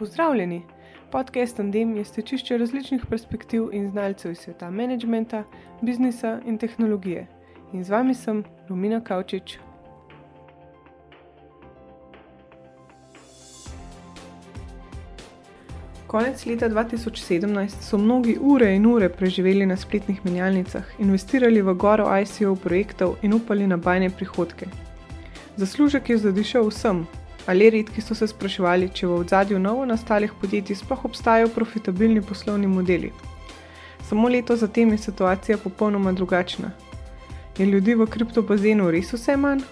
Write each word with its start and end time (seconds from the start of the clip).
Pozdravljeni! 0.00 0.62
Podcast 1.12 1.56
Tandem 1.56 1.96
je 1.96 2.04
stečišče 2.04 2.56
različnih 2.58 3.02
perspektiv 3.10 3.66
in 3.72 3.90
znalcev 3.90 4.32
iz 4.32 4.38
sveta 4.38 4.70
menedžmenta, 4.70 5.42
biznisa 5.82 6.38
in 6.46 6.56
tehnologije. 6.58 7.26
In 7.72 7.84
z 7.84 7.90
vami 7.90 8.14
sem 8.14 8.44
Lumina 8.70 9.00
Kavčič. 9.04 9.58
Konec 16.06 16.46
leta 16.46 16.68
2017 16.68 17.68
so 17.68 17.98
mnogi 17.98 18.38
ure 18.40 18.74
in 18.74 18.86
ure 18.86 19.08
preživeli 19.08 19.66
na 19.66 19.76
spletnih 19.76 20.24
menjalnicah, 20.24 20.84
investirali 20.98 21.62
v 21.62 21.74
goro 21.74 22.08
ICO 22.22 22.56
projektov 22.56 23.16
in 23.22 23.34
upali 23.34 23.66
na 23.66 23.76
bajne 23.76 24.10
prihodke. 24.10 24.66
Zaslužek 25.56 26.10
je 26.10 26.18
zadišal 26.18 26.68
vsem, 26.68 27.06
ali 27.50 27.70
redki 27.70 28.00
so 28.00 28.14
se 28.14 28.28
spraševali, 28.30 28.88
če 28.94 29.08
v 29.10 29.16
odzadju 29.24 29.58
novo 29.58 29.82
nastalih 29.86 30.30
podjetij 30.40 30.76
sploh 30.78 31.00
obstajajo 31.08 31.48
profitabilni 31.50 32.22
poslovni 32.22 32.68
modeli. 32.70 33.10
Samo 34.06 34.28
leto 34.28 34.54
zatem 34.56 34.92
je 34.94 34.98
situacija 34.98 35.58
popolnoma 35.58 36.12
drugačna. 36.12 36.70
Je 37.58 37.66
ljudi 37.66 37.96
v 37.98 38.06
kriptobazenu 38.06 38.86
res 38.94 39.10
vse 39.12 39.36
manj? 39.36 39.66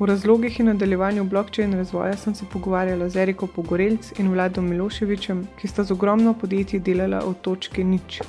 V 0.00 0.10
razlogih 0.10 0.58
in 0.60 0.72
nadaljevanju 0.72 1.24
blockchain 1.24 1.78
razvoja 1.78 2.16
sem 2.16 2.34
se 2.34 2.50
pogovarjala 2.52 3.08
z 3.08 3.22
Eriko 3.22 3.46
Pogorelc 3.46 4.12
in 4.18 4.34
Vladom 4.34 4.66
Miloševičem, 4.66 5.46
ki 5.60 5.70
sta 5.70 5.84
z 5.84 5.94
ogromno 5.94 6.34
podjetji 6.34 6.82
delala 6.82 7.22
od 7.30 7.40
točke 7.46 7.84
nič. 7.84 8.20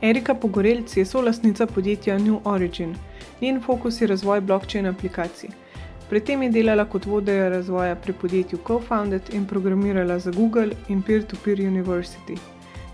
Erika 0.00 0.34
Pogorelc 0.34 0.96
je 0.96 1.04
solasnica 1.04 1.66
podjetja 1.66 2.18
New 2.18 2.40
Origin. 2.44 2.96
Njen 3.40 3.60
fokus 3.60 4.00
je 4.00 4.06
razvoj 4.06 4.40
blockchain 4.40 4.86
aplikacij. 4.86 5.67
Pri 6.08 6.20
tem 6.24 6.42
je 6.42 6.48
delala 6.50 6.86
kot 6.88 7.04
vodja 7.06 7.48
razvoja 7.52 7.96
pri 7.96 8.12
podjetju 8.12 8.58
CoFounded 8.66 9.28
in 9.32 9.44
programirala 9.46 10.18
za 10.18 10.30
Google 10.30 10.70
in 10.88 11.02
Peer-to-Peer 11.02 11.58
University. 11.60 12.38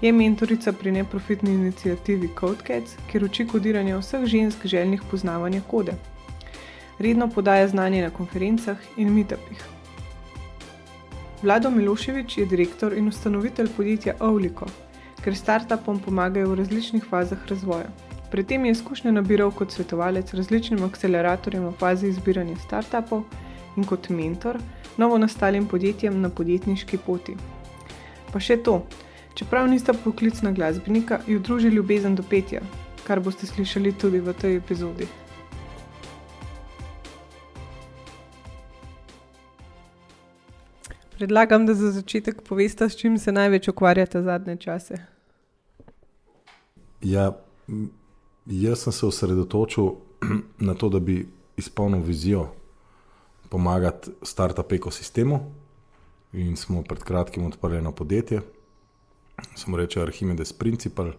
Je 0.01 0.13
mentorica 0.13 0.73
pri 0.73 0.93
neprofitni 0.93 1.55
inicijativi 1.55 2.29
CodeCats, 2.41 2.97
kjer 3.11 3.25
uči 3.25 3.47
kodiranje 3.47 3.97
vseh 3.97 4.25
žensk 4.27 4.67
željnih 4.67 5.03
poznavanja 5.11 5.61
kode. 5.71 5.95
Redno 6.99 7.29
podaja 7.31 7.69
znanje 7.69 8.03
na 8.03 8.11
konferencah 8.11 8.77
in 8.97 9.15
meetupih. 9.15 9.63
Vlado 11.43 11.71
Miloševič 11.71 12.39
je 12.39 12.47
direktor 12.47 12.99
in 12.99 13.09
ustanovitelj 13.09 13.69
podjetja 13.77 14.15
Ovliko, 14.21 14.67
ker 15.23 15.37
startupom 15.37 16.01
pomagajo 16.01 16.51
v 16.51 16.59
različnih 16.65 17.07
fazah 17.11 17.47
razvoja. 17.49 17.87
Pri 18.31 18.45
tem 18.45 18.65
je 18.65 18.71
izkušnje 18.71 19.13
nabiral 19.13 19.51
kot 19.51 19.73
svetovalec 19.73 20.35
različnim 20.35 20.85
akceleratorjem 20.85 21.67
v 21.69 21.73
fazi 21.79 22.09
izbiranja 22.09 22.57
startupov 22.57 23.25
in 23.77 23.85
kot 23.85 24.09
mentor 24.09 24.59
novo 24.97 25.19
nastalim 25.19 25.67
podjetjem 25.67 26.21
na 26.21 26.31
podjetniški 26.31 26.99
poti. 27.07 27.37
Pa 28.33 28.41
še 28.41 28.57
to, 28.63 28.81
čeprav 29.35 29.69
nista 29.71 29.95
poklicna 29.95 30.53
glasbenika, 30.53 31.21
ju 31.27 31.41
druži 31.41 31.69
ljubezen 31.69 32.15
do 32.15 32.23
petja, 32.23 32.63
kar 33.07 33.21
boste 33.21 33.47
slišali 33.47 33.93
tudi 33.99 34.21
v 34.21 34.35
tej 34.35 34.57
epizodi. 34.57 35.07
Predlagam, 41.19 41.67
da 41.67 41.75
za 41.75 41.93
začetek 41.95 42.43
poveste, 42.43 42.89
s 42.89 42.97
čim 42.97 43.19
se 43.19 43.33
največ 43.33 43.69
ukvarjate 43.69 44.23
zadnje 44.23 44.57
čase. 44.57 44.99
Ja, 47.03 47.33
Jaz 48.47 48.79
sem 48.79 48.93
se 48.93 49.07
osredotočil 49.07 49.91
na 50.69 50.75
to, 50.75 50.89
da 50.89 51.01
bi 51.01 51.29
izpolnil 51.57 52.03
vizijo 52.03 52.49
pomagati 53.49 54.11
startup 54.23 54.73
ekosistemu. 54.73 55.41
In 56.33 56.57
smo 56.57 56.83
pred 56.83 57.03
kratkim 57.05 57.47
odprli 57.47 57.79
eno 57.79 57.93
podjetje, 57.93 58.41
samo 59.55 59.77
reče 59.77 60.03
Archimedes 60.03 60.53
Principal, 60.53 61.13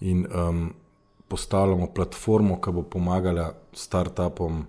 in 0.00 0.26
um, 0.26 0.72
postavljamo 1.28 1.86
platformo, 1.94 2.60
ki 2.60 2.70
bo 2.70 2.82
pomagala 2.82 3.54
startupom 3.72 4.66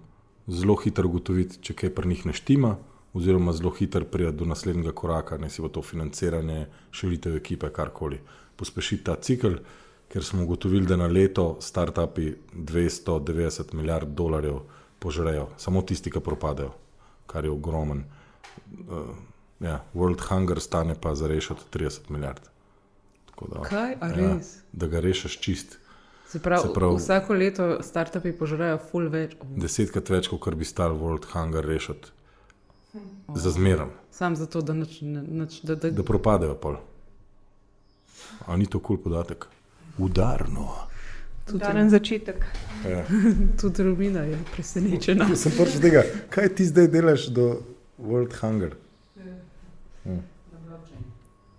zelo 0.47 0.75
hitro 0.75 1.07
ugotoviti, 1.07 1.59
če 1.62 1.74
kaj 1.74 1.91
pri 1.96 2.09
njih 2.09 2.25
ne 2.25 2.34
štima, 2.34 2.78
oziroma 3.13 3.53
zelo 3.53 3.74
hitro 3.75 4.06
priti 4.06 4.38
do 4.38 4.46
naslednjega 4.46 4.96
koraka, 4.96 5.38
ne 5.38 5.50
si 5.50 5.62
bo 5.62 5.68
to 5.68 5.81
financiranje, 5.81 6.66
širitev 6.91 7.36
ekipe, 7.36 7.69
karkoli. 7.69 8.19
Pospešiti 8.56 9.03
ta 9.03 9.16
cikl 9.22 9.59
ker 10.09 10.24
smo 10.24 10.44
ugotovili, 10.44 10.86
da 10.86 10.97
na 10.97 11.08
leto 11.08 11.58
startupi 11.62 12.34
290 12.53 13.74
milijard 13.74 14.08
dolarjev 14.08 14.59
požrejo, 15.00 15.47
samo 15.58 15.81
tisti, 15.81 16.12
ki 16.12 16.20
propadajo, 16.20 16.72
kar 17.28 17.46
je 17.46 17.52
ogromen. 17.52 18.03
Uh, 18.69 19.16
ja, 19.59 19.84
World 19.94 20.22
Hunger 20.30 20.59
stane 20.59 20.96
pa 21.02 21.16
za 21.16 21.28
rešiti 21.28 21.62
30 21.74 22.09
milijard. 22.09 22.42
Da, 23.48 23.62
Kaj, 23.64 23.96
a 24.02 24.08
res? 24.12 24.56
Ja, 24.56 24.62
da 24.72 24.88
ga 24.88 25.00
rešiš 25.00 25.40
čist. 25.40 25.78
Se 26.28 26.40
pravi, 26.40 26.68
Se 26.68 26.74
pravi, 26.74 26.96
vsako 26.98 27.34
leto 27.34 27.68
startupi 27.84 28.34
požrejo 28.38 28.78
full 28.92 29.09
več. 29.09 29.38
Desetkrat 29.42 30.09
več, 30.09 30.28
kot 30.28 30.58
bi 30.59 30.68
stal 30.68 30.98
World 30.98 31.30
Hunger 31.31 31.66
rešiti. 31.66 32.12
Oh. 32.94 33.38
Za 33.38 33.53
zmerom. 33.56 33.94
Sam 34.12 34.36
zato, 34.36 34.62
da, 34.62 34.74
nač, 34.74 35.00
nač, 35.02 35.62
da, 35.64 35.75
da... 35.75 35.94
da 35.94 36.03
propadajo 36.03 36.58
pol. 36.59 36.78
A 38.46 38.58
ni 38.58 38.66
to 38.66 38.81
kul 38.81 38.98
cool 38.98 39.03
podatek? 39.06 39.48
Udarno. 40.00 40.70
Udaren 41.54 41.90
začetek. 41.90 42.46
Ja. 42.90 43.04
Tudi 43.62 43.84
Rubina 43.84 44.22
je 44.22 44.38
presenečena. 44.56 45.30
Sem 45.36 45.52
prišel 45.58 45.82
tega, 45.82 46.04
kaj 46.30 46.54
ti 46.56 46.66
zdaj 46.66 46.88
delaš 46.94 47.30
do 47.34 47.48
World 47.98 48.36
Hunger? 48.42 48.76
Ja. 50.06 50.20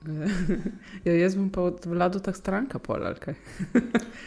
Ja, 1.04 1.12
jaz 1.12 1.34
bom 1.36 1.50
pa 1.52 1.62
od 1.62 1.84
vladu 1.86 2.20
tak 2.24 2.36
stranka 2.36 2.78
pol 2.78 3.04
ali 3.06 3.20
kaj. 3.20 3.34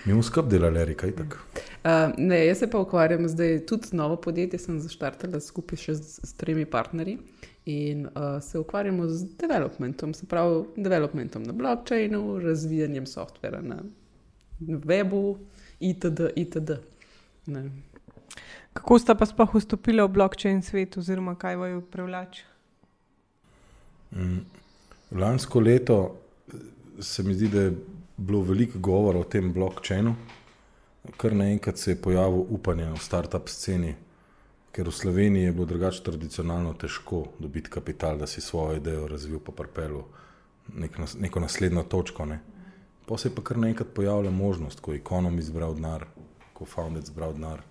Mi 0.06 0.14
smo 0.14 0.24
skupaj 0.24 0.50
delali, 0.50 0.82
ali 0.82 0.96
kaj 0.98 1.16
tako? 1.18 1.38
Uh, 1.84 2.14
ne, 2.30 2.46
jaz 2.46 2.60
se 2.60 2.70
pa 2.70 2.80
ukvarjam 2.80 3.28
zdaj 3.28 3.66
tudi 3.66 3.98
novo 3.98 4.16
podjetje, 4.22 4.60
sem 4.60 4.80
zaštartala 4.80 5.42
skupaj 5.42 5.82
še 5.82 5.96
z, 5.98 6.20
z 6.24 6.38
tremi 6.38 6.66
partnerji 6.66 7.18
in 7.66 8.06
uh, 8.06 8.38
se 8.44 8.60
ukvarjamo 8.60 9.08
z 9.08 9.26
developmentom, 9.40 10.14
se 10.14 10.26
pravi, 10.30 10.64
developmentom 10.76 11.44
na 11.44 11.54
blockchainu, 11.54 12.40
razvijanjem 12.44 13.06
softvera 13.10 13.62
na 13.62 13.82
webu, 14.68 15.38
itd. 15.80 16.30
itd. 16.36 16.72
Kako 18.74 19.00
sta 19.00 19.16
pa 19.16 19.26
sploh 19.26 19.56
vstopili 19.56 20.02
v 20.02 20.10
blockchain 20.10 20.62
svet, 20.62 20.98
oziroma 20.98 21.36
kaj 21.36 21.56
vaju 21.56 21.82
privlači? 21.82 22.46
Mm. 24.16 24.46
Lansko 25.12 25.60
leto 25.60 25.98
se 27.00 27.24
mi 27.24 27.34
zdi, 27.34 27.48
da 27.48 27.62
je 27.62 27.74
bilo 28.18 28.42
veliko 28.42 28.80
govora 28.80 29.20
o 29.20 29.24
tem 29.24 29.54
blockchainu, 29.54 30.16
kar 31.18 31.36
naenkrat 31.36 31.78
se 31.78 31.92
je 31.92 32.02
pojavilo 32.02 32.46
upanje 32.50 32.90
v 32.92 32.98
startup 32.98 33.50
sceni, 33.50 33.96
ker 34.72 34.88
v 34.88 34.92
Sloveniji 34.92 35.44
je 35.44 35.52
bilo 35.52 35.66
drugače 35.66 36.04
tradicionalno 36.04 36.74
težko 36.74 37.26
dobiti 37.40 37.70
kapital, 37.70 38.18
da 38.18 38.28
si 38.28 38.42
svojo 38.42 38.78
idejo 38.78 39.08
razvil, 39.08 39.40
pa 39.40 39.52
pripelil 39.52 40.02
nek, 40.74 40.98
neko 41.20 41.40
naslednjo 41.40 41.84
točko. 41.84 42.26
Ne. 42.26 42.40
Pa 43.06 43.18
se 43.18 43.30
je 43.30 43.36
pa 43.36 43.44
kar 43.44 43.58
naenkrat 43.58 43.88
pojavila 43.94 44.32
možnost, 44.32 44.80
ko 44.80 44.94
je 44.94 45.00
ekonom 45.00 45.40
izbral 45.40 45.76
denar, 45.76 46.06
ko 46.54 46.64
je 46.64 46.72
founded 46.72 47.04
izbral 47.04 47.34
denar. 47.34 47.62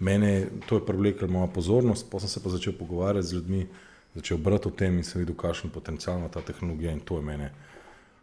Mene 0.00 0.46
to 0.66 0.76
je 0.76 0.86
privleklo 0.86 1.28
moja 1.28 1.46
pozornost, 1.46 2.10
pa 2.10 2.20
sem 2.20 2.28
se 2.28 2.42
pa 2.42 2.50
začel 2.50 2.72
pogovarjati 2.78 3.26
z 3.26 3.32
ljudmi, 3.32 3.66
začel 4.14 4.38
brati 4.38 4.68
o 4.68 4.70
tem 4.70 4.98
in 4.98 5.04
sem 5.04 5.22
videl, 5.22 5.36
kakšen 5.36 5.70
potencial 5.70 6.18
ima 6.18 6.28
ta 6.28 6.40
tehnologija 6.40 6.92
in 6.92 7.00
to 7.00 7.16
je 7.16 7.22
mene. 7.22 7.52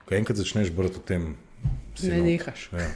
Ko 0.06 0.16
enkrat 0.16 0.38
začneš 0.38 0.72
brati 0.72 0.98
o 0.98 1.06
tem, 1.06 1.36
ne 2.04 2.22
nehaš. 2.22 2.70
Ja. 2.74 2.90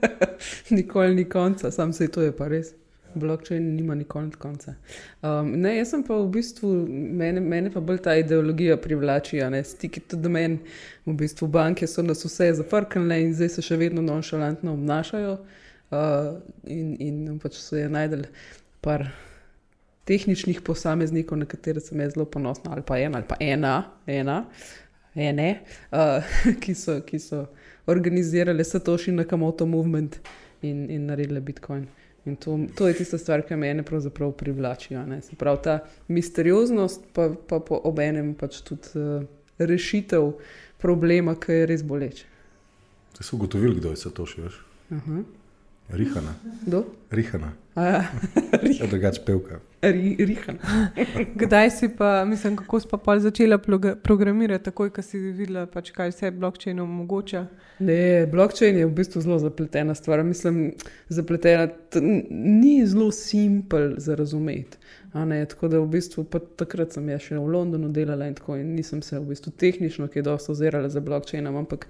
Nikoli 0.76 1.14
ni 1.14 1.24
konca, 1.28 1.70
sam 1.70 1.92
se 1.92 2.08
to 2.08 2.22
je 2.22 2.36
pa 2.36 2.48
res. 2.48 2.74
Blockchain 3.14 3.74
nima 3.76 3.94
nikoli 3.94 4.30
konca. 4.38 4.74
Um, 5.22 5.52
ne, 5.60 5.76
jaz 5.76 5.90
sem 5.94 6.02
pa 6.06 6.16
v 6.18 6.28
bistvu, 6.34 6.70
mene, 6.90 7.40
mene 7.40 7.72
pa 7.74 7.80
bolj 7.80 8.02
ta 8.04 8.14
ideologija 8.18 8.76
privlači, 8.80 9.40
ne 9.50 9.62
stiki 9.64 10.00
tudi 10.00 10.28
meni. 10.28 10.60
V 11.06 11.14
bistvu 11.18 11.48
banke 11.48 11.86
so 11.86 12.02
nas 12.02 12.24
vse 12.24 12.52
zafrknile 12.60 13.20
in 13.22 13.34
zdaj 13.34 13.56
se 13.56 13.64
še 13.66 13.80
vedno 13.80 14.02
nonšalantno 14.02 14.76
obnašajo. 14.78 15.38
Uh, 15.90 16.36
in, 16.70 16.94
in 17.02 17.38
pač 17.42 17.58
so 17.58 17.74
je 17.74 17.88
najdel 17.90 18.28
par 18.80 19.08
tehničnih 20.06 20.60
posameznikov, 20.62 21.38
na 21.38 21.46
katere 21.46 21.80
sem 21.80 22.00
zelo 22.10 22.24
ponosna, 22.26 22.72
ali 22.74 22.82
pa 22.86 22.98
ena, 22.98 23.18
ali 23.18 23.26
pa 23.28 23.36
ena, 23.40 23.74
ena, 24.06 24.44
ene, 25.14 25.50
uh, 25.90 26.30
ki, 26.62 26.74
so, 26.74 27.00
ki 27.06 27.18
so 27.18 27.46
organizirali 27.90 28.64
Satoshi 28.64 29.12
Nakamoto 29.12 29.66
movement 29.66 30.18
in, 30.62 30.90
in 30.90 31.06
naredili 31.06 31.40
Bitcoin. 31.40 31.86
In 32.28 32.36
to, 32.36 32.58
to 32.76 32.88
je 32.88 32.94
tista 32.94 33.18
stvar, 33.18 33.42
ki 33.46 33.56
me 33.56 33.82
pravzaprav 33.82 34.32
privlači. 34.32 34.96
Se 35.22 35.36
pravi, 35.36 35.58
ta 35.62 35.78
misterioznost, 36.08 37.00
pa, 37.12 37.30
pa 37.48 37.60
po 37.60 37.80
obenem 37.84 38.34
pač 38.34 38.60
tudi 38.60 38.92
uh, 39.00 39.24
rešitev 39.58 40.32
problema, 40.80 41.34
ki 41.34 41.62
je 41.62 41.66
res 41.66 41.84
boleč. 41.84 42.24
Ste 43.16 43.36
ugotovili, 43.36 43.80
kdo 43.80 43.92
je 43.96 44.12
to 44.12 44.26
še 44.26 44.42
veš? 44.42 44.60
Uh 44.90 44.98
-huh. 45.08 45.24
Rihana. 45.92 46.34
Kdo? 46.66 46.84
Rihana. 47.10 47.52
Ja. 47.76 48.04
Ja, 48.80 48.86
drugače 48.86 49.20
pevka. 49.26 49.60
Rihan. 49.82 50.58
Kdaj 51.34 51.70
si 51.70 51.88
pa, 51.96 52.24
mislim, 52.24 52.56
kako 52.56 52.80
si 52.80 52.88
pa 52.90 52.96
pol 52.96 53.18
začela 53.18 53.58
programirati, 54.02 54.64
takoj, 54.64 54.90
ko 54.90 55.02
si 55.02 55.18
videla, 55.18 55.64
pač, 55.66 55.90
kaj 55.96 56.12
vse 56.12 56.30
blockchain 56.30 56.80
omogoča? 56.80 57.46
Ne, 57.78 58.26
blockchain 58.26 58.76
je 58.76 58.86
v 58.86 58.92
bistvu 58.94 59.22
zelo 59.24 59.38
zapletena 59.38 59.94
stvar. 59.94 60.24
Mislim, 60.24 60.74
zapletena, 61.08 61.68
ni 62.30 62.86
zelo 62.86 63.10
simpel 63.12 63.94
za 63.96 64.14
razumeti. 64.14 64.78
Tako 65.12 65.68
da 65.68 65.80
v 65.80 65.88
bistvu 65.90 66.24
takrat 66.56 66.94
sem 66.94 67.08
jaz 67.10 67.24
še 67.26 67.38
v 67.38 67.50
Londonu 67.50 67.88
delala 67.90 68.28
in 68.30 68.36
tako 68.38 68.60
in 68.60 68.74
nisem 68.76 69.02
se 69.02 69.18
v 69.18 69.32
bistvu 69.32 69.52
tehnično 69.58 70.06
kaj 70.08 70.22
dosto 70.22 70.52
ozirala 70.54 70.88
za 70.88 71.00
blockchainom, 71.02 71.56
ampak 71.56 71.88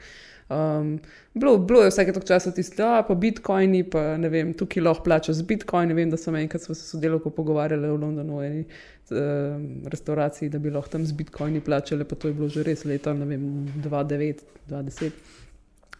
um, 0.48 0.94
bilo, 1.34 1.58
bilo 1.58 1.82
je 1.84 1.90
vsake 1.90 2.14
toliko 2.16 2.28
časa 2.28 2.52
tisto, 2.56 2.86
a 2.86 3.02
pa 3.04 3.14
bitcoini, 3.14 3.82
pa 3.92 4.16
ne 4.16 4.30
vem, 4.32 4.54
tukaj 4.56 4.82
lahko 4.82 5.04
plačaš 5.04 5.42
z 5.42 5.48
bitcoini. 5.52 5.96
Vem, 5.96 6.08
da 6.10 6.16
sem 6.16 6.36
enkrat 6.40 6.64
se 6.64 6.78
sodelovko 6.78 7.34
pogovarjali 7.36 7.92
v 7.92 8.00
Londonu 8.00 8.40
v 8.40 8.48
eni 8.48 8.64
um, 8.64 9.68
restauraciji, 9.92 10.48
da 10.48 10.58
bi 10.58 10.72
lahko 10.72 10.96
tam 10.96 11.04
z 11.04 11.12
bitcoini 11.20 11.60
plačali, 11.60 12.08
pa 12.08 12.16
to 12.16 12.32
je 12.32 12.40
bilo 12.40 12.48
že 12.48 12.64
res 12.64 12.86
leta, 12.88 13.12
ne 13.12 13.28
vem, 13.28 13.46
2009, 13.84 14.44
2010. 14.72 15.22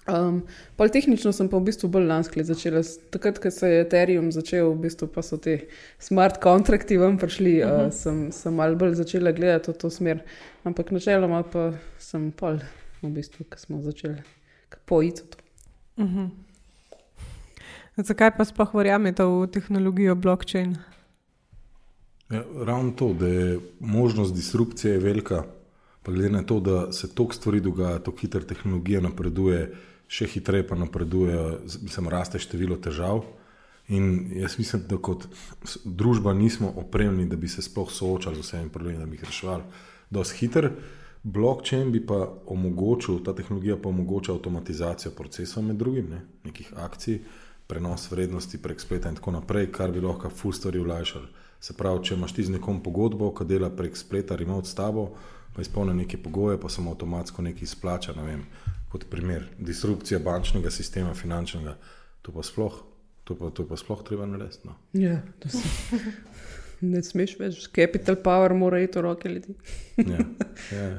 Um, 0.08 0.40
pol 0.80 0.88
tehnično 0.88 1.32
sem 1.36 1.48
pa 1.52 1.58
v 1.60 1.68
bistvu 1.68 1.90
bolj 1.92 2.06
lansko 2.08 2.40
leto 2.40 2.54
začela, 2.54 2.80
takrat, 3.12 3.38
ko 3.38 3.50
se 3.52 3.68
je 3.68 3.82
Ethereum 3.84 4.30
začel, 4.32 4.72
v 4.72 4.86
bistvu 4.86 5.10
pa 5.12 5.22
so 5.22 5.36
te 5.36 5.58
smart 6.00 6.40
kontrakti 6.42 6.96
ven 6.98 7.18
prišli, 7.20 7.60
uh 7.62 7.68
-huh. 7.68 7.86
uh, 7.86 7.92
sem, 7.92 8.32
sem 8.32 8.54
malo 8.54 8.76
bolj 8.76 8.94
začela 8.94 9.32
gledati 9.32 9.70
v 9.70 9.74
to 9.74 9.90
smer. 9.90 10.24
Ampak 10.64 10.90
načeloma 10.90 11.42
pa 11.42 11.72
sem 11.98 12.32
pol, 12.32 12.58
v 13.02 13.10
bistvu, 13.10 13.44
ko 13.44 13.58
smo 13.58 13.82
začeli 13.82 14.22
pojiti 14.86 15.22
to. 15.30 15.38
Uh 15.96 16.08
-huh. 16.08 16.30
Zakaj 17.96 18.36
pa 18.36 18.44
sploh 18.44 18.74
verjamete 18.74 19.24
v 19.24 19.46
tehnologijo 19.46 20.14
blockchain? 20.14 20.76
Ja, 22.30 22.44
ravno 22.64 22.90
to, 22.90 23.12
da 23.12 23.26
je 23.26 23.58
možnost 23.80 24.34
disrupcije 24.34 24.92
je 24.92 25.00
velika, 25.00 25.44
pa 26.02 26.12
glede 26.12 26.30
na 26.30 26.42
to, 26.42 26.60
da 26.60 26.92
se 26.92 27.14
toliko 27.14 27.34
stvari 27.34 27.60
dogaja, 27.60 27.98
tako 27.98 28.16
hitro 28.16 28.40
tehnologija 28.40 29.00
napreduje, 29.00 29.74
še 30.10 30.26
hitreje 30.26 30.66
pa 30.66 30.74
napreduje, 30.74 31.38
z- 31.70 31.82
mislim, 31.86 32.08
raste 32.10 32.38
število 32.42 32.76
težav. 32.82 33.22
In 33.90 34.30
jaz 34.38 34.56
mislim, 34.58 34.82
da 34.88 34.98
kot 34.98 35.26
družba 35.84 36.34
nismo 36.34 36.72
opremljeni, 36.76 37.28
da 37.30 37.36
bi 37.36 37.48
se 37.48 37.62
sploh 37.62 37.90
soočali 37.90 38.36
z 38.38 38.46
vsemi 38.46 38.70
problemi, 38.70 38.98
da 38.98 39.06
bi 39.06 39.16
jih 39.18 39.24
reševali. 39.24 39.64
Dosti 40.10 40.38
hiter. 40.38 40.70
Blockchain 41.22 41.90
bi 41.92 42.00
pa 42.06 42.16
omogočil, 42.46 43.18
ta 43.24 43.34
tehnologija 43.36 43.76
pa 43.76 43.88
omogoča 43.88 44.32
avtomatizacijo 44.32 45.10
procesov, 45.12 45.62
med 45.64 45.76
drugim, 45.76 46.06
ne, 46.10 46.22
nekih 46.44 46.72
akcij, 46.76 47.18
prenos 47.66 48.10
vrednosti 48.10 48.58
prek 48.62 48.80
spleta 48.80 49.10
in 49.10 49.18
tako 49.18 49.34
naprej, 49.36 49.68
kar 49.72 49.92
bi 49.92 50.00
lahko 50.00 50.30
full 50.30 50.52
stvari 50.52 50.80
olajšali. 50.80 51.26
Se 51.60 51.76
pravi, 51.76 52.04
če 52.04 52.14
imaš 52.14 52.32
ti 52.32 52.44
z 52.44 52.54
nekom 52.56 52.80
pogodbo, 52.82 53.34
ki 53.36 53.44
dela 53.44 53.68
prek 53.70 53.96
spleta, 53.96 54.36
remote 54.36 54.68
s 54.68 54.74
tabo, 54.74 55.10
pa 55.54 55.60
izpolni 55.62 55.94
neke 55.94 56.16
pogoje, 56.18 56.56
pa 56.60 56.68
se 56.68 56.80
mu 56.80 56.94
avtomatsko 56.94 57.42
nekaj 57.42 57.62
izplača. 57.68 58.14
Ne 58.16 58.24
vem, 58.24 58.46
kot 58.90 59.06
primer, 59.10 59.46
disrupcija 59.58 60.18
bančnega 60.24 60.70
sistema, 60.74 61.14
finančnega, 61.14 61.76
to 62.22 62.34
pa 62.34 62.42
sploh, 62.46 62.80
to 63.24 63.36
pa, 63.38 63.52
to 63.54 63.66
pa 63.68 63.78
sploh 63.78 64.02
treba 64.06 64.26
narediti. 64.26 64.66
No. 64.68 64.74
Ja, 64.92 65.20
to 65.38 65.48
se. 65.48 65.62
Ne 66.80 67.02
smeš 67.04 67.36
več, 67.36 67.60
capital 67.76 68.16
power 68.24 68.54
mora 68.56 68.80
iti 68.80 68.96
v 68.98 69.04
roke 69.04 69.28
ljudi. 69.28 69.54
Ja, 70.00 70.24
ja. 70.72 70.90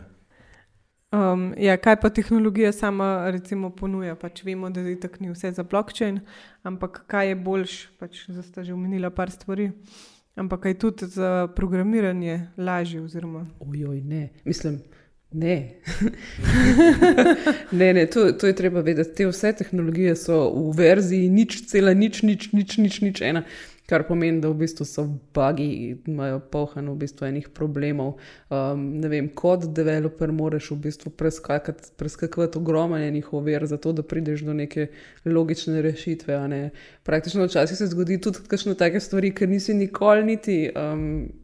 Um, 1.11 1.49
ja, 1.59 1.73
kaj 1.75 1.97
pa 1.99 2.09
tehnologija 2.13 2.69
sama 2.71 3.31
recimo, 3.33 3.69
ponuja? 3.75 4.13
Pač 4.15 4.45
vemo, 4.47 4.69
da 4.71 4.79
je 4.85 4.95
tako 4.99 5.25
ni 5.25 5.31
vse 5.33 5.51
za 5.57 5.65
blockchain, 5.67 6.21
ampak 6.63 7.01
kaj 7.11 7.33
je 7.33 7.39
boljš, 7.47 7.73
pač 7.99 8.21
zdaj 8.29 8.45
ste 8.47 8.63
že 8.69 8.73
omenila 8.77 9.09
par 9.11 9.33
stvari. 9.33 9.71
Ampak 10.39 10.61
kaj 10.63 10.77
tudi 10.79 11.09
za 11.11 11.49
programiranje 11.55 12.37
lažje? 12.57 13.01
Oziroma, 13.03 13.43
Ojoj, 13.59 13.99
ne, 14.07 14.29
mislim, 14.45 14.79
ne. 15.31 15.69
ne, 17.71 17.93
ne 17.93 18.05
to, 18.05 18.31
to 18.31 18.47
je 18.47 18.55
treba 18.55 18.81
vedeti. 18.81 19.15
Te 19.15 19.27
vse 19.27 19.53
tehnologije 19.53 20.15
so 20.15 20.43
v 20.49 20.77
verziji 20.77 21.29
nič, 21.29 21.65
cela 21.71 21.93
nič, 21.93 22.23
nič, 22.23 22.51
nič, 22.53 22.77
nič, 22.77 23.01
nič 23.01 23.21
ena. 23.21 23.43
Kar 23.91 24.05
pomeni, 24.07 24.39
da 24.39 24.47
v 24.47 24.61
bistvu 24.61 24.85
so 24.87 25.03
bagi, 25.35 25.97
imajo 26.07 26.39
polhan 26.51 26.87
v 26.93 26.95
bistvu 27.01 27.27
enih 27.27 27.49
problemov. 27.51 28.13
Um, 28.47 28.85
ne 29.01 29.09
vem, 29.11 29.27
kot 29.35 29.65
developer 29.75 30.31
moraš 30.31 30.69
v 30.71 30.77
bistvu 30.85 31.11
preskakati, 31.11 31.91
preskakovati 31.99 32.59
ogromno 32.59 32.99
enih 32.99 33.33
ovir, 33.33 33.65
zato 33.67 33.91
da 33.91 34.03
prideš 34.03 34.45
do 34.47 34.55
neke 34.55 34.87
logične 35.25 35.81
rešitve. 35.81 36.39
ne. 36.47 36.69
Praktično 37.03 37.47
včasih 37.49 37.77
se 37.77 37.87
zgodi 37.91 38.21
tudi 38.21 38.47
kakšne 38.47 38.77
take 38.79 38.99
stvari, 38.99 39.33
ker 39.35 39.49
nisi 39.49 39.73
nikoli 39.73 40.23
niti. 40.23 40.57
Um, 40.75 41.40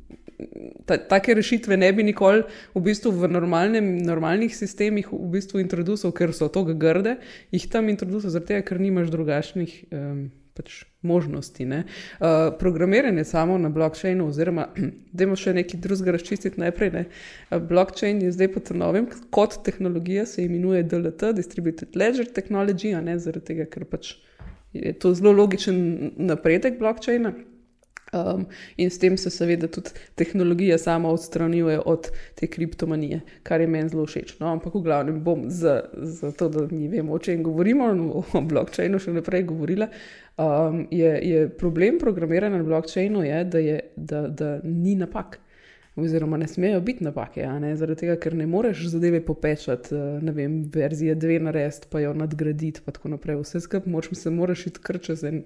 ta, 0.85 0.97
take 0.97 1.33
rešitve 1.33 1.77
ne 1.77 1.91
bi 1.93 2.03
nikoli 2.03 2.43
v, 2.75 2.81
bistvu 2.81 3.11
v 3.11 3.29
normalnem, 3.31 3.97
normalnih 4.05 4.55
sistemih 4.55 5.09
v 5.11 5.29
bistvu 5.37 5.61
introduceral, 5.63 6.13
ker 6.15 6.33
so 6.35 6.49
tako 6.53 6.77
grde, 6.77 7.17
jih 7.51 7.69
tam 7.71 7.89
introduceral, 7.89 8.33
zaradi 8.35 8.53
tega, 8.53 8.67
ker 8.67 8.81
nimaš 8.81 9.09
drugačnih 9.13 9.79
um, 9.91 10.27
pač 10.57 10.83
možnosti. 11.05 11.65
ne. 11.65 11.83
Uh, 12.19 12.53
programiranje 12.59 13.23
samo 13.23 13.57
na 13.57 13.69
blockchainu, 13.69 14.27
oziroma 14.27 14.67
da 15.15 15.25
imamo 15.25 15.37
še 15.39 15.53
nekaj 15.57 15.81
drugega 15.81 16.15
razčistiti 16.17 16.61
najprej. 16.61 16.93
Ne. 16.93 17.03
Uh, 17.49 17.61
blockchain 17.61 18.21
je 18.21 18.31
zdaj 18.33 18.53
pod 18.53 18.71
novim, 18.77 19.09
kot 19.33 19.59
tehnologija 19.65 20.25
se 20.25 20.45
imenuje 20.45 20.83
DLT, 20.83 21.33
Distributed 21.37 21.97
Ledger 21.97 22.29
Technology, 22.29 22.93
ne 23.01 23.19
zaradi 23.21 23.53
tega, 23.53 23.69
ker 23.69 23.85
pač 23.89 24.15
je 24.73 24.93
to 24.99 25.13
zelo 25.17 25.31
logičen 25.33 26.11
napredek 26.17 26.77
blockchaina. 26.79 27.33
Um, 28.13 28.45
in 28.77 28.89
s 28.89 28.99
tem 28.99 29.17
se 29.17 29.29
seveda 29.29 29.67
tudi 29.67 29.89
tehnologija 30.15 30.77
sama 30.77 31.09
odstranjuje 31.09 31.79
od 31.85 32.07
te 32.35 32.47
kriptomanije, 32.47 33.19
kar 33.43 33.61
je 33.61 33.67
meni 33.67 33.89
zelo 33.89 34.05
všeč. 34.05 34.37
No, 34.39 34.47
ampak 34.47 34.75
v 34.75 34.81
glavnem 34.85 35.19
bom 35.23 35.49
za, 35.51 35.81
za 35.93 36.31
to, 36.31 36.47
da 36.49 36.67
mi 36.71 36.87
vemo, 36.87 37.13
o 37.13 37.19
čem 37.19 37.43
govorimo, 37.43 37.89
o, 38.13 38.23
o 38.33 38.41
blockchainu 38.41 38.99
še 38.99 39.11
naprej 39.17 39.43
govorila. 39.51 39.89
Um, 40.37 40.85
je, 40.91 41.11
je 41.29 41.49
problem 41.49 41.99
programiranja 41.99 42.57
na 42.57 42.63
blockchainu, 42.63 43.25
je, 43.25 43.43
da, 43.43 43.59
je, 43.59 43.79
da, 43.95 44.27
da 44.27 44.55
ni 44.63 44.95
napak. 44.95 45.39
Oziroma, 45.97 46.37
ne 46.37 46.47
smejo 46.47 46.79
biti 46.85 47.03
napake, 47.03 47.41
ne? 47.59 47.71
zaradi 47.75 48.03
tega, 48.05 48.15
ker 48.21 48.35
ne 48.37 48.45
moreš 48.47 48.83
zadeve 48.91 49.17
popečati, 49.25 49.95
eh, 49.97 50.19
ne 50.21 50.31
vem, 50.31 50.59
verzije 50.73 51.15
dve 51.17 51.39
narediti, 51.41 51.89
pa 51.89 52.03
jo 52.03 52.11
nadgraditi, 52.13 52.83
pa 52.85 52.93
tako 52.93 53.15
naprej. 53.15 53.39
Vse 53.41 53.63
skupaj 53.65 54.29
moraš, 54.31 54.67
iti 54.69 54.83
kar 54.83 55.01
čez 55.01 55.23
en 55.25 55.41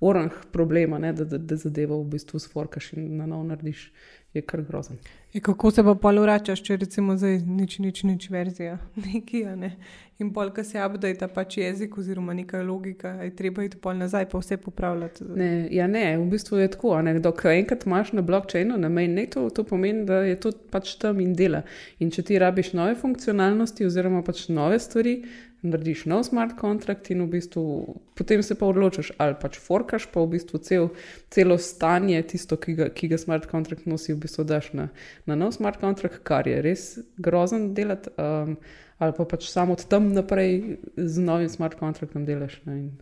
orang 0.00 0.30
problema, 0.52 0.98
ne, 0.98 1.12
da, 1.12 1.24
da, 1.24 1.38
da 1.38 1.56
zadevo 1.56 2.02
v 2.02 2.08
bistvu 2.16 2.38
sforkaš 2.38 2.92
in 2.92 3.16
na 3.16 3.26
novo 3.26 3.44
narediš, 3.44 3.92
je 4.34 4.42
kar 4.42 4.62
grozen. 4.62 4.96
je, 5.32 5.40
kako 5.40 5.70
se 5.70 5.82
pa 5.84 5.94
pol 5.94 6.20
vračaš, 6.20 6.60
če 6.64 6.76
recimo 6.76 7.16
zdaj 7.16 7.38
nič, 7.44 7.78
nič, 7.78 8.02
nič 8.04 8.28
verzija, 8.30 8.78
neki, 9.06 9.44
a 9.48 9.54
ne. 9.56 9.70
In 10.20 10.30
pol, 10.32 10.48
ko 10.56 10.64
se 10.64 10.80
update 10.80 11.28
pač 11.32 11.58
jezik 11.60 11.96
oziroma 12.00 12.32
neka 12.36 12.62
logika, 12.64 13.14
je 13.24 13.34
treba 13.36 13.64
iti 13.64 13.76
pol 13.80 13.96
nazaj, 14.00 14.28
pa 14.32 14.40
vse 14.40 14.56
popravljati. 14.60 15.24
Ne, 15.36 15.50
ja, 15.72 15.88
ne, 15.88 16.04
v 16.16 16.28
bistvu 16.32 16.60
je 16.62 16.70
tako. 16.72 16.94
ne, 17.04 17.18
Dokler 17.20 17.58
enkrat 17.58 17.84
imaš 17.88 18.14
na 18.16 18.24
blockchainu, 18.24 18.78
na 18.80 18.88
mainnetu, 18.92 19.48
to 19.52 19.64
pomeni, 19.64 20.06
da 20.08 20.22
je 20.24 20.38
to 20.40 20.52
pač 20.72 20.94
tam 21.00 21.20
in 21.20 21.34
dela. 21.36 21.64
In 22.00 22.12
če 22.12 22.24
ti 22.24 22.40
rabiš 22.40 22.72
nove 22.76 22.96
funkcionalnosti 22.96 23.88
oziroma 23.88 24.24
pač 24.24 24.46
nove 24.48 24.80
stvari, 24.80 25.18
narediš 25.72 26.04
nov 26.10 26.24
smart 26.28 26.56
contract 26.60 27.10
in 27.10 27.24
v 27.24 27.28
bistvu 27.36 27.64
potem 28.16 28.42
se 28.42 28.56
pa 28.58 28.66
odločiš, 28.66 29.12
ali 29.18 29.36
pač 29.40 29.58
forkaš, 29.60 30.08
pa 30.12 30.24
v 30.24 30.36
bistvu 30.36 30.60
cel, 30.64 30.88
celo 31.30 31.58
stanje, 31.58 32.22
tisto, 32.32 32.56
ki 32.60 32.76
ga, 32.78 32.88
ki 32.90 33.10
ga 33.12 33.20
smart 33.20 33.48
contract 33.50 33.86
nosi, 33.86 34.14
v 34.14 34.24
bistvu 34.24 34.46
daš 34.48 34.72
na, 34.72 34.88
na 35.26 35.36
nov 35.38 35.54
smart 35.56 35.80
contract, 35.82 36.22
kar 36.26 36.48
je 36.48 36.60
res 36.64 36.88
grozen 37.18 37.72
delati. 37.76 38.12
Um, 38.16 38.56
ali 38.96 39.12
pa 39.12 39.26
pač 39.28 39.50
samo 39.52 39.74
od 39.76 39.84
tam 39.92 40.12
naprej 40.16 40.78
z 40.96 41.20
novim 41.20 41.50
smart 41.52 41.76
contractom 41.76 42.24
delaš. 42.24 42.56
Ne, 42.64 42.78
in, 42.80 42.92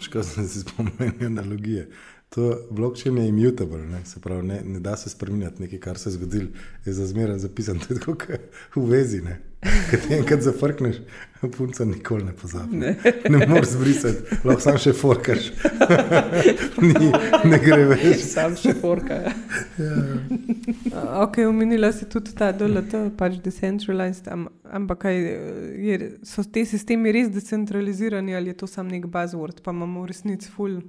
Škoda, 0.00 0.24
da 0.36 0.46
se 0.48 0.60
spomnim 0.64 1.26
analogije. 1.26 1.88
To 2.34 2.58
blockchain 2.70 3.18
je 3.18 3.28
immutable, 3.28 3.78
ne? 3.78 4.04
se 4.04 4.20
pravi, 4.20 4.46
ne, 4.46 4.60
ne 4.64 4.80
da 4.80 4.96
se 4.96 5.10
spremenjati 5.10 5.62
nekaj, 5.62 5.78
kar 5.78 5.98
se 5.98 6.08
je 6.08 6.12
zgodilo, 6.12 6.48
je 6.84 6.92
za 6.92 7.06
zmeraj 7.06 7.38
zapisano, 7.38 7.80
tako 7.98 8.14
kot 8.14 8.40
v 8.74 8.86
vezi. 8.90 9.20
Ne? 9.22 9.40
Kad 9.90 10.00
ti 10.08 10.14
enkrat 10.14 10.40
zafrkneš, 10.40 10.96
punca 11.56 11.84
nikoli 11.84 12.24
ne 12.24 12.32
pozabi. 12.32 12.76
Ne, 12.76 12.96
ne 13.30 13.46
moreš 13.46 13.68
zbrisati, 13.68 14.38
lahko 14.44 14.60
sam 14.60 14.78
še 14.82 14.92
forkaš. 14.92 15.46
Ni, 16.82 17.12
ne 17.44 17.60
gre 17.62 17.84
več. 17.92 18.26
Sam 18.26 18.58
še 18.58 18.74
forka. 18.82 19.20
Ja. 19.78 19.94
Ok, 21.22 21.38
omenila 21.46 21.92
si 21.94 22.10
tudi 22.10 22.34
ta 22.34 22.50
DLT, 22.52 23.04
pač 23.18 23.38
decentralized, 23.46 24.26
am, 24.34 24.48
ampak 24.74 25.04
kaj, 25.06 25.22
je, 25.86 26.10
so 26.26 26.42
te 26.42 26.66
sistemi 26.66 27.14
res 27.14 27.30
decentralizirani 27.30 28.34
ali 28.34 28.50
je 28.50 28.58
to 28.64 28.70
sam 28.74 28.90
nek 28.90 29.06
buzzword, 29.06 29.62
pa 29.62 29.70
imamo 29.70 30.02
v 30.02 30.10
resnici 30.10 30.50
full 30.50 30.82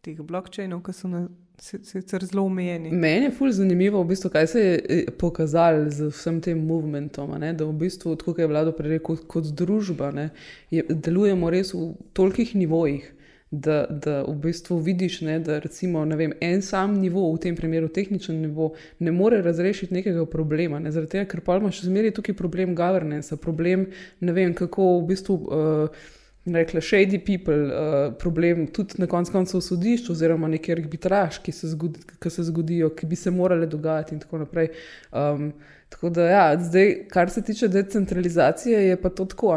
teh 0.00 0.16
blokčinov, 0.20 0.82
ki 0.82 0.92
so 0.92 1.08
na, 1.08 1.28
si- 1.60 1.82
sicer 1.84 2.24
zelo 2.24 2.44
omejeni. 2.48 2.90
Meni 2.92 3.28
je 3.28 3.30
fully 3.36 3.52
zanimivo, 3.52 4.02
v 4.02 4.08
bistvu, 4.14 4.30
kaj 4.30 4.46
se 4.46 4.60
je 4.60 4.80
eh, 4.88 5.10
pokazalo 5.18 5.90
z 5.90 6.08
vsem 6.10 6.40
tem 6.40 6.58
movementom. 6.66 7.34
ne, 7.38 7.52
Da 7.52 7.64
v 7.64 7.72
bistvu, 7.72 8.16
tako 8.16 8.32
kot 8.32 8.38
je 8.38 8.46
vlado 8.46 8.72
prej 8.72 8.96
rekel, 8.98 9.16
kot 9.28 9.44
družba, 9.44 10.10
ne, 10.12 10.30
je, 10.70 10.82
delujemo 10.88 11.50
res 11.50 11.74
v 11.74 11.94
tolikih 12.12 12.54
nivojih. 12.56 13.16
da, 13.52 13.86
da 13.90 14.22
v 14.22 14.34
bistvu 14.44 14.76
vidiš, 14.78 15.20
ne, 15.26 15.40
da 15.42 15.58
recimo, 15.58 16.04
vem, 16.06 16.30
en 16.40 16.62
sam 16.62 16.92
nivo, 17.00 17.32
v 17.34 17.38
tem 17.42 17.56
primeru 17.58 17.88
tehničen 17.88 18.36
nivo, 18.40 18.68
ne 19.00 19.10
more 19.10 19.40
razrešiti 19.42 19.94
nekega 19.94 20.22
problema. 20.26 20.78
Ne, 20.78 20.92
zaradi 20.94 21.10
tega, 21.16 21.24
ker 21.26 21.40
pa 21.40 21.56
imaš 21.58 21.80
zmeraj 21.82 22.12
tukaj 22.14 22.36
problem 22.38 22.76
governance, 22.78 23.34
problem, 23.36 23.88
ne 24.20 24.32
vem, 24.32 24.54
kako 24.54 25.00
v 25.00 25.06
bistvu. 25.10 25.34
Uh, 25.34 26.06
Rekla, 26.54 26.80
shady 26.80 27.18
people, 27.18 27.54
uh, 27.54 28.14
problem 28.18 28.66
tudi 28.66 28.94
na 28.98 29.06
koncu 29.06 29.32
koncev 29.32 29.60
v 29.60 29.64
sodišču, 29.64 30.12
oziroma 30.12 30.48
neki 30.50 30.72
arbitraž, 30.72 31.38
ki 31.44 31.52
se, 31.52 31.68
zgodi, 31.74 32.00
ki 32.22 32.30
se 32.30 32.44
zgodijo, 32.48 32.88
ki 32.96 33.06
bi 33.06 33.16
se 33.16 33.30
morali 33.30 33.68
dogajati, 33.70 34.14
in 34.14 34.22
tako 34.22 34.40
naprej. 34.42 34.70
Um, 35.12 35.52
tako 35.92 36.10
da, 36.10 36.26
ja, 36.30 36.44
zdaj, 36.58 36.94
kar 37.12 37.30
se 37.30 37.42
tiče 37.42 37.68
decentralizacije, 37.68 38.80
je 38.88 38.96
pa 38.96 39.10
to 39.10 39.24
tako, 39.24 39.52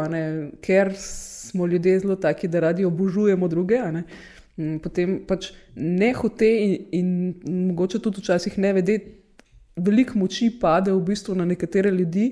ker 0.62 0.92
smo 0.98 1.66
ljudje 1.66 1.98
zelo 1.98 2.16
taki, 2.16 2.48
da 2.48 2.60
radi 2.60 2.84
obožujemo 2.84 3.48
druge. 3.48 3.80
Mm, 4.56 4.78
potem 4.78 5.18
pač 5.26 5.50
ne 5.74 6.12
hote 6.14 6.46
in, 6.46 6.74
in 6.92 7.66
mogoče 7.68 7.98
tudi 7.98 8.22
včasih 8.22 8.58
ne 8.58 8.72
vede, 8.72 8.98
veliko 9.76 10.18
moči 10.18 10.52
pade 10.60 10.92
v 10.92 11.00
bistvu 11.02 11.34
na 11.34 11.44
nekatere 11.44 11.90
ljudi, 11.90 12.28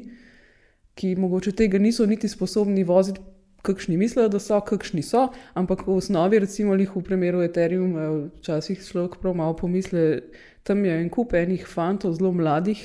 ki 0.94 1.16
mogoče 1.16 1.52
tega 1.56 1.78
niso 1.78 2.06
niti 2.06 2.28
sposobni 2.28 2.84
voziti. 2.84 3.31
Kakšni 3.62 3.96
mislijo, 3.96 4.28
da 4.28 4.40
so, 4.42 4.58
kakšni 4.60 5.04
so, 5.06 5.28
ampak 5.54 5.84
v 5.86 5.94
osnovi, 5.94 6.40
recimo, 6.42 6.74
v 6.74 7.02
primeru 7.06 7.42
Ethereum, 7.42 7.94
včasih 8.40 8.80
človek 8.82 9.20
prav 9.22 9.36
malo 9.38 9.54
pomisli, 9.56 10.22
tam 10.66 10.84
je 10.84 10.96
en 10.98 11.10
kup 11.10 11.34
enih 11.34 11.66
fantov, 11.66 12.16
zelo 12.18 12.32
mladih, 12.34 12.82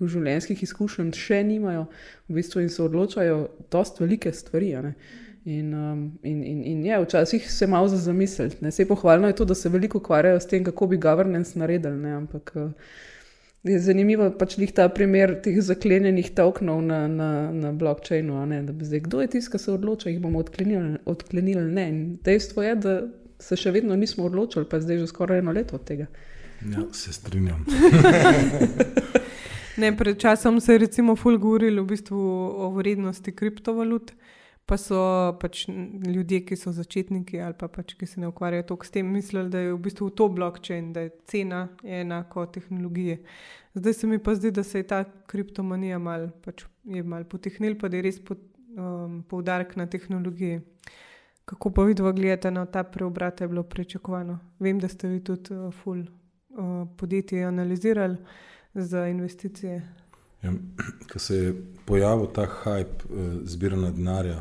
v 0.00 0.08
življenjskih 0.08 0.62
izkušenj, 0.64 1.12
še 1.18 1.42
nimajo, 1.44 1.88
v 2.28 2.38
bistvu 2.38 2.62
in 2.64 2.70
se 2.72 2.82
odločajo, 2.82 3.42
da 3.72 3.82
so 3.84 4.04
velike 4.04 4.32
stvari. 4.32 4.72
In, 5.44 5.72
um, 5.74 6.00
in, 6.22 6.42
in, 6.44 6.64
in 6.68 6.80
je, 6.84 6.98
včasih 7.04 7.50
se 7.50 7.66
malo 7.66 7.88
za 7.88 7.96
zamisliti. 7.96 8.60
Vse 8.60 8.84
pohvalno 8.88 9.28
je 9.28 9.36
to, 9.38 9.44
da 9.48 9.54
se 9.54 9.72
veliko 9.72 9.98
ukvarjajo 9.98 10.40
s 10.40 10.48
tem, 10.48 10.64
kako 10.64 10.86
bi 10.86 11.00
governance 11.00 11.58
naredili. 11.58 11.96
Ne? 11.96 12.12
Ampak 12.12 12.52
uh, 12.54 12.70
je 13.62 13.78
zanimivo 13.80 14.30
pač 14.38 14.56
ta 14.74 14.88
primer 14.88 15.34
teh 15.44 15.60
zaklenjenih 15.60 16.30
tokenov 16.34 16.80
na, 16.82 17.08
na, 17.08 17.52
na 17.52 17.72
blockchainu. 17.72 18.40
Zdaj, 18.80 19.00
kdo 19.00 19.20
je 19.20 19.28
tisti, 19.36 19.52
ki 19.52 19.58
se 19.58 19.72
odloča, 19.72 20.08
jih 20.08 20.20
bomo 20.20 20.38
odklenili, 20.38 20.98
odklenili? 21.04 21.66
Ne. 21.68 21.88
In 21.88 22.18
dejstvo 22.24 22.62
je, 22.62 22.74
da 22.76 22.94
se 23.40 23.56
še 23.56 23.70
vedno 23.70 23.96
nismo 23.96 24.24
odločili, 24.24 24.64
pa 24.68 24.76
je 24.76 24.86
zdaj 24.88 24.98
že 25.04 25.10
skoraj 25.12 25.44
eno 25.44 25.52
leto 25.52 25.76
od 25.76 25.84
tega. 25.84 26.06
Ja, 26.60 26.84
se 26.92 27.12
strinjam. 27.12 27.64
ne, 29.80 29.92
pred 29.96 30.18
časom 30.20 30.60
se 30.60 30.76
je 30.76 30.82
recimo 30.84 31.16
fulguril 31.16 31.80
v 31.82 31.86
bistvu 31.88 32.20
o 32.20 32.68
vrednosti 32.76 33.32
kriptovalut 33.32 34.12
pa 34.70 34.76
so 34.78 34.98
pač 35.42 35.64
ljudje, 36.06 36.44
ki 36.46 36.56
so 36.56 36.70
začetniki 36.74 37.40
ali 37.42 37.56
pa 37.58 37.66
pač, 37.68 37.96
ki 37.98 38.06
se 38.06 38.20
ne 38.22 38.28
ukvarjajo 38.30 38.68
toliko 38.68 38.86
s 38.86 38.94
tem, 38.94 39.08
mislili, 39.10 39.50
da 39.50 39.62
je 39.64 39.72
v 39.72 39.78
bistvu 39.82 40.10
to 40.14 40.28
blockchain, 40.30 40.92
da 40.94 41.06
je 41.06 41.14
cena 41.32 41.64
enako 41.82 42.44
tehnologije. 42.54 43.16
Zdaj 43.74 43.96
se 43.98 44.06
mi 44.06 44.18
pa 44.22 44.34
zdi, 44.38 44.52
da 44.54 44.62
se 44.62 44.78
je 44.78 44.86
ta 44.92 45.00
kriptomanija 45.30 45.98
mal, 45.98 46.28
pač 46.44 46.62
mal 46.84 47.26
potehnil, 47.26 47.74
pa 47.80 47.90
da 47.90 47.98
je 47.98 48.04
res 48.06 48.20
pod, 48.22 48.44
um, 48.76 49.22
poudarek 49.26 49.74
na 49.80 49.88
tehnologiji. 49.90 50.60
Kako 51.50 51.72
pa 51.74 51.86
vidva 51.88 52.12
gledate 52.14 52.50
na 52.54 52.62
ta 52.66 52.84
preobrat, 52.86 53.40
je 53.40 53.48
bilo 53.50 53.64
pričakovano? 53.66 54.38
Vem, 54.62 54.78
da 54.78 54.88
ste 54.88 55.10
vi 55.10 55.18
tudi 55.24 55.54
uh, 55.56 55.72
full 55.74 56.04
uh, 56.04 56.86
podjetje 56.96 57.42
analizirali 57.44 58.16
za 58.74 59.08
investicije. 59.10 59.82
Ja, 60.42 60.54
ko 61.12 61.18
se 61.18 61.36
je 61.36 61.50
pojavil 61.90 62.30
ta 62.34 62.46
hype 62.62 63.10
uh, 63.10 63.42
zbiranja 63.42 63.90
denarja, 63.98 64.38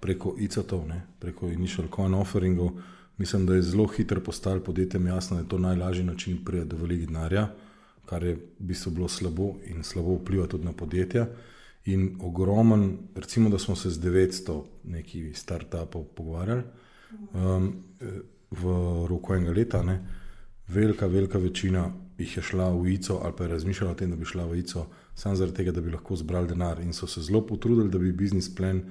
preko 0.00 0.34
ICO-tov, 0.38 0.90
preko 1.18 1.48
Initial 1.48 1.88
Coin 1.94 2.14
Offeringov. 2.14 2.70
Mislim, 3.18 3.46
da 3.46 3.54
je 3.54 3.62
zelo 3.62 3.86
hitro 3.86 4.20
postalo 4.20 4.60
podjetjem 4.60 5.06
jasno, 5.06 5.36
da 5.36 5.42
je 5.42 5.48
to 5.48 5.58
najlažji 5.58 6.04
način 6.04 6.44
priti 6.44 6.68
do 6.68 6.76
velikih 6.76 7.08
denarja, 7.08 7.48
kar 8.06 8.22
je 8.22 8.34
v 8.34 8.40
bistvu 8.58 8.90
bilo 8.92 9.08
slabo 9.08 9.54
in 9.66 9.82
slabo 9.82 10.14
vpliva 10.14 10.46
tudi 10.46 10.64
na 10.64 10.72
podjetja. 10.72 11.26
In 11.84 12.16
ogromen, 12.20 12.98
recimo, 13.14 13.50
da 13.50 13.58
smo 13.58 13.76
se 13.76 13.90
z 13.90 14.00
900 14.00 14.62
neki 14.84 15.32
start-upov 15.34 16.04
pogovarjali 16.14 16.62
um, 17.32 17.72
v 18.50 18.62
roku 19.08 19.34
enega 19.34 19.52
leta, 19.52 19.82
ne, 19.82 20.00
velika, 20.68 21.06
velika 21.06 21.38
večina 21.38 21.90
jih 22.18 22.36
je 22.36 22.42
šla 22.42 22.70
v 22.70 22.94
ICO 22.94 23.20
ali 23.22 23.32
pa 23.36 23.44
je 23.44 23.50
razmišljala 23.50 23.92
o 23.92 23.94
tem, 23.94 24.10
da 24.10 24.16
bi 24.16 24.24
šla 24.24 24.46
v 24.46 24.58
ICO, 24.58 24.86
samo 25.14 25.36
zaradi 25.36 25.56
tega, 25.56 25.72
da 25.72 25.80
bi 25.80 25.90
lahko 25.90 26.16
zbrali 26.16 26.48
denar 26.48 26.80
in 26.80 26.92
so 26.92 27.06
se 27.06 27.22
zelo 27.22 27.46
potrudili, 27.46 27.90
da 27.90 27.98
bi 27.98 28.12
biznis 28.12 28.54
plan 28.54 28.82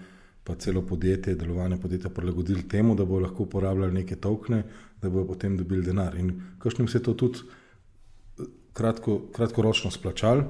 pa 0.46 0.56
celo 0.56 0.82
podjetje, 0.86 1.36
delovanje 1.36 1.78
podjetja 1.82 2.10
prilagodili 2.10 2.68
temu, 2.70 2.96
da 2.96 3.06
bo 3.06 3.20
lahko 3.20 3.44
uporabljali 3.44 3.94
neke 3.94 4.16
tokne, 4.16 4.64
da 5.02 5.10
bo 5.10 5.26
potem 5.26 5.58
dobili 5.58 5.82
denar. 5.86 6.16
In 6.16 6.36
kakšnim 6.62 6.88
se 6.88 7.02
to 7.04 7.14
tudi 7.14 7.40
eh, 7.42 8.44
kratko, 8.74 9.20
kratkoročno 9.34 9.92
splačal, 9.92 10.44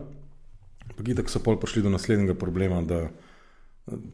pa 0.95 1.03
tako 1.15 1.31
so 1.31 1.39
pol 1.39 1.59
prišli 1.59 1.85
do 1.85 1.89
naslednjega 1.89 2.35
problema, 2.35 2.81
da 2.81 3.05
eh, 3.05 3.11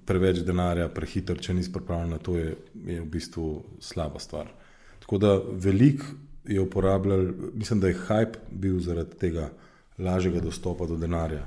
preveč 0.06 0.44
denarja, 0.46 0.90
prehiter, 0.94 1.42
če 1.42 1.58
nisi 1.58 1.74
pripravljen 1.74 2.14
na 2.14 2.20
to, 2.22 2.38
je, 2.38 2.54
je 2.86 3.00
v 3.02 3.08
bistvu 3.10 3.48
slaba 3.82 4.22
stvar. 4.22 4.54
Tako 5.02 5.18
da 5.18 5.34
velik 5.50 6.06
je 6.46 6.62
uporabljal, 6.62 7.26
mislim, 7.54 7.82
da 7.82 7.90
je 7.90 7.98
hype 8.08 8.38
bil 8.52 8.78
zaradi 8.80 9.18
tega 9.18 9.50
lažjega 9.98 10.46
dostopa 10.46 10.86
do 10.86 10.98
denarja. 10.98 11.42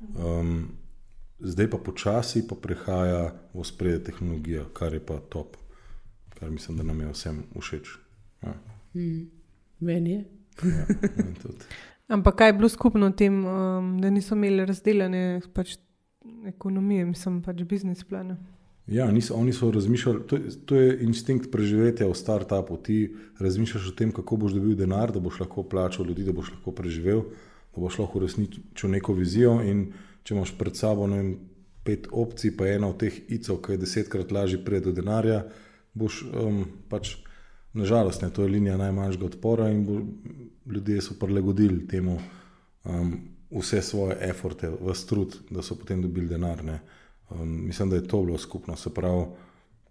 Um, 0.00 0.68
zdaj 1.40 1.70
pa 1.70 1.78
počasi 1.78 2.46
pa 2.48 2.54
prehaja 2.54 3.32
v 3.54 3.64
spredje 3.64 4.04
tehnologija, 4.04 4.64
kar 4.72 4.94
je 4.94 5.00
pa 5.00 5.20
top, 5.28 5.56
kar 6.38 6.50
mislim, 6.50 6.76
da 6.76 6.82
nam 6.82 7.00
je 7.00 7.12
vsem 7.12 7.42
všeč. 7.60 7.98
Ja. 8.42 8.54
Mm, 8.94 9.30
meni 9.80 10.10
je. 10.10 10.24
ja, 10.64 10.86
Ampak 12.14 12.34
kaj 12.36 12.48
je 12.48 12.52
bilo 12.52 12.68
skupno 12.68 13.10
tem, 13.10 13.44
um, 13.46 13.98
da 14.00 14.10
niso 14.10 14.34
imeli 14.34 14.66
razdeljene 14.66 15.40
pač 15.54 15.76
ekonomije, 16.46 17.04
mislim 17.04 17.42
pač 17.42 17.62
biznis 17.62 18.04
plane? 18.04 18.36
Ja, 18.90 19.06
niso, 19.10 19.36
oni 19.38 19.52
so 19.52 19.70
razmišljali, 19.70 20.22
to, 20.26 20.38
to 20.66 20.76
je 20.76 20.96
instinkt 21.06 21.50
preživetja 21.52 22.08
v 22.08 22.14
startupu. 22.14 22.76
Ti 22.76 23.14
razmišljaš 23.38 23.92
o 23.92 23.94
tem, 23.94 24.10
kako 24.12 24.36
boš 24.36 24.56
dobil 24.56 24.74
denar, 24.74 25.12
da 25.14 25.22
boš 25.22 25.38
lahko 25.44 25.62
plačal 25.62 26.08
ljudi, 26.08 26.24
da 26.26 26.34
boš 26.34 26.50
lahko 26.56 26.74
preživel, 26.74 27.22
da 27.70 27.84
boš 27.84 28.00
lahko 28.02 28.18
uresničil 28.18 28.90
neko 28.90 29.14
vizijo. 29.14 29.60
In, 29.62 29.92
če 30.24 30.34
imaš 30.34 30.52
pred 30.58 30.76
sabo 30.76 31.06
vem, 31.10 31.34
pet 31.84 32.06
opcij, 32.12 32.54
pa 32.56 32.68
ena 32.68 32.90
od 32.90 33.00
teh 33.00 33.16
ICO, 33.32 33.56
ki 33.62 33.74
je 33.74 33.82
desetkrat 33.84 34.32
lažje 34.32 34.60
priti 34.64 34.90
do 34.90 34.92
denarja, 34.92 35.44
boš 35.94 36.22
um, 36.28 36.64
pač 36.88 37.16
nažalost, 37.72 38.22
ne, 38.22 38.30
to 38.30 38.42
je 38.42 38.52
linija 38.52 38.76
najmanjšega 38.76 39.26
odpora 39.26 39.70
in 39.70 39.84
bo, 39.86 40.00
ljudje 40.70 41.00
so 41.02 41.16
prilagodili 41.18 41.86
temu 41.88 42.18
um, 42.84 43.14
vse 43.50 43.82
svoje 43.82 44.18
eforte, 44.20 44.70
v 44.70 44.94
strud, 44.94 45.36
da 45.50 45.62
so 45.62 45.74
potem 45.78 46.02
dobili 46.02 46.28
denar. 46.28 46.62
Um, 47.30 47.66
mislim, 47.66 47.90
da 47.90 47.96
je 47.96 48.06
to 48.08 48.22
bilo 48.22 48.38
skupno, 48.38 48.76
se 48.76 48.94
pravi, 48.94 49.24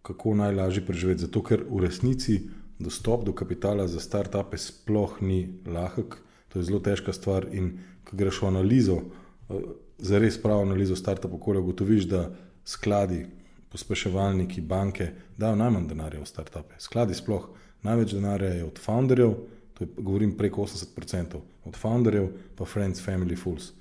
kako 0.02 0.36
najlažje 0.36 0.86
preživeti. 0.86 1.26
Zato, 1.28 1.44
ker 1.44 1.66
v 1.70 1.84
resnici 1.84 2.40
dostop 2.80 3.26
do 3.26 3.34
kapitala 3.34 3.88
za 3.88 4.00
start-upe 4.00 4.58
sploh 4.58 5.20
ni 5.22 5.60
lahek, 5.66 6.16
to 6.48 6.60
je 6.60 6.70
zelo 6.70 6.80
težka 6.80 7.14
stvar 7.14 7.48
in 7.52 7.80
ko 8.08 8.18
greš 8.18 8.42
v 8.42 8.48
analizo. 8.48 9.02
Uh, 9.50 9.76
za 10.00 10.20
res 10.20 10.38
pravo 10.42 10.62
analizo 10.62 10.96
startup 10.96 11.34
okolja 11.34 11.60
ugotoviš, 11.60 12.08
da 12.10 12.30
skladi, 12.66 13.26
pospeševalniki, 13.70 14.62
banke 14.62 15.12
dajo 15.38 15.56
najmanj 15.56 15.88
denarja 15.88 16.22
v 16.22 16.26
startupe. 16.26 16.80
Skladi 16.80 17.14
sploh 17.14 17.50
največ 17.84 18.14
denarja 18.14 18.54
je 18.54 18.64
od 18.66 18.80
founderjev, 18.80 19.36
to 19.74 19.84
je 19.84 19.90
govorim 19.98 20.38
preko 20.38 20.62
80%, 20.62 21.40
od 21.66 21.76
founderjev 21.76 22.30
pa 22.56 22.66
friends, 22.66 23.06
family, 23.06 23.38
fools. 23.38 23.72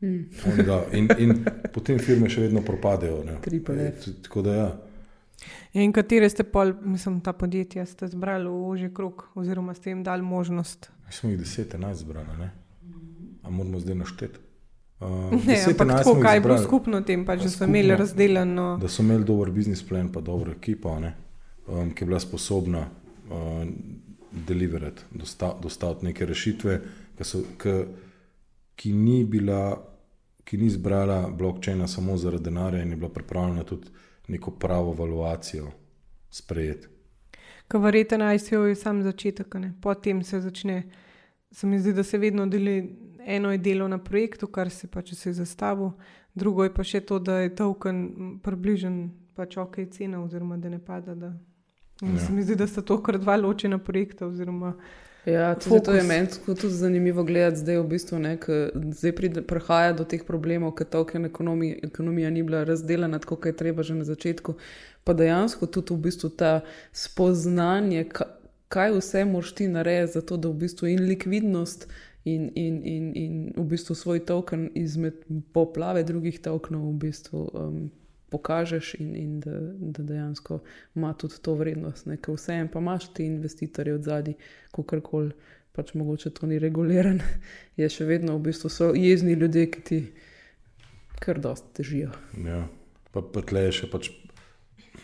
Mm. 0.00 0.30
Da, 0.66 0.84
in, 0.92 1.08
in 1.18 1.44
potem 1.74 1.98
firme 1.98 2.28
še 2.32 2.46
vedno 2.46 2.62
propadejo. 2.64 3.20
E, 3.24 3.90
tako 4.22 4.42
da 4.42 4.54
ja. 4.54 4.68
In 5.72 5.92
katere 5.92 6.28
ste 6.28 6.44
pol, 6.44 6.72
mislim, 6.84 7.20
ta 7.24 7.32
podjetja 7.32 7.84
ste 7.86 8.08
zbrali 8.08 8.48
v 8.48 8.70
ožji 8.70 8.92
krug, 8.94 9.26
oziroma 9.34 9.74
ste 9.74 9.92
jim 9.92 10.04
dali 10.04 10.22
možnost? 10.22 10.90
Mi 11.06 11.12
smo 11.12 11.30
jih 11.30 11.40
10, 11.40 11.76
11 11.76 12.04
zbrali, 12.04 12.38
ne? 12.40 12.50
A 13.42 13.50
moramo 13.50 13.80
zdaj 13.80 13.94
našteti? 13.94 14.49
Uh, 15.00 15.46
ne, 15.46 15.64
ampak 15.66 15.88
tako, 15.88 16.20
kaj 16.20 16.36
je 16.36 16.40
bilo 16.40 16.58
skupno 16.58 17.00
tem, 17.00 17.24
pa, 17.24 17.36
da 17.36 17.42
so 17.42 17.50
skupno, 17.50 17.66
imeli 17.66 17.96
razdeljeno. 17.96 18.76
Da 18.80 18.88
so 18.88 19.02
imeli 19.02 19.24
dober 19.24 19.50
biznis 19.50 19.82
plan, 19.88 20.12
pa 20.12 20.20
dobro 20.20 20.52
ekipo, 20.52 20.92
um, 20.92 21.94
ki 21.94 22.02
je 22.04 22.06
bila 22.06 22.20
sposobna 22.20 22.80
uh, 22.80 23.64
deliverati, 24.46 25.02
dostaviti 25.10 25.62
dosta 25.62 25.94
neke 26.02 26.26
rešitve, 26.26 26.80
ki, 27.16 27.24
so, 27.24 27.40
ki, 27.62 27.74
ki, 28.76 28.92
ni 28.92 29.24
bila, 29.24 29.78
ki 30.44 30.58
ni 30.58 30.70
zbrala 30.70 31.30
blokčina 31.30 31.88
samo 31.88 32.16
zaradi 32.16 32.44
denarja 32.44 32.82
in 32.82 32.90
je 32.90 32.96
bila 32.96 33.08
pripravljena 33.08 33.64
tudi 33.64 33.88
neko 34.28 34.50
pravo 34.50 34.92
valuacijo 34.92 35.70
sprejeti. 36.30 36.88
Ko 37.68 37.78
verjete 37.78 38.18
na 38.18 38.34
ICO, 38.34 38.66
je 38.66 38.74
sam 38.74 39.02
začetek, 39.02 39.54
potem 39.82 40.22
se 40.24 40.40
začne. 40.40 40.82
Se 41.50 41.66
mi 41.66 41.78
zdi, 41.80 41.92
da 41.92 42.02
se 42.02 42.18
vedno 42.18 42.46
deli 42.46 42.96
eno 43.26 43.52
je 43.52 43.58
delo 43.58 43.88
na 43.88 43.98
projektu, 43.98 44.46
kar 44.46 44.70
se 44.70 44.86
pač 44.86 45.14
se 45.14 45.28
je 45.28 45.34
zastavil, 45.34 45.92
drugo 46.34 46.64
je 46.64 46.74
pa 46.74 46.84
še 46.84 47.00
to, 47.00 47.18
da 47.18 47.40
je 47.40 47.54
token 47.54 48.40
približen 48.42 49.10
pač 49.34 49.56
ok 49.56 49.76
cena, 49.90 50.22
oziroma 50.24 50.56
da 50.56 50.68
ne 50.68 50.78
pada. 50.78 51.14
Da 51.14 51.32
Ja. 52.00 52.18
Se 52.26 52.32
mi 52.32 52.42
zdi, 52.42 52.56
da 52.56 52.66
sta 52.66 52.82
to 52.82 53.02
kar 53.02 53.18
dva 53.18 53.36
ločena 53.36 53.78
projekta. 53.78 54.26
Oziroma, 54.26 54.72
ja, 55.24 55.54
tudi 55.54 55.82
to 55.84 55.92
je 55.92 56.02
meni 56.02 56.28
tudi 56.46 56.68
zanimivo 56.68 57.24
gledati, 57.24 57.60
zdaj 57.60 57.78
v 57.78 57.86
bistvu 57.88 58.18
ne, 58.18 58.38
zdaj 58.74 59.12
prihaja 59.48 59.92
do 59.92 60.04
teh 60.08 60.24
problemov, 60.26 60.72
ker 60.78 60.88
token 60.88 61.28
ekonomija, 61.28 61.76
ekonomija 61.82 62.30
ni 62.30 62.42
bila 62.42 62.64
razdeljena 62.64 63.18
tako, 63.20 63.36
kot 63.36 63.52
je 63.52 63.56
treba 63.56 63.82
že 63.82 63.94
na 63.94 64.04
začetku. 64.04 64.56
Pa 65.04 65.12
dejansko 65.12 65.66
tudi 65.66 65.94
v 65.94 66.08
bistvu 66.08 66.30
ta 66.30 66.60
spoznanje, 66.92 68.06
kaj 68.68 68.96
vse 68.96 69.24
moš 69.24 69.52
ti 69.54 69.68
narediti, 69.68 70.12
zato 70.12 70.36
da 70.36 70.48
v 70.48 70.64
bistvu 70.64 70.88
in 70.88 71.04
likvidnost. 71.08 71.88
In, 72.28 72.50
in, 72.54 72.82
in, 72.84 73.12
in 73.16 73.36
v 73.56 73.64
bistvu 73.64 73.94
svoj 73.96 74.20
token 74.28 74.68
izmed 74.76 75.22
poplave 75.56 76.02
drugih 76.04 76.36
tokenov 76.44 76.90
v 76.90 76.98
bistvu 77.06 77.46
um, 77.48 77.78
pokažeš, 78.30 78.94
in, 79.00 79.14
in 79.16 79.40
da, 79.40 79.56
da 79.80 80.02
dejansko 80.02 80.60
ima 80.94 81.14
tudi 81.16 81.40
to 81.42 81.54
vrednost. 81.54 82.08
Ker 82.20 82.36
vseeno 82.36 82.68
pa 82.72 82.78
imaš 82.78 83.08
ti 83.14 83.24
investitorje 83.24 83.94
od 83.94 84.04
zadaj, 84.04 84.36
ko 84.70 84.82
karkoli, 84.82 85.32
pač 85.72 85.94
mogoče 85.94 86.30
to 86.36 86.46
ni 86.46 86.58
reguliran, 86.58 87.20
je 87.80 87.88
še 87.88 88.04
vedno 88.04 88.36
v 88.38 88.50
bistvu 88.50 88.70
so 88.70 88.92
jezni 88.94 89.38
ljudje, 89.38 89.66
ki 89.70 89.82
ti 89.82 90.00
kar 91.20 91.40
dosti 91.40 91.74
težijo. 91.80 92.14
Ja, 92.44 92.64
pa, 93.12 93.22
pa 93.22 93.44
tle 93.44 93.68
je 93.68 93.78
še 93.82 93.90
pač. 93.92 94.10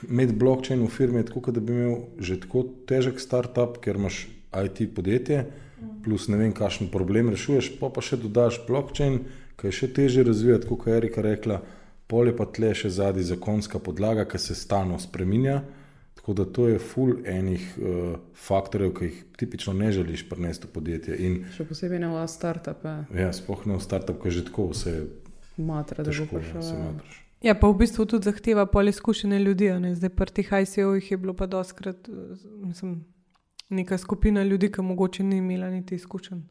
Imeti 0.04 0.34
blockchain 0.36 0.82
v 0.82 0.92
firmi 0.92 1.22
je 1.22 1.30
tako, 1.30 1.54
da 1.56 1.60
bi 1.64 1.72
imel 1.72 1.94
že 2.20 2.36
tako 2.42 2.66
težek 2.88 3.22
start-up, 3.22 3.78
ker 3.80 3.96
imaš 3.96 4.26
IT 4.52 4.82
podjetje, 4.94 5.46
plus 6.04 6.28
ne 6.28 6.38
vem, 6.40 6.52
kakšen 6.56 6.90
problem 6.92 7.32
rešuješ, 7.34 7.74
pa 7.80 7.90
pa 7.92 8.04
še 8.04 8.18
dodaš 8.20 8.62
blockchain, 8.68 9.24
ki 9.56 9.68
je 9.68 9.78
še 9.80 9.88
teže 9.96 10.24
razvijati, 10.26 10.68
kot 10.68 10.86
je 10.86 10.96
Erika 11.00 11.24
rekla 11.24 11.62
pol 12.06 12.30
je 12.30 12.36
pa 12.38 12.46
tle 12.46 12.70
še 12.74 12.90
zadnji 12.94 13.26
zakonska 13.26 13.80
podlaga, 13.82 14.26
ki 14.28 14.38
se 14.38 14.54
stalno 14.54 14.98
spremenja. 15.02 15.62
Tako 16.16 16.34
da 16.34 16.46
to 16.58 16.66
je 16.66 16.78
full 16.82 17.20
enih 17.28 17.66
uh, 17.78 18.16
faktorjev, 18.46 18.94
ki 18.96 19.10
jih 19.10 19.18
tipično 19.38 19.74
ne 19.76 19.92
želiš 19.94 20.24
prenesti 20.30 20.66
v 20.66 20.72
podjetje. 20.74 21.18
In, 21.22 21.36
še 21.54 21.66
posebej 21.68 22.02
ne 22.02 22.10
v 22.14 22.24
startup. 22.30 22.82
Ja, 23.14 23.30
sploh 23.36 23.66
ne 23.68 23.76
v 23.76 23.84
startup, 23.84 24.18
ki 24.22 24.32
je 24.32 24.38
že 24.40 24.46
tako 24.48 24.70
vse. 24.72 24.96
Matra, 25.56 26.02
da 26.06 26.14
bo 26.14 26.26
prišel. 26.32 26.98
Ja, 27.44 27.54
pa 27.54 27.68
v 27.68 27.78
bistvu 27.78 28.08
tudi 28.08 28.26
zahteva 28.26 28.64
pol 28.66 28.90
izkušene 28.90 29.38
ljudi. 29.38 29.68
Ne? 29.82 29.92
Zdaj, 29.94 30.10
pri 30.18 30.34
teh 30.40 30.50
ICO-jih 30.50 31.12
je 31.12 31.20
bilo 31.20 31.36
pa 31.36 31.46
doskrat, 31.46 32.08
mislim, 32.64 33.04
neka 33.68 33.98
skupina 33.98 34.42
ljudi, 34.42 34.72
ki 34.72 34.82
mogoče 34.82 35.24
ni 35.24 35.36
imela 35.36 35.70
niti 35.70 35.94
izkušenj. 35.94 36.42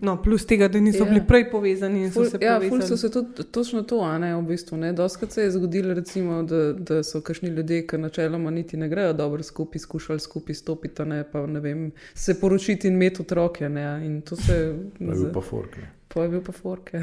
No, 0.00 0.22
plus 0.22 0.46
tega, 0.46 0.68
da 0.68 0.80
niso 0.80 1.04
ja. 1.04 1.04
bili 1.04 1.20
prej 1.28 1.50
povezani. 1.50 2.10
Ful, 2.10 2.24
ja, 2.40 2.60
ful 2.68 2.80
so 2.82 2.96
se 2.96 3.10
tudi 3.12 3.44
točno 3.52 3.82
to, 3.82 3.98
a 4.00 4.18
ne 4.18 4.32
v 4.36 4.42
bistvu. 4.48 4.78
Doskrat 4.96 5.32
se 5.32 5.42
je 5.42 5.50
zgodilo, 5.50 5.94
recimo, 5.94 6.42
da, 6.42 6.72
da 6.72 7.02
so 7.02 7.20
kašni 7.20 7.48
ljudje, 7.48 7.82
ki 7.86 7.98
načeloma 7.98 8.50
niti 8.50 8.76
ne 8.76 8.88
grejo 8.88 9.12
dobro 9.12 9.42
skupaj, 9.42 9.78
skušali 9.78 10.20
skupaj 10.20 10.54
stopiti, 10.54 11.04
ne, 11.04 11.24
pa 11.32 11.46
ne 11.46 11.60
vem, 11.60 11.90
se 12.14 12.40
poročiti 12.40 12.88
in 12.88 12.94
imeti 12.94 13.22
otroke. 13.22 13.68
Ne, 13.68 14.06
in 14.06 14.20
to 14.22 14.36
se 14.36 14.54
je. 14.54 14.72
Pa 14.98 15.12
je 15.12 15.18
bil 15.18 15.32
pa 15.34 15.40
forke. 15.40 15.86
Pa 16.08 16.22
je 16.22 16.28
bil 16.28 16.40
pa 16.46 16.52
forke. 16.52 17.02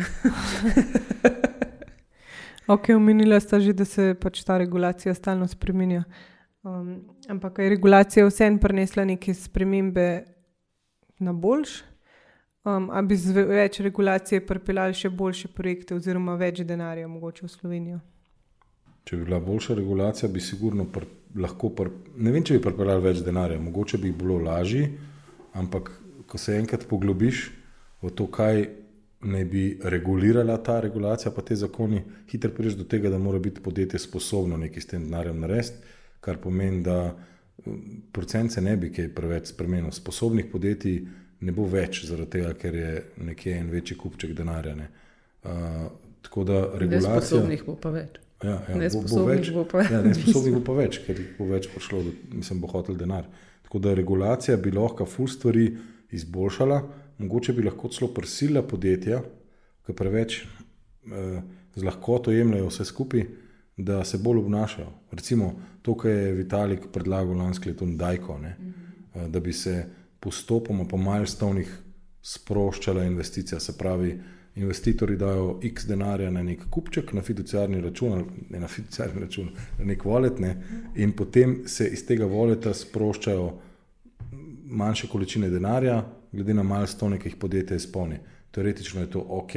ok, 2.75 2.89
omenila 2.96 3.39
sta 3.39 3.60
že, 3.60 3.74
da 3.74 3.86
se 3.86 4.16
pač 4.20 4.42
ta 4.44 4.58
regulacija 4.58 5.13
stalno 5.13 5.48
spremenja. 5.48 6.04
Um, 6.67 7.01
ampak 7.27 7.59
je 7.59 7.69
regulacija 7.69 8.25
vseeno 8.27 8.59
prinesla 8.59 9.05
neke 9.05 9.33
spremembe 9.33 10.24
na 11.19 11.33
boljši? 11.33 11.83
Um, 12.67 12.89
a 12.91 13.01
bi 13.01 13.15
z 13.15 13.31
več 13.31 13.79
regulacije 13.79 14.41
pripeljali 14.45 14.97
še 14.97 15.09
boljše 15.09 15.47
projekte, 15.55 15.95
oziroma 15.95 16.36
več 16.36 16.59
denarja, 16.67 17.07
mogoče 17.07 17.45
v 17.45 17.51
Slovenijo? 17.53 18.00
Če 19.07 19.15
bi 19.15 19.29
bila 19.29 19.39
boljša 19.39 19.77
regulacija, 19.79 20.27
bi 20.33 20.43
sigurno 20.43 20.89
pr, 20.91 21.05
lahko, 21.39 21.71
pr, 21.77 21.93
ne 22.17 22.33
vem, 22.36 22.43
če 22.43 22.57
bi 22.57 22.65
pripeljali 22.65 23.05
več 23.05 23.21
denarja, 23.24 23.62
mogoče 23.63 24.01
bi 24.03 24.12
bilo 24.12 24.41
lažje, 24.43 24.89
ampak 25.55 25.93
ko 26.27 26.41
se 26.41 26.57
enkrat 26.59 26.83
poglobiš 26.89 27.45
v 28.03 28.12
to, 28.12 28.27
kaj 28.27 28.65
naj 29.24 29.45
bi 29.47 29.67
regulirala 29.95 30.57
ta 30.63 30.81
regulacija, 30.83 31.31
pa 31.31 31.45
te 31.45 31.55
zakoni, 31.55 32.03
hitro 32.27 32.51
prideš 32.51 32.75
do 32.81 32.83
tega, 32.89 33.13
da 33.13 33.22
mora 33.22 33.39
biti 33.39 33.63
podjetje 33.63 34.03
sposobno 34.03 34.59
nekaj 34.59 34.83
s 34.83 34.92
tem 34.92 35.07
denarjem 35.07 35.39
narediti, 35.46 35.96
kar 36.27 36.42
pomeni, 36.44 36.83
da 36.83 37.16
procent 38.11 38.53
se 38.53 38.61
ne 38.61 38.75
bi 38.77 38.92
kaj 38.94 39.09
preveč 39.16 39.51
spremenil. 39.53 39.92
Sposobnih 39.96 40.51
podjetij 40.51 41.00
ne 41.40 41.53
bo 41.55 41.66
več, 41.70 42.03
zaradi 42.07 42.37
tega, 42.37 42.53
ker 42.59 42.75
je 42.75 42.94
nekje 43.29 43.57
en 43.57 43.72
večji 43.72 43.98
kupček 43.98 44.33
denarja. 44.37 44.75
Uh, 45.48 45.87
tako 46.25 46.44
da 46.48 46.61
regulacija. 46.75 47.20
Nesposobnih 47.20 47.66
bo 47.66 47.75
pa 47.81 47.94
več. 47.96 48.22
Ja, 48.44 48.59
ja, 48.70 48.77
nesposobnih 48.77 49.51
bo, 49.53 49.63
bo, 49.63 49.70
bo, 49.72 49.83
ja, 49.90 50.01
nesposobnih 50.05 50.57
bo 50.59 50.63
pa 50.66 50.77
več, 50.77 51.00
ker 51.05 51.22
bo 51.40 51.50
več 51.50 51.70
prišlo, 51.74 52.03
da 52.05 52.37
mislim, 52.37 52.61
bo 52.61 52.70
hotel 52.70 52.98
denar. 53.00 53.25
Tako 53.66 53.81
da 53.83 53.96
regulacija 53.98 54.57
bi 54.61 54.72
lahko 54.72 55.07
ful 55.09 55.29
stvari 55.31 55.72
izboljšala, 56.13 56.81
mogoče 57.18 57.55
bi 57.57 57.66
lahko 57.66 57.90
celo 57.92 58.11
prisila 58.13 58.61
podjetja, 58.63 59.24
ki 59.87 59.96
preveč 59.98 60.37
eh, 60.44 61.42
z 61.75 61.87
lahkoto 61.87 62.31
jemljajo 62.31 62.70
vse 62.70 62.85
skupaj, 62.85 63.25
da 63.77 64.03
se 64.05 64.18
bolj 64.22 64.44
obnašajo. 64.46 64.87
Recimo 65.11 65.51
to, 65.87 65.95
kar 65.95 66.11
je 66.11 66.31
Vitalik 66.35 66.89
predlagal 66.91 67.37
lansko 67.39 67.69
leto, 67.69 67.85
Dajko, 67.85 68.37
ne, 68.43 68.55
mm 68.59 68.73
-hmm. 69.13 69.29
da 69.31 69.39
bi 69.39 69.53
se 69.53 69.85
postopoma 70.19 70.85
po 70.85 70.97
milestonih 70.97 71.77
sproščala 72.21 73.03
investicija. 73.03 73.59
Se 73.59 73.77
pravi, 73.77 74.19
investitorji 74.55 75.17
dajo 75.17 75.59
x 75.63 75.85
denarja 75.87 76.31
na 76.31 76.43
nek 76.43 76.65
kupček, 76.69 77.13
na 77.13 77.21
fiduciarni 77.21 77.81
račun, 77.81 78.25
ne 78.50 78.59
na 78.59 78.67
fiduciarni 78.67 79.21
račun, 79.21 79.50
na 79.79 79.85
nek 79.85 80.05
volet, 80.05 80.39
ne, 80.39 80.57
in 80.95 81.11
potem 81.11 81.61
se 81.65 81.87
iz 81.87 82.05
tega 82.05 82.25
voleta 82.25 82.73
sproščajo 82.73 83.59
manjše 84.65 85.07
količine 85.07 85.50
denarja, 85.50 86.03
glede 86.31 86.53
na 86.53 86.63
milestone, 86.63 87.19
ki 87.19 87.29
jih 87.29 87.35
podjetje 87.35 87.77
izpolni. 87.77 88.19
Teoretično 88.51 89.01
je 89.01 89.09
to 89.09 89.25
ok. 89.29 89.53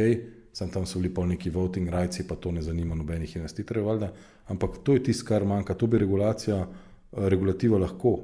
Sam 0.52 0.70
tam 0.70 0.86
so 0.86 0.98
bili 0.98 1.14
pa 1.14 1.26
neki 1.26 1.50
voting 1.50 1.88
rights, 1.88 2.20
pa 2.28 2.34
to 2.34 2.52
ne 2.52 2.62
zanima 2.62 2.94
nobenih 2.94 3.36
investitorjev, 3.36 3.86
valjda. 3.86 4.12
ampak 4.48 4.78
to 4.82 4.92
je 4.92 5.02
tisto, 5.02 5.26
kar 5.28 5.44
manjka. 5.44 5.74
To 5.74 5.86
bi 5.86 5.98
regulacija, 5.98 6.66
regulativa 7.12 7.78
lahko 7.78 8.18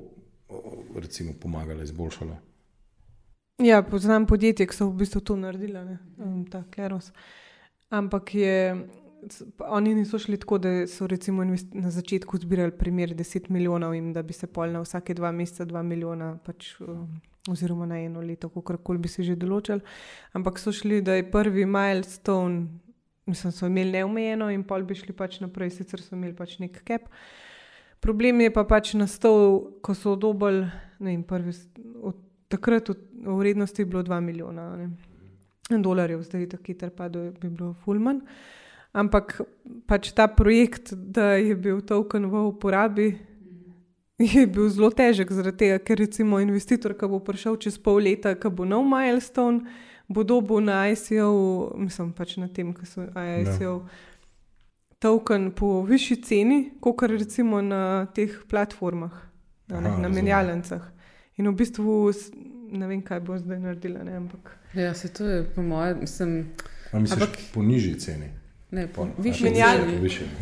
recimo, 0.96 1.32
pomagala, 1.40 1.82
izboljšala. 1.82 2.36
Ja, 3.62 3.82
poznam 3.82 4.26
podjetje, 4.26 4.66
ki 4.66 4.76
so 4.76 4.88
v 4.90 5.00
bistvu 5.00 5.20
to 5.20 5.36
naredili, 5.36 5.80
um, 6.18 6.44
ta 6.50 6.64
Kleros. 6.74 7.12
Ampak 7.90 8.34
je, 8.34 8.56
oni 9.58 9.94
niso 9.94 10.18
šli 10.18 10.36
tako, 10.36 10.58
da 10.58 10.86
so 10.86 11.08
na 11.72 11.90
začetku 11.90 12.38
zbirali 12.38 12.76
primer 12.78 13.14
10 13.14 13.50
milijonov 13.50 13.94
in 13.94 14.12
da 14.12 14.22
bi 14.22 14.32
se 14.32 14.46
pol 14.46 14.72
na 14.72 14.80
vsake 14.80 15.14
dva 15.14 15.32
meseca 15.32 15.64
2 15.64 15.82
milijona, 15.82 16.38
pač, 16.44 16.74
um, 16.80 17.20
oziroma 17.50 17.86
na 17.86 18.00
eno 18.02 18.20
leto, 18.20 18.48
kako 18.48 18.76
koli 18.76 18.98
bi 18.98 19.08
se 19.08 19.22
že 19.22 19.36
določili. 19.36 19.80
Ampak 20.34 20.58
so 20.58 20.72
šli, 20.72 21.00
da 21.02 21.14
je 21.18 21.30
prvi 21.30 21.66
milestone, 21.66 22.66
mislim, 23.26 23.52
so 23.52 23.66
imeli 23.66 23.98
neomejeno 23.98 24.50
in 24.54 24.64
pol 24.66 24.84
bi 24.86 24.94
šli 24.94 25.14
pač 25.16 25.40
naprej, 25.42 25.74
sicer 25.78 26.02
so 26.02 26.14
imeli 26.16 26.34
pač 26.36 26.58
nek 26.62 26.82
cap. 26.86 27.08
Problem 28.00 28.40
je 28.44 28.52
pa 28.54 28.66
pač 28.68 28.94
nastal, 28.94 29.72
ko 29.82 29.94
so 29.94 30.14
odobili, 30.14 30.68
od 32.02 32.22
takrat 32.48 32.88
v 32.90 33.38
vrednosti 33.40 33.82
je 33.82 33.86
bilo 33.86 34.02
2 34.06 34.20
milijona 34.20 34.66
ne, 34.76 34.90
dolarjev, 35.70 36.22
zdaj 36.22 36.40
je 36.40 36.48
tako 36.54 36.70
hiter, 36.70 36.90
pa 36.94 37.08
da 37.08 37.30
bi 37.30 37.48
bilo 37.48 37.72
fulman. 37.82 38.20
Ampak 38.96 39.40
pač 39.88 40.12
ta 40.16 40.28
projekt, 40.28 40.94
da 40.94 41.34
je 41.36 41.56
bil 41.56 41.82
token 41.84 42.30
v 42.30 42.46
uporabi, 42.48 43.08
je 44.18 44.46
bil 44.46 44.68
zelo 44.72 44.90
težek, 44.90 45.32
zaradi 45.32 45.64
tega, 45.64 45.78
ker 45.78 46.00
recimo 46.00 46.40
investitor, 46.40 46.96
ki 46.96 47.08
bo 47.10 47.20
prišel 47.24 47.58
čez 47.60 47.78
pol 47.78 48.00
leta, 48.04 48.34
ki 48.34 48.48
bo 48.48 48.64
nov 48.68 48.86
milestone, 48.88 49.66
bo 50.08 50.22
dobil 50.24 50.62
na 50.64 50.86
ICO, 50.88 51.72
mislim 51.76 52.12
pač 52.16 52.36
na 52.40 52.48
tem, 52.48 52.74
ki 52.74 52.86
so 52.86 53.08
ICO. 53.10 53.80
Ja 53.82 54.14
token 54.98 55.50
po 55.50 55.82
višji 55.82 56.16
ceni, 56.22 56.70
kot 56.80 57.02
recimo 57.02 57.62
na 57.62 58.06
teh 58.14 58.30
platformah, 58.48 59.12
Aha, 59.70 59.80
ne, 59.80 59.90
na 60.02 60.08
menjalnicah. 60.08 60.82
In 61.36 61.48
v 61.50 61.54
bistvu 61.58 62.12
ne 62.72 62.88
vem, 62.88 63.02
kaj 63.04 63.20
bo 63.20 63.36
zdaj 63.38 63.60
naredila. 63.60 64.04
Ne, 64.04 64.16
ampak... 64.16 64.56
Ja, 64.74 64.94
se 64.94 65.12
to 65.12 65.24
je 65.28 65.44
po 65.54 65.62
mojem, 65.62 66.00
mislim. 66.00 66.32
Ampak 66.92 67.38
po 67.54 67.62
nižji 67.62 67.94
ceni. 68.00 68.30
Ne, 68.70 68.88
po 68.92 69.08
višji 69.18 69.50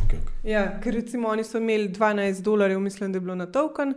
okay. 0.07 0.19
Ja, 0.43 0.81
ker 0.81 0.95
recimo 0.95 1.29
oni 1.29 1.45
so 1.45 1.59
imeli 1.59 1.89
12 1.89 2.43
dolarjev, 2.43 2.81
mislim, 2.81 3.13
da 3.13 3.17
je 3.17 3.21
bilo 3.21 3.35
na 3.35 3.47
token, 3.47 3.95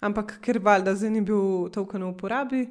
ampak 0.00 0.38
ker 0.40 0.58
valjda 0.58 0.94
zdaj 0.94 1.10
ni 1.10 1.20
bil 1.20 1.68
token 1.72 2.04
v 2.04 2.08
uporabi, 2.08 2.66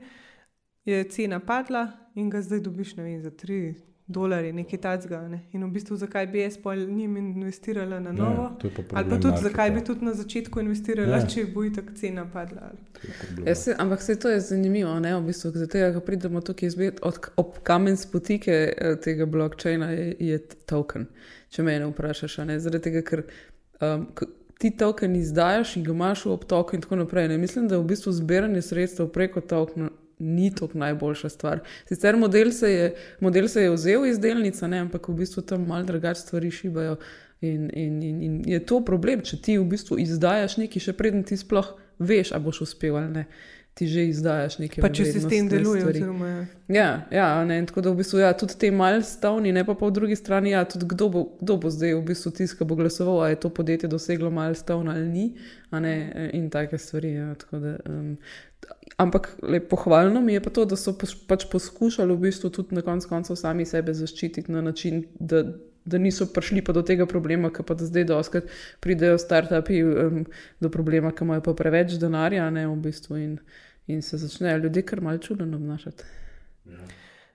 je 0.85 1.03
cena 1.09 1.39
padla 1.39 1.87
in 2.15 2.29
ga 2.29 2.41
zdaj 2.41 2.59
dobiš, 2.59 2.95
ne 2.95 3.03
vem, 3.03 3.21
za 3.21 3.31
3 3.31 3.88
dolarji, 4.09 4.53
nekaj 4.53 4.79
takega. 4.81 5.21
Ne? 5.29 5.39
In 5.53 5.63
v 5.63 5.69
bistvu, 5.73 5.97
zakaj 6.01 6.27
bi 6.27 6.41
jaz 6.41 6.57
pol 6.57 6.79
njim 6.89 7.17
investirala 7.17 7.99
na 7.99 8.09
ja, 8.09 8.15
novo? 8.15 8.43
Ja, 8.43 8.71
ali 8.93 9.09
pa 9.09 9.15
tudi, 9.15 9.27
marketa. 9.27 9.41
zakaj 9.41 9.71
bi 9.71 9.83
tudi 9.85 10.05
na 10.05 10.13
začetku 10.13 10.59
investirala, 10.59 11.19
ja. 11.21 11.27
če 11.29 11.45
bo 11.53 11.63
i 11.65 11.73
tako 11.73 11.93
cena 11.95 12.25
padla. 12.33 12.71
Ja, 13.45 13.55
se, 13.55 13.75
ampak 13.77 14.01
se 14.01 14.17
to 14.19 14.33
je 14.33 14.39
zanimivo, 14.39 14.95
ne? 14.99 15.13
v 15.15 15.21
bistvu, 15.29 15.51
zato, 15.53 15.83
ko 15.93 16.01
pridemo 16.05 16.41
tukaj 16.41 16.73
izbit, 16.73 16.99
od, 17.05 17.21
ob 17.37 17.61
kamen 17.63 17.97
spotike 17.97 18.57
eh, 18.73 18.97
tega 19.03 19.29
blockchaina 19.29 19.91
je, 19.93 20.09
je 20.31 20.41
token. 20.65 21.05
Če 21.53 21.63
me 21.63 21.79
ne 21.79 21.93
vprašaš, 21.93 22.41
ne? 22.49 22.59
zaradi 22.59 22.89
tega, 22.89 23.05
ker 23.05 23.25
um, 23.85 24.09
ti 24.59 24.73
token 24.77 25.15
izdajaš 25.15 25.77
in 25.77 25.85
ga 25.85 25.93
imaš 25.93 26.25
v 26.25 26.33
obtoku 26.33 26.75
in 26.75 26.81
tako 26.81 27.03
naprej. 27.05 27.29
Ne? 27.29 27.37
Mislim, 27.37 27.69
da 27.69 27.77
v 27.77 27.91
bistvu 27.93 28.11
zbiranje 28.17 28.65
sredstev 28.65 29.13
preko 29.13 29.41
tokena 29.41 29.93
ni 30.19 30.51
to 30.55 30.69
najboljša 30.73 31.29
stvar. 31.29 31.59
Sicer 31.87 32.17
model 32.17 32.51
se 32.51 32.71
je, 32.71 32.95
model 33.19 33.47
se 33.47 33.63
je 33.63 33.71
vzel 33.71 34.05
iz 34.05 34.19
delnice, 34.19 34.65
ampak 34.65 35.07
v 35.07 35.13
bistvu 35.21 35.41
tam 35.41 35.67
malo 35.67 35.83
drugače 35.83 36.21
stvari 36.21 36.51
šibajo. 36.51 36.97
In, 37.41 37.69
in, 37.73 38.01
in, 38.03 38.21
in 38.21 38.41
je 38.45 38.59
to 38.65 38.81
problem, 38.85 39.21
če 39.23 39.37
ti 39.41 39.57
v 39.57 39.63
bistvu 39.63 39.95
izdajaš 40.03 40.57
nekaj, 40.59 40.89
še 40.89 40.93
preden 40.93 41.23
ti 41.23 41.37
sploh 41.39 41.69
veš, 41.99 42.33
ali 42.35 42.43
boš 42.43 42.65
uspel 42.65 42.97
ali 42.99 43.13
ne 43.13 43.25
ti 43.79 43.87
že 43.87 44.03
izdajaš 44.11 44.57
nekaj. 44.59 44.81
Pa 44.83 44.89
če 44.91 45.05
sistem 45.07 45.47
deluje, 45.47 45.85
oziroma. 45.87 46.29
Ja, 46.67 46.87
ja, 47.15 47.27
ja 47.31 47.45
ne, 47.47 47.61
tako 47.69 47.85
da 47.85 47.93
v 47.93 48.01
bistvu 48.01 48.19
ja, 48.19 48.33
tudi 48.35 48.57
te 48.59 48.71
milestone, 48.75 49.53
ne 49.55 49.63
pa 49.63 49.75
po 49.79 49.87
drugi 49.95 50.17
strani, 50.19 50.51
ja, 50.51 50.65
tudi 50.67 50.89
kdo 50.91 51.07
bo, 51.13 51.21
kdo 51.39 51.55
bo 51.63 51.71
zdaj 51.71 51.95
v 51.95 52.03
bistvu 52.09 52.33
tiskal, 52.41 52.67
bo 52.67 52.75
glasoval, 52.79 53.21
ali 53.23 53.37
je 53.37 53.41
to 53.45 53.53
podjetje 53.55 53.91
doseglo 53.91 54.33
milestone 54.35 54.91
ali 54.91 55.07
ni, 55.07 55.25
ne, 55.71 55.95
in 56.35 56.49
take 56.51 56.77
stvari. 56.77 57.13
Ja, 57.15 57.31
da, 57.51 57.77
um, 57.87 58.17
ampak 58.97 59.39
pohvalno 59.69 60.21
mi 60.21 60.33
je 60.33 60.43
pa 60.43 60.49
to, 60.49 60.65
da 60.65 60.75
so 60.75 60.93
pač 61.27 61.45
poskušali 61.51 62.13
v 62.13 62.19
bistvu 62.27 62.49
tudi 62.49 62.75
na 62.75 62.81
koncu 62.81 63.09
koncev 63.09 63.39
sami 63.39 63.65
sebe 63.65 63.93
zaščititi 63.93 64.51
na 64.51 64.61
način, 64.61 65.05
da. 65.19 65.43
Da 65.89 65.97
niso 65.97 66.25
prišli 66.27 66.59
pa 66.61 66.73
do 66.75 66.81
tega 66.85 67.05
problema, 67.09 67.49
ki 67.49 67.63
pa 67.65 67.73
zdaj 67.79 68.03
doskrat 68.05 68.49
pridejo 68.83 69.17
startupi 69.17 69.79
um, 69.81 70.25
do 70.61 70.69
problema, 70.69 71.09
ki 71.15 71.23
imajo 71.23 71.41
pa 71.41 71.53
preveč 71.57 71.95
denarja, 71.97 72.49
ne 72.53 72.67
v 72.67 72.75
bistvu. 72.83 73.17
In, 73.17 73.37
in 73.87 74.01
se 74.01 74.19
začnejo 74.19 74.57
ljudje 74.57 74.83
kar 74.85 75.01
malce 75.01 75.31
čudno 75.31 75.47
obnašati. 75.57 76.03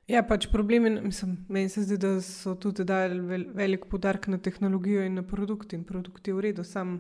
Ja. 0.09 0.23
Pač 0.29 0.47
problem 0.53 0.87
je, 0.87 1.01
mislim, 1.01 1.37
meni 1.49 1.69
se 1.69 1.83
zdi, 1.83 1.97
da 1.99 2.21
so 2.21 2.55
tudi 2.61 2.85
dali 2.85 3.45
velik 3.55 3.89
podarek 3.91 4.29
na 4.29 4.39
tehnologijo 4.39 5.03
in 5.03 5.15
na 5.15 5.23
produkt, 5.23 5.73
in 5.73 5.85
produkt 5.85 6.29
je 6.29 6.35
v 6.35 6.45
redu, 6.45 6.65
sam 6.65 6.99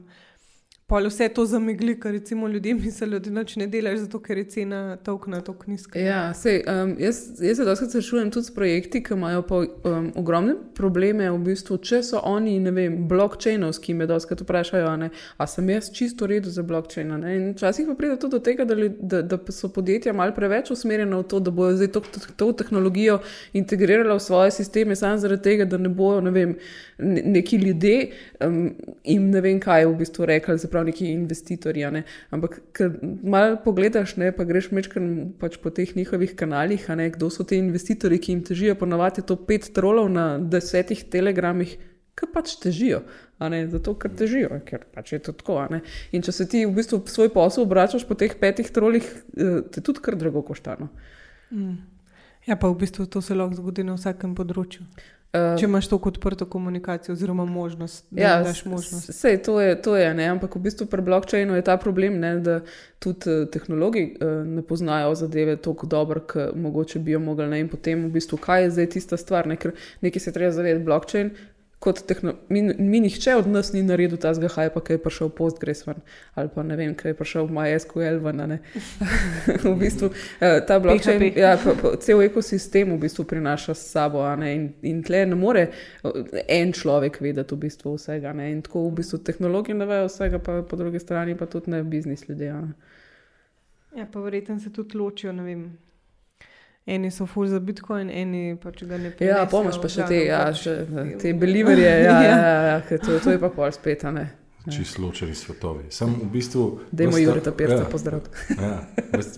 Pa 0.94 1.00
vse 1.00 1.28
to 1.28 1.46
zamegli, 1.46 2.00
kar 2.00 2.12
recimo 2.12 2.48
ljudje 2.48 2.74
mislijo, 2.74 3.18
da 3.18 3.30
noč 3.30 3.56
ne 3.56 3.66
delaš, 3.66 3.98
zato 3.98 4.18
ker 4.22 4.38
je 4.38 4.44
cena 4.44 4.96
tokna 4.96 5.40
tako 5.40 5.64
nizka. 5.66 5.98
Ja, 5.98 6.34
sej, 6.34 6.60
um, 6.70 6.92
jaz, 6.98 7.16
jaz 7.42 7.56
se 7.56 7.64
dosti 7.64 7.88
srečujem 7.90 8.30
tudi 8.30 8.46
s 8.46 8.54
projekti, 8.54 9.00
ki 9.02 9.14
imajo 9.14 9.42
pa, 9.42 9.56
um, 9.90 10.12
ogromne 10.14 10.54
probleme, 10.74 11.26
v 11.30 11.40
bistvu, 11.48 11.80
če 11.82 11.98
so 12.06 12.20
oni, 12.22 12.60
ne 12.62 12.70
vem, 12.70 13.00
blockchainovski, 13.10 13.94
me 13.94 14.06
dosti 14.06 14.38
vprašajo, 14.38 14.92
ne, 15.00 15.08
a 15.36 15.48
sem 15.50 15.72
jaz 15.74 15.88
čisto 15.90 16.28
redo 16.30 16.50
za 16.54 16.62
blockchain. 16.62 17.10
Včasih 17.56 17.90
pa 17.90 17.98
pride 17.98 18.20
tudi 18.22 18.38
do 18.38 18.42
tega, 18.46 18.62
da, 18.64 18.78
da, 19.00 19.24
da 19.34 19.40
so 19.50 19.72
podjetja 19.74 20.14
mal 20.14 20.30
preveč 20.38 20.70
usmerjena 20.70 21.18
v 21.24 21.26
to, 21.26 21.42
da 21.42 21.50
bodo 21.50 21.74
zdaj 21.74 21.90
to, 21.98 22.04
to, 22.06 22.22
to 22.36 22.52
tehnologijo 22.62 23.18
integrirala 23.52 24.14
v 24.14 24.26
svoje 24.28 24.54
sisteme, 24.60 24.94
samo 24.94 25.18
zaradi 25.18 25.42
tega, 25.42 25.66
da 25.66 25.82
ne 25.82 25.90
bojo, 25.90 26.22
ne 26.22 26.30
vem, 26.30 26.54
neki 27.34 27.58
ljudje 27.66 27.98
um, 28.46 28.70
jim 29.02 29.28
ne 29.34 29.42
vem, 29.42 29.58
kaj 29.60 29.90
v 29.90 29.98
bistvu 29.98 30.30
rekli 30.30 30.58
prav 30.84 30.92
neki 30.92 31.12
investitorji. 31.12 31.90
Ne? 31.90 32.04
Ampak, 32.30 32.60
ker 32.72 32.92
malo 33.22 33.56
pogledaš, 33.64 34.16
ne, 34.16 34.32
pa 34.32 34.44
greš 34.44 34.70
mečkar 34.72 35.02
pač 35.40 35.56
po 35.58 35.70
teh 35.70 35.96
njihovih 35.96 36.34
kanalih, 36.36 36.88
ne, 36.96 37.10
kdo 37.10 37.30
so 37.30 37.44
ti 37.44 37.56
investitorji, 37.56 38.18
ki 38.18 38.32
jim 38.32 38.44
težijo 38.44 38.74
ponovati 38.74 39.22
to 39.22 39.36
pet 39.36 39.72
trolov 39.74 40.10
na 40.10 40.38
desetih 40.38 41.04
telegramih, 41.10 41.76
ki 42.14 42.26
pač 42.32 42.56
težijo. 42.62 43.02
Zato, 43.40 43.96
ker 43.98 44.10
težijo, 44.14 44.60
ker 44.64 44.84
pač 44.94 45.12
je 45.12 45.18
to 45.18 45.32
tako. 45.32 45.58
In 46.12 46.22
če 46.22 46.32
se 46.32 46.46
ti 46.48 46.64
v 46.64 46.74
bistvu 46.74 47.02
svoj 47.06 47.32
posel 47.34 47.64
obračaš 47.64 48.06
po 48.06 48.14
teh 48.14 48.32
petih 48.38 48.70
trolih, 48.70 49.04
eh, 49.36 49.62
te 49.70 49.80
tudi 49.80 50.00
kar 50.00 50.16
drago 50.16 50.42
koštano. 50.42 50.88
Mm. 51.50 51.82
Ja, 52.46 52.56
pa 52.56 52.68
v 52.68 52.76
bistvu 52.78 53.06
to 53.06 53.20
se 53.20 53.34
lahko 53.34 53.56
zgodi 53.56 53.84
na 53.84 53.96
vsakem 53.96 54.34
področju. 54.36 54.84
Uh, 55.34 55.58
Če 55.58 55.66
imaš 55.66 55.88
tako 55.90 56.08
odprto 56.08 56.46
komunikacijo, 56.46 57.12
oziroma 57.12 57.44
možnost, 57.44 58.06
da 58.10 58.22
ja, 58.22 58.42
daš 58.42 58.64
možnost. 58.64 59.08
Vse 59.08 59.32
to 59.42 59.60
je, 59.60 59.82
to 59.82 59.96
je 59.96 60.12
ne? 60.14 60.28
ampak 60.30 60.54
v 60.54 60.60
bistvu 60.68 60.86
pri 60.86 61.02
blockchainu 61.02 61.56
je 61.58 61.64
ta 61.66 61.74
problem, 61.76 62.20
ne? 62.22 62.36
da 62.38 62.60
tudi 63.02 63.30
uh, 63.30 63.48
tehnologi 63.50 64.04
uh, 64.14 64.46
ne 64.46 64.62
poznajo 64.62 65.14
zadeve 65.18 65.56
tako 65.56 65.86
dobro, 65.90 66.20
kot 66.20 66.54
mogoče 66.54 67.02
bi 67.02 67.16
jo 67.16 67.20
mogli. 67.20 67.48
Ne? 67.50 67.60
In 67.64 67.68
potem 67.68 68.06
v 68.06 68.12
bistvu, 68.14 68.38
kaj 68.38 68.62
je 68.62 68.70
zdaj 68.76 68.88
tista 68.94 69.18
stvar, 69.18 69.50
ne? 69.50 69.58
ker 69.58 69.74
nekaj 70.06 70.22
se 70.22 70.32
treba 70.32 70.52
zavedati. 70.54 70.84
Blockchain 70.84 71.34
kot 71.84 72.00
tehnologija. 72.08 72.46
Mi, 72.48 72.62
mi 72.78 73.00
nihče 73.04 73.34
od 73.36 73.48
nas 73.52 73.72
ni 73.72 73.82
naredil 73.84 74.18
ta 74.20 74.32
zgahaj, 74.34 74.70
pa 74.72 74.80
kaj 74.80 74.96
je 74.96 75.02
prišel 75.04 75.30
PostgreSQL 75.36 76.00
ali 76.34 76.48
pa 76.54 76.62
ne 76.62 76.76
vem, 76.80 76.94
kaj 76.96 77.12
je 77.12 77.16
prišel 77.18 77.50
MySQL. 77.52 78.20
Ven, 78.24 78.40
v 79.64 79.74
bistvu 79.80 80.10
eh, 80.40 80.60
ta 80.66 80.78
blockchain, 80.80 81.26
ja, 81.36 81.54
pa, 81.60 81.76
pa, 81.82 81.94
cel 82.00 82.22
ekosistem 82.24 82.94
v 82.94 82.98
bistvu 83.04 83.26
prinaša 83.28 83.74
s 83.74 83.92
sabo 83.92 84.24
in, 84.48 84.70
in 84.82 85.02
tle 85.04 85.26
ne 85.28 85.38
more 85.38 85.66
eh, 85.68 86.42
en 86.48 86.72
človek 86.72 87.20
vedeti 87.20 87.54
v 87.54 87.66
bistvu 87.68 87.96
vsega. 87.98 88.32
Ne? 88.32 88.50
In 88.56 88.64
tako 88.64 88.88
v 88.88 89.02
bistvu 89.02 89.20
tehnologije 89.28 89.76
ne 89.76 89.88
vejo 89.90 90.08
vsega, 90.08 90.40
pa 90.40 90.62
po 90.62 90.80
drugi 90.80 91.02
strani 91.04 91.36
pa 91.36 91.46
tudi 91.46 91.70
ne 91.76 91.82
biznis 91.84 92.28
ljudi. 92.28 92.52
Ja, 93.94 94.06
pa 94.12 94.20
verjetno 94.20 94.58
se 94.60 94.72
tudi 94.72 94.96
ločijo, 94.98 95.32
ne 95.32 95.42
vem. 95.42 95.64
Eni 96.86 97.10
so 97.10 97.26
full 97.26 97.48
za 97.48 97.60
Bitcoin, 97.64 98.10
eni 98.12 98.56
pa 98.60 98.68
če 98.72 98.86
ga 98.86 98.98
ne 99.00 99.10
prijemo. 99.10 99.38
Ja, 99.38 99.46
pomoč 99.48 99.78
pa 99.80 99.88
še 99.88 100.04
te, 100.08 100.18
ja, 100.26 100.40
še, 100.52 100.74
te 101.20 101.32
beliverje, 101.32 101.88
ja, 102.08 102.16
ja, 102.20 102.34
ja, 102.36 102.58
ja, 102.68 102.98
to, 103.00 103.16
to 103.24 103.32
je 103.32 103.40
pa 103.40 103.48
pol 103.48 103.72
spet. 103.72 104.04
Čisto 104.68 105.02
ločeni 105.02 105.34
svetovi. 105.36 105.88
Sam 105.92 106.14
v 106.20 106.28
bistvu. 106.32 106.66
Dajmo 106.92 107.20
Jure 107.20 107.40
ta 107.44 107.52
perca 107.56 107.82
ja, 107.82 107.88
pozdraviti. 107.88 108.30
ja, 108.64 108.74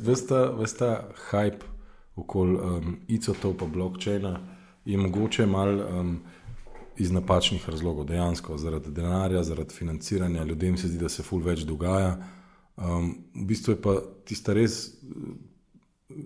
Veste, 0.07 0.91
hype 1.31 1.71
okoli 2.17 2.59
um, 2.59 2.99
ICO-tov 3.09 3.57
pa 3.59 3.67
blockchaina 3.71 4.39
je 4.87 4.99
mogoče 4.99 5.47
mal 5.47 5.81
um, 5.81 6.13
iz 6.97 7.11
napačnih 7.13 7.69
razlogov. 7.69 8.07
Dejansko 8.11 8.59
zaradi 8.59 8.91
denarja, 8.91 9.43
zaradi 9.43 9.75
financiranja, 9.75 10.45
ljudem 10.45 10.77
se 10.77 10.89
zdi, 10.89 10.99
da 10.99 11.09
se 11.09 11.23
ful 11.23 11.43
več 11.43 11.67
dogaja. 11.67 12.17
Um, 12.77 13.13
v 13.35 13.47
bistvu 13.51 13.75
je 13.75 13.83
pa 13.83 13.99
tista 14.25 14.55
res 14.55 14.97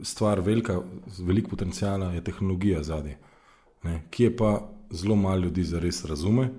stvar, 0.02 0.40
velika, 0.40 0.80
veliko 1.18 1.50
potencijala 1.50 2.12
je 2.12 2.24
tehnologija 2.24 2.82
zadnji, 2.82 3.16
ki 4.10 4.24
je 4.24 4.36
pa 4.36 4.70
zelo 4.90 5.16
malo 5.16 5.36
ljudi 5.36 5.64
zares 5.64 6.04
razume 6.04 6.50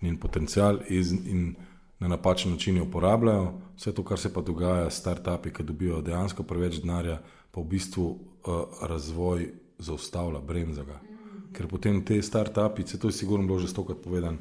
in 0.00 0.16
potencijal 0.16 0.78
iz, 0.88 1.12
in 1.12 1.54
na 1.98 2.08
napačen 2.08 2.52
način 2.52 2.76
jo 2.76 2.84
uporabljajo. 2.84 3.52
Vse 3.76 3.92
to, 3.94 4.04
kar 4.04 4.18
se 4.18 4.32
pa 4.34 4.40
dogaja 4.40 4.90
start-upi, 4.90 5.52
ki 5.52 5.62
dobijo 5.62 6.00
dejansko 6.02 6.42
preveč 6.42 6.80
denarja, 6.82 7.20
pa 7.50 7.60
v 7.60 7.64
bistvu 7.64 8.04
uh, 8.06 8.62
razvoj 8.82 9.48
zaustavlja, 9.78 10.40
bremza 10.40 10.84
ga. 10.84 11.00
Ker 11.52 11.66
potem 11.66 12.04
te 12.04 12.22
start-upi, 12.22 12.86
se 12.86 12.98
to 12.98 13.08
je 13.08 13.12
sigurno 13.12 13.46
bilo 13.46 13.58
že 13.58 13.68
stokrat 13.68 13.98
povedano, 14.04 14.38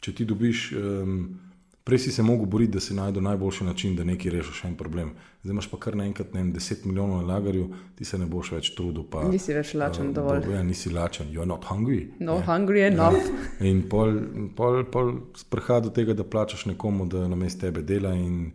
če 0.00 0.14
ti 0.14 0.24
dobiš. 0.24 0.72
Um, 0.72 1.49
Prej 1.90 1.98
si 1.98 2.12
se 2.12 2.22
mogel 2.22 2.46
boriti, 2.46 2.72
da 2.72 2.80
si 2.80 2.94
najdel 2.94 3.22
najboljši 3.22 3.64
način, 3.64 3.96
da 3.96 4.04
nekaj 4.04 4.30
rešiš 4.30 4.64
en 4.64 4.76
problem. 4.76 5.08
Zdaj 5.42 5.52
imaš 5.52 5.66
pa 5.70 5.78
kar 5.82 5.96
naenkrat 5.96 6.34
ne 6.34 6.44
10 6.44 6.86
milijonov 6.86 7.22
na 7.22 7.34
lagarju, 7.34 7.64
ti 7.98 8.04
se 8.04 8.18
ne 8.18 8.26
boš 8.30 8.52
več 8.52 8.68
trudil. 8.76 9.02
Pa, 9.10 9.24
nisi 9.28 9.54
več 9.54 9.72
lačen 9.74 10.12
uh, 10.12 10.14
dovolj. 10.14 10.46
Ja, 10.54 10.62
nisi 10.62 10.92
lačen, 10.94 11.32
you're 11.34 11.50
not 11.50 11.66
hungry. 11.66 12.04
No, 12.20 12.36
yeah. 12.36 12.46
hungry 12.46 12.84
enough. 12.86 13.18
Ja. 13.58 13.66
In 13.66 13.82
pol, 13.90 14.20
pol, 14.56 14.84
pol 14.92 15.10
spreha 15.34 15.80
do 15.82 15.90
tega, 15.90 16.14
da 16.14 16.22
plačaš 16.22 16.68
nekomu, 16.70 17.08
da 17.10 17.26
na 17.28 17.36
mestu 17.36 17.66
tebe 17.66 17.82
dela. 17.82 18.14
In, 18.14 18.52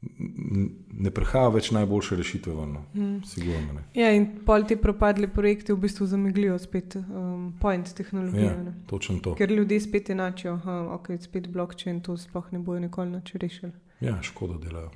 ne 0.00 1.10
prihaja 1.10 1.48
več 1.50 1.70
najboljše 1.74 2.16
rešitve. 2.16 2.52
No. 2.54 2.84
Mm. 2.94 3.80
Ja, 3.98 4.12
in 4.14 4.28
pol 4.46 4.66
ti 4.68 4.76
propadli 4.78 5.26
projekti 5.30 5.74
v 5.74 5.82
bistvu 5.82 6.06
zameglijo 6.06 6.58
spet 6.62 6.94
um, 7.00 7.50
point 7.60 7.90
tehnologije. 7.94 8.46
Ja, 8.46 8.74
točno 8.86 9.18
to. 9.24 9.34
Ker 9.38 9.50
ljudje 9.50 9.80
spet 9.80 10.10
enačijo, 10.14 10.56
da 10.64 10.78
okay, 10.94 11.18
je 11.18 11.26
spet 11.26 11.48
blockchain, 11.48 12.00
to 12.00 12.16
sploh 12.16 12.46
ne 12.54 12.62
bojo 12.62 12.84
nikoli 12.86 13.18
več 13.18 13.34
rešili. 13.42 13.72
Ja, 14.00 14.20
škodo 14.22 14.60
delajo. 14.62 14.90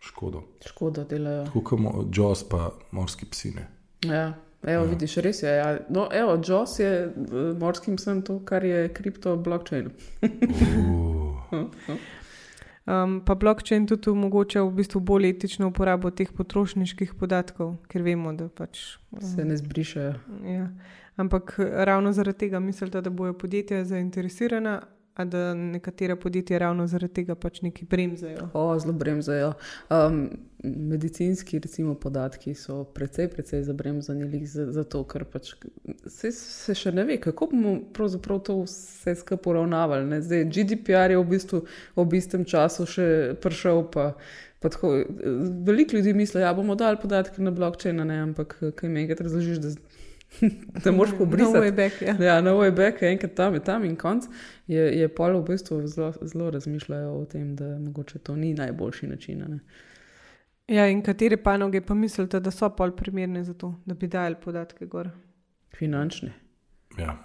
Škodo. 0.00 0.42
Škodo 0.66 1.04
delajo. 1.08 1.46
Tako 1.48 1.62
kot 1.64 2.16
Jaws, 2.16 2.44
pa 2.48 2.70
morski 2.92 3.26
psi. 3.30 3.54
Ne. 3.56 3.68
Ja. 4.04 4.34
Evo, 4.66 4.84
ja. 4.84 4.90
vidiš, 4.90 5.16
res 5.24 5.42
je. 5.42 5.56
Ja. 5.56 5.78
No, 5.88 6.08
evo, 6.12 6.36
Jaws 6.44 6.78
je 6.80 7.12
morskim 7.60 7.96
psom 7.96 8.22
to, 8.26 8.40
kar 8.44 8.64
je 8.64 8.92
kripto 8.92 9.36
blockchain. 9.36 9.90
Um, 12.86 13.20
pa 13.26 13.34
blockchain 13.34 13.86
tudi 13.86 14.10
omogoča 14.10 14.62
v 14.62 14.70
bistvu 14.78 15.00
bolj 15.00 15.28
etično 15.32 15.72
uporabo 15.72 16.10
teh 16.14 16.28
potrošniških 16.30 17.16
podatkov, 17.18 17.72
ker 17.90 18.04
vemo, 18.06 18.30
da 18.32 18.46
pač, 18.48 18.78
um, 19.10 19.20
se 19.20 19.44
ne 19.44 19.56
zbrišajo. 19.58 20.12
Ja. 20.46 20.68
Ampak 21.16 21.56
ravno 21.58 22.12
zaradi 22.12 22.38
tega 22.38 22.60
mislim, 22.60 22.90
da 22.90 23.10
bojo 23.10 23.32
podjetja 23.32 23.84
zainteresirana, 23.84 24.82
a 25.16 25.24
da 25.24 25.54
nekatera 25.54 26.16
podjetja 26.16 26.58
ravno 26.58 26.86
zaradi 26.86 27.14
tega 27.14 27.34
pač 27.34 27.62
nekaj 27.64 27.88
bremzajo. 27.90 28.48
O, 28.52 28.78
zelo 28.78 28.92
bremzajo. 28.92 29.52
Um, 29.90 30.28
medicinski 30.62 31.58
recimo, 31.58 31.94
podatki 31.94 32.54
so 32.54 32.84
precej, 32.84 33.28
precej 33.28 33.62
zabremzani, 33.62 34.46
zato 34.46 35.04
ker 35.08 35.24
pač 35.24 35.54
se, 36.06 36.32
se 36.32 36.74
še 36.74 36.92
ne 36.92 37.04
ve, 37.08 37.16
kako 37.22 37.48
bomo 37.52 37.76
pravzaprav 37.96 38.42
to 38.44 38.58
vse 38.66 39.14
skupaj 39.22 39.54
uravnavali. 39.54 40.20
Zdaj, 40.20 40.44
GDPR 40.52 41.16
je 41.16 41.22
v 41.22 41.28
bistvu 41.30 41.62
v 41.96 42.08
istem 42.20 42.44
času 42.44 42.84
še 42.84 43.08
prišel. 43.40 43.86
Pa, 43.92 44.10
pa 44.60 44.72
tako, 44.72 44.98
veliko 45.64 45.96
ljudi 45.96 46.12
misli, 46.16 46.40
da 46.40 46.50
ja, 46.50 46.54
bomo 46.56 46.74
dali 46.76 47.00
podatke 47.00 47.42
na 47.42 47.52
blockchain, 47.56 48.04
ne, 48.04 48.20
ampak 48.28 48.58
kaj 48.76 48.92
mi 48.92 49.04
enkrat 49.04 49.24
razložiš 49.24 49.64
da 49.64 49.72
moraš 50.96 51.18
pobrisati. 51.18 51.58
No 51.58 51.64
way 51.64 51.76
back, 51.76 52.02
ja. 52.02 52.26
Ja, 52.26 52.40
no 52.40 52.50
way 52.50 52.70
back, 52.70 53.02
enkrat 53.02 53.34
tam 53.34 53.54
je 53.54 53.64
tam 53.64 53.84
in 53.84 53.96
konc. 53.96 54.24
Je, 54.66 54.98
je 54.98 55.08
pol 55.08 55.40
v 55.40 55.44
bistvu 55.44 55.86
zelo, 55.86 56.12
zelo 56.22 56.50
razmišljajo 56.50 57.12
o 57.12 57.24
tem, 57.24 57.56
da 57.56 57.78
mogoče 57.78 58.18
to 58.18 58.36
ni 58.36 58.54
najboljši 58.54 59.06
način. 59.06 59.42
a 59.42 59.48
Ne? 59.48 59.58
Ja, 60.68 60.88
in 60.88 61.02
katere 61.02 61.36
panoge 61.36 61.80
pa 61.80 61.94
mislite, 61.94 62.40
da 62.40 62.50
so 62.50 62.68
pol 62.70 62.90
primerne 62.96 63.44
za 63.44 63.54
to, 63.54 63.74
da 63.84 63.94
bi 63.94 64.06
dajali 64.06 64.36
podatke 64.44 64.86
gor? 64.86 65.10
Finančne. 65.78 66.32
Ja. 66.98 67.16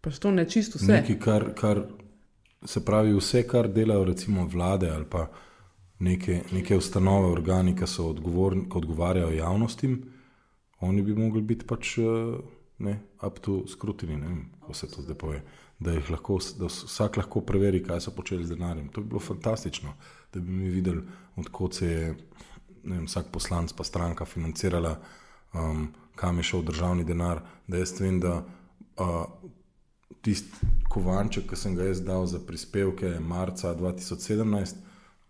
Pa 0.00 0.10
to 0.10 0.30
ne 0.30 0.48
čisto 0.48 0.78
vse. 0.78 0.92
Nekaj, 0.92 1.18
kar, 1.18 1.44
kar 1.54 1.82
se 2.64 2.84
pravi, 2.84 3.14
vse, 3.14 3.42
kar 3.48 3.68
delajo 3.68 4.04
recimo 4.04 4.46
vlade 4.46 4.90
ali 4.90 5.04
pa 5.10 5.26
neke, 5.98 6.42
neke 6.52 6.76
ustanove, 6.76 7.26
organi, 7.32 7.74
ki 7.76 7.86
so 7.86 8.10
odgovorni, 8.10 8.68
ki 8.70 8.78
odgovarjajo 8.78 9.30
javnostim, 9.34 9.96
oni 10.80 11.02
bi 11.02 11.14
mogli 11.14 11.42
biti 11.42 11.66
pač 11.66 11.98
eh, 11.98 12.04
ne, 12.78 12.98
up 13.22 13.38
to 13.40 13.62
scrutiny, 13.68 14.16
ne 14.20 14.28
vem, 14.28 14.44
kako 14.60 14.74
se 14.74 14.90
to 14.90 15.02
zdaj 15.02 15.18
pove. 15.18 15.42
Da, 15.78 15.92
lahko, 16.10 16.38
da 16.58 16.70
vsak 16.72 17.18
lahko 17.20 17.42
preveri, 17.44 17.82
kaj 17.84 18.00
so 18.06 18.12
počeli 18.16 18.46
z 18.46 18.56
denarjem. 18.56 18.88
To 18.88 19.00
bi 19.00 19.10
bilo 19.12 19.20
fantastično, 19.20 19.92
da 20.32 20.40
bi 20.40 20.52
mi 20.52 20.70
videli, 20.72 21.02
odkot 21.36 21.74
se 21.74 21.86
je 21.86 22.14
vem, 22.84 23.04
vsak 23.04 23.28
poslanec 23.32 23.72
pa 23.76 23.84
stranka 23.84 24.24
financirala, 24.24 24.96
um, 25.54 25.88
kam 26.16 26.38
je 26.38 26.48
šel 26.52 26.62
državni 26.62 27.04
denar. 27.04 27.42
Da 27.66 27.82
jaz 27.82 27.92
vem, 28.00 28.20
da 28.20 28.38
uh, 28.40 29.26
tisti 30.24 30.66
kovanček, 30.88 31.48
ki 31.50 31.58
sem 31.60 31.76
ga 31.76 31.90
jaz 31.90 32.00
dal 32.04 32.26
za 32.26 32.40
prispevke 32.40 33.18
marca 33.20 33.74
2017, 33.76 34.85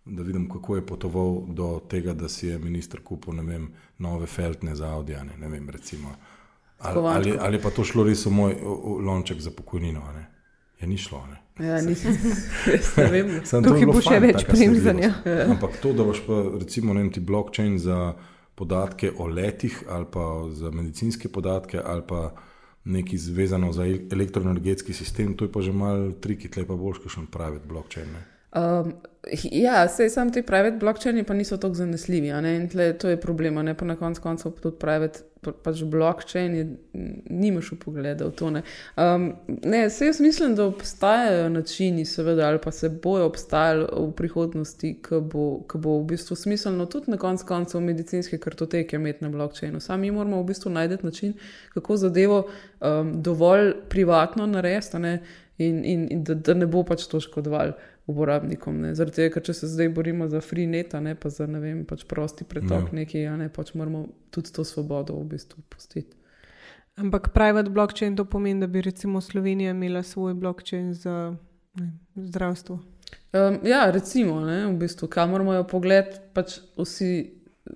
da 0.07 0.23
vidim, 0.23 0.49
kako 0.49 0.77
je 0.77 0.87
potoval 0.87 1.41
do 1.49 1.81
tega, 1.89 2.15
da 2.15 2.29
si 2.29 2.47
je 2.47 2.59
minister 2.59 3.01
kupil 3.05 3.35
vem, 3.43 3.69
nove 3.99 4.27
feltne 4.27 4.75
za 4.75 4.89
Audijane. 4.95 5.37
Ne 5.39 5.49
vem, 5.49 5.71
recimo. 5.71 6.15
Ali, 6.79 7.01
ali, 7.01 7.37
ali 7.41 7.63
pa 7.63 7.71
to 7.71 7.85
šlo 7.85 8.05
res 8.05 8.27
v 8.27 8.31
moj 8.31 8.55
lonček 9.01 9.41
za 9.41 9.51
pokojnino. 9.51 10.03
Ne? 10.15 10.27
Je 10.81 10.87
ni 10.87 10.99
šlo. 10.99 11.25
Ne? 11.27 11.67
Ja, 11.67 11.81
nisem, 11.83 12.13
Tukaj 12.93 13.17
je 13.17 13.23
bilo 13.87 13.93
bo 13.93 14.01
še 14.05 14.19
fajn, 14.19 14.23
več 14.23 14.45
sledljivost. 14.45 15.25
Ampak 15.53 15.79
to, 15.81 15.93
da 15.97 16.05
boš 16.05 16.21
pa 16.27 16.43
recimo 16.61 16.95
vem, 16.95 17.09
ti 17.11 17.21
blockchain 17.25 17.79
za 17.81 18.13
podatke 18.57 19.11
o 19.17 19.27
letih 19.29 19.83
ali 19.89 20.07
pa 20.13 20.49
za 20.53 20.71
medicinske 20.73 21.29
podatke 21.29 21.81
ali 21.85 22.05
pa 22.09 22.31
nekaj 22.85 23.19
zvezano 23.19 23.73
za 23.73 23.85
el- 23.85 24.07
elektroenergetski 24.13 24.93
sistem, 24.93 25.35
to 25.37 25.45
je 25.45 25.53
pa 25.53 25.61
že 25.61 25.73
mal 25.73 26.13
triki, 26.21 26.49
tle 26.53 26.65
pa 26.69 26.77
boš 26.77 27.03
kakšen 27.05 27.27
pravi 27.33 27.61
blockchain. 27.69 28.13
Ne? 28.13 28.36
Um, 28.57 28.93
ja, 29.53 29.89
sej 29.89 30.11
sam 30.11 30.33
ti 30.33 30.43
private 30.43 30.77
blockchaini 30.77 31.25
pa 31.25 31.35
niso 31.35 31.57
tako 31.57 31.75
zanesljivi, 31.75 32.29
in 32.29 32.69
tle, 32.69 32.93
to 32.99 33.09
je 33.09 33.21
problem, 33.21 33.55
ne 33.55 33.75
pa 33.75 33.85
na 33.85 33.97
koncu 33.97 34.23
koncev 34.23 34.53
tudi 34.63 34.79
private, 34.79 35.19
pa, 35.41 35.53
pač 35.53 35.83
blockchain, 35.83 36.55
je, 36.55 36.67
nimaš 37.31 37.73
upogleda 37.73 38.25
v 38.25 38.33
to. 38.39 38.51
Ne, 38.51 38.63
um, 38.97 39.27
ne 39.65 39.91
sej 39.91 40.09
jaz 40.09 40.21
mislim, 40.21 40.55
da 40.55 40.65
obstajajo 40.71 41.49
načini, 41.49 42.05
seveda, 42.05 42.47
ali 42.49 42.61
pa 42.63 42.71
se 42.73 42.89
bojo 42.89 43.27
obstajali 43.27 43.89
v 43.93 44.13
prihodnosti, 44.17 44.93
ki 45.03 45.21
bo, 45.33 45.47
ki 45.69 45.81
bo 45.83 45.99
v 45.99 46.07
bistvu 46.15 46.37
smiselno 46.37 46.87
tudi 46.87 47.11
na 47.11 47.19
koncu 47.21 47.47
koncev 47.47 47.81
medicinske 47.81 48.39
kartoteke 48.39 48.97
imeti 48.97 49.25
na 49.25 49.31
blockchainu. 49.31 49.81
Sami 49.81 50.11
moramo 50.11 50.41
v 50.43 50.53
bistvu 50.53 50.71
najti 50.71 51.03
način, 51.03 51.35
kako 51.75 51.97
zadevo 51.97 52.47
um, 52.47 53.13
dovolj 53.23 53.75
privatno 53.89 54.47
narediti, 54.47 55.19
in, 55.59 55.85
in, 55.85 56.09
in 56.11 56.25
da, 56.25 56.35
da 56.35 56.55
ne 56.55 56.67
bo 56.67 56.83
pač 56.85 57.07
to 57.09 57.21
škodovalo 57.21 57.73
uporabnikom. 58.07 58.81
Ne. 58.81 58.95
Zaradi 58.95 59.21
tega, 59.21 59.35
ker 59.35 59.45
če 59.49 59.55
se 59.61 59.71
zdaj 59.71 59.91
borimo 59.95 60.29
za 60.31 60.41
free 60.45 60.67
net, 60.71 60.95
a 60.95 61.01
ne 61.03 61.15
pa 61.19 61.31
za 61.33 61.49
ne 61.51 61.61
vem, 61.63 61.83
pač 61.89 62.05
prosti 62.09 62.47
pretok 62.47 62.93
nekaj, 62.95 63.27
a 63.27 63.35
ne 63.41 63.49
pač 63.53 63.75
moramo 63.75 64.07
tudi 64.35 64.55
to 64.55 64.65
svobodo 64.65 65.19
v 65.19 65.35
bistvu 65.35 65.65
pustiti. 65.73 66.15
Ampak 66.97 67.29
private 67.35 67.71
blockchain 67.71 68.17
to 68.17 68.25
pomeni, 68.25 68.63
da 68.63 68.67
bi 68.67 68.81
recimo 68.81 69.21
Slovenija 69.21 69.75
imela 69.75 70.03
svoj 70.03 70.35
blockchain 70.35 70.95
za 70.95 71.37
ne, 71.77 71.91
vem, 72.15 72.29
zdravstvo. 72.29 72.79
Um, 73.37 73.59
ja, 73.67 73.91
recimo, 73.91 74.41
ne, 74.41 74.63
v 74.67 74.79
bistvu, 74.81 75.09
kamor 75.13 75.45
imajo 75.45 75.67
pogled, 75.69 76.15
pač 76.33 76.61
vsi, 76.79 77.11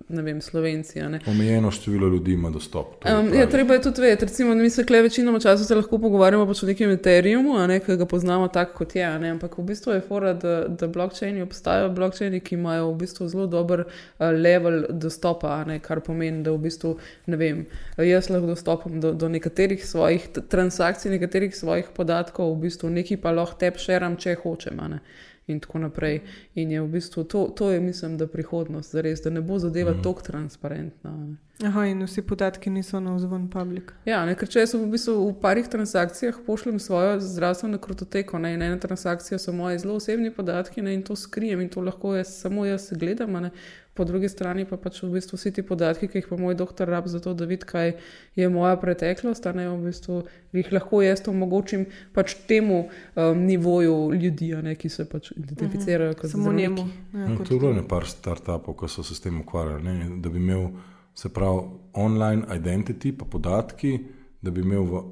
vem, 0.09 0.41
slovenci. 0.41 0.99
Omejeno 1.27 1.71
število 1.71 2.07
ljudi 2.07 2.33
ima 2.33 2.49
dostop. 2.49 2.99
to 2.99 3.09
je 3.09 3.15
Um, 3.15 3.25
ja, 3.25 3.31
pravi. 3.31 3.51
treba 3.51 3.73
je 3.73 3.81
tudi 3.81 4.01
vedeti, 4.01 4.25
recimo, 4.25 4.55
mi 4.55 4.69
se 4.69 4.85
kle 4.85 5.01
večinoma 5.01 5.39
časa 5.39 5.63
se 5.63 5.75
lahko 5.75 5.97
pogovarjamo 5.97 6.45
pač 6.47 6.63
o 6.63 6.65
nekem 6.65 6.89
Ethereumu, 6.89 7.57
a 7.57 7.67
ne, 7.67 7.79
ki 7.79 7.95
ga 7.97 8.05
poznamo 8.05 8.47
tako, 8.47 8.73
kot 8.77 8.95
je. 8.95 9.19
Ne, 9.19 9.29
ampak 9.29 9.57
v 9.57 9.63
bistvu 9.63 9.93
je 9.93 10.01
fora, 10.01 10.33
da, 10.33 10.67
da 10.67 10.87
blockchaini 10.87 11.41
obstajajo, 11.41 11.89
blockchaini, 11.89 12.39
ki 12.39 12.55
imajo 12.55 12.91
v 12.91 12.97
bistvu 13.03 13.27
zelo 13.27 13.47
dober 13.47 13.85
uh, 13.85 14.27
level 14.31 14.85
dostopa, 14.89 15.63
ne, 15.67 15.79
kar 15.79 16.01
pomeni, 16.01 16.43
da 16.43 16.51
v 16.51 16.63
bistvu, 16.67 16.95
ne 17.27 17.37
vem, 17.37 17.65
jaz 17.97 18.29
lahko 18.29 18.53
dostopam 18.53 18.99
do, 19.01 19.13
do 19.13 19.29
nekaterih 19.29 19.85
svojih 19.87 20.29
transakcij, 20.49 21.11
nekaterih 21.11 21.55
svojih 21.55 21.91
podatkov, 21.95 22.55
v 22.55 22.67
bistvu 22.67 22.89
nekaj 22.89 23.21
pa 23.21 23.35
lahko 23.35 23.59
tep 23.59 23.77
šeram, 23.77 24.17
če 24.17 24.37
hočem. 24.43 24.81
ne. 24.89 25.01
In 25.47 25.59
tako 25.59 25.79
naprej. 25.79 26.21
In 26.55 26.71
je 26.71 26.81
v 26.81 26.87
bistvu 26.87 27.23
to, 27.23 27.47
to 27.55 27.71
je, 27.71 27.79
mislim, 27.79 28.17
da 28.17 28.27
prihodnost, 28.27 28.91
zares, 28.91 29.21
da 29.21 29.29
ne 29.29 29.41
bo 29.41 29.59
zadeva 29.59 29.91
mm. 29.91 30.03
tako 30.03 30.21
transparentna. 30.21 31.11
Ne. 31.17 31.35
Aha, 31.65 31.85
in 31.85 32.03
vsi 32.05 32.21
podatki 32.21 32.69
niso 32.69 32.99
na 32.99 33.15
vzven 33.15 33.49
public. 33.49 33.91
Ja, 34.05 34.23
ne, 34.25 34.33
ker 34.37 34.49
če 34.49 34.63
jaz 34.63 34.73
v, 34.73 34.85
bistvu 34.93 35.13
v 35.19 35.33
parih 35.41 35.67
transakcijah 35.69 36.39
pošljem 36.45 36.79
svojo 36.81 37.19
zdravstveno 37.21 37.77
kartoteko, 37.81 38.39
ne, 38.41 38.55
in 38.55 38.63
ena 38.65 38.79
transakcija 38.81 39.37
so 39.39 39.53
moje 39.53 39.81
zelo 39.83 39.99
osebni 40.01 40.31
podatki 40.33 40.81
ne, 40.81 40.95
in 40.97 41.03
to 41.05 41.15
skrijem 41.15 41.61
in 41.61 41.69
to 41.69 41.83
lahko 41.85 42.15
jaz, 42.15 42.33
samo 42.41 42.65
jaz 42.65 42.89
gledam, 42.97 43.35
a 43.35 43.45
ne, 43.45 43.51
po 43.93 44.05
drugi 44.05 44.29
strani 44.29 44.65
pa 44.65 44.77
pač 44.77 45.01
v 45.03 45.09
bistvu 45.11 45.35
vsi 45.37 45.51
ti 45.51 45.63
podatki, 45.67 46.07
ki 46.07 46.21
jih 46.21 46.27
pa 46.29 46.37
moj 46.39 46.55
doktor 46.55 46.87
rab 46.87 47.07
za 47.11 47.19
to, 47.19 47.33
da 47.33 47.45
vidi, 47.45 47.65
kaj 47.67 47.93
je 48.35 48.49
moja 48.49 48.75
preteklost, 48.79 49.45
a 49.45 49.51
ne 49.53 49.67
v 49.69 49.77
bistvu 49.89 50.21
jih 50.55 50.69
lahko 50.71 51.01
jaz 51.03 51.23
omogočim 51.27 51.85
pač 52.15 52.35
temu 52.47 52.85
um, 52.87 53.43
nivoju 53.45 54.13
ljudi, 54.13 54.53
a 54.55 54.61
ne, 54.61 54.75
ki 54.75 54.89
se 54.89 55.05
pač 55.09 55.31
identificirajo 55.35 56.13
kot 56.13 56.31
Samo 56.31 56.43
zdravniki. 56.43 56.61
njemu. 56.61 56.87
Ja, 57.13 57.27
No, 57.27 57.37
kot 57.37 57.47
to 57.47 57.53
je 57.53 57.59
bilo 57.59 57.73
nekaj 57.73 58.05
startupov, 58.05 58.77
ki 58.79 58.87
so 58.89 59.03
se 59.03 59.15
s 59.15 59.21
tem 59.21 59.41
ukvarjali, 59.41 59.83
ne? 59.83 60.09
da 60.21 60.29
bi 60.29 60.39
imel 60.39 60.69
se 61.13 61.29
pravi 61.29 61.61
online 61.93 62.47
identity, 62.55 63.11
pa 63.17 63.25
podatki, 63.25 63.97
da 64.41 64.51
bi 64.51 64.61
imel 64.61 64.83
v 64.83 65.03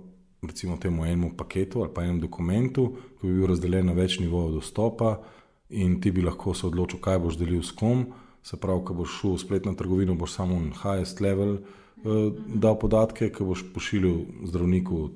recimo 0.48 0.78
temu 0.78 1.04
enemu 1.06 1.34
paketu 1.38 1.82
ali 1.84 1.92
pa 1.94 2.04
enem 2.04 2.20
dokumentu, 2.20 2.88
ki 3.20 3.28
bi 3.28 3.34
bil 3.34 3.48
razdeljen 3.52 3.86
na 3.86 3.94
več 3.94 4.20
nivojev 4.20 4.54
dostopa 4.56 5.18
in 5.70 6.00
ti 6.02 6.12
bi 6.12 6.22
lahko 6.22 6.54
se 6.54 6.68
odločil, 6.68 7.00
kaj 7.00 7.20
boš 7.20 7.38
delil 7.38 7.62
s 7.62 7.72
kom. 7.72 8.06
Se 8.44 8.58
pravi, 8.58 8.84
ko 8.86 8.94
boš 8.94 9.18
šel 9.20 9.34
v 9.36 9.40
spletno 9.42 9.74
trgovino, 9.76 10.16
boš 10.16 10.38
samo 10.38 10.60
na 10.60 10.72
highest 10.74 11.20
level 11.22 11.58
uh, 11.60 12.30
dal 12.56 12.78
podatke, 12.80 13.30
ko 13.36 13.50
boš 13.52 13.66
pošiljal 13.74 14.22
zdravniku, 14.48 15.10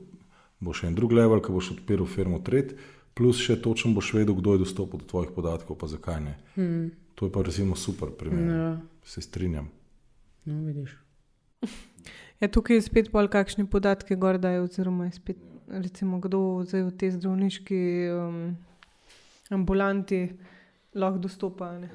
bo 0.60 0.74
še 0.76 0.90
en 0.92 0.96
drug 0.96 1.16
level, 1.16 1.42
ko 1.42 1.56
boš 1.56 1.72
odpiral 1.78 2.06
firmo 2.08 2.40
tret, 2.44 2.76
plus 3.16 3.40
še 3.40 3.60
točno 3.62 3.94
boš 3.94 4.14
vedel, 4.14 4.36
kdo 4.36 4.58
je 4.58 4.64
dostopal 4.66 5.00
do 5.00 5.08
tvojih 5.08 5.32
podatkov, 5.36 5.78
pa 5.80 5.88
zakaj 5.88 6.20
ne. 6.22 6.36
Hmm. 6.58 6.92
To 7.16 7.28
je 7.28 7.32
pa 7.32 7.44
recimo 7.46 7.76
super 7.78 8.10
primer. 8.10 8.50
Ja, 8.50 8.70
Se 9.06 9.22
strinjam. 9.22 9.70
no, 10.46 10.62
vidiš. 10.68 10.98
Ja, 12.42 12.50
tukaj 12.52 12.76
je 12.76 12.82
spet 12.84 13.08
pol 13.08 13.30
kakšne 13.32 13.64
podatke 13.72 14.18
gor 14.20 14.36
dajo, 14.36 14.66
oziroma 14.66 15.06
je 15.08 15.14
spet, 15.16 15.38
recimo, 15.72 16.18
kdo 16.20 16.66
zdaj 16.68 16.82
v 16.84 16.92
te 17.00 17.08
zdravniški 17.14 17.80
um, 18.12 18.58
ambulanti 19.48 20.34
lahko 20.92 21.22
dostopa. 21.24 21.70
a 21.70 21.80
ne. 21.80 21.90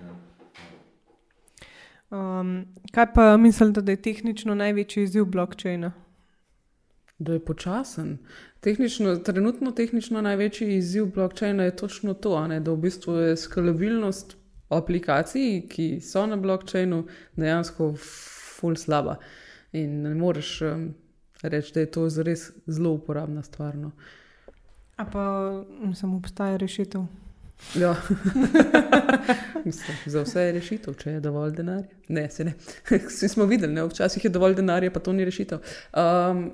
Um, 2.11 2.66
kaj 2.92 3.12
pa 3.14 3.37
mislite, 3.37 3.83
da 3.83 3.92
je 3.92 4.03
tehnično 4.03 4.55
največji 4.55 5.03
izziv 5.03 5.25
blockchaina? 5.25 5.92
Da 7.18 7.33
je 7.33 7.44
počasen. 7.44 8.18
Tehnično, 8.61 9.16
trenutno 9.16 9.71
tehnično 9.71 10.23
največji 10.23 10.77
izziv 10.77 11.07
blockchaina 11.14 11.64
je 11.64 11.77
točno 11.77 12.14
to, 12.14 12.47
ne, 12.47 12.61
da 12.61 12.73
v 12.73 12.77
bistvu 12.77 13.14
je 13.14 13.37
skalabilnost 13.37 14.37
aplikacij, 14.68 15.66
ki 15.68 16.01
so 16.01 16.27
na 16.27 16.37
blockchainu, 16.37 17.05
dejansko 17.37 17.92
ful 18.59 18.77
slaba. 18.77 19.18
In 19.73 20.03
ne 20.03 20.14
moreš 20.14 20.62
um, 20.62 20.88
reči, 21.42 21.75
da 21.75 21.81
je 21.81 21.90
to 21.90 22.09
res 22.25 22.51
zelo 22.66 22.92
uporabna 22.97 23.42
stvar. 23.42 23.77
No. 23.77 23.92
A 24.97 25.05
pa 25.05 25.25
samo 25.94 26.16
obstaja 26.16 26.57
rešitev. 26.57 27.05
Ja. 27.75 27.97
Mislim, 29.64 29.97
za 30.07 30.23
vse 30.23 30.40
je 30.40 30.53
rešitev, 30.53 30.94
če 30.94 31.11
je 31.11 31.21
dovolj 31.21 31.53
denarja. 31.53 31.88
Ne, 32.09 32.31
se 32.31 32.44
ne. 32.44 32.55
Vsi 33.09 33.29
smo 33.29 33.44
videli, 33.44 33.73
ne? 33.73 33.85
včasih 33.85 34.25
je 34.25 34.31
dovolj 34.31 34.55
denarja, 34.55 34.90
pa 34.90 35.01
to 35.01 35.12
ni 35.12 35.25
rešitev. 35.25 35.59
Um, 35.92 36.53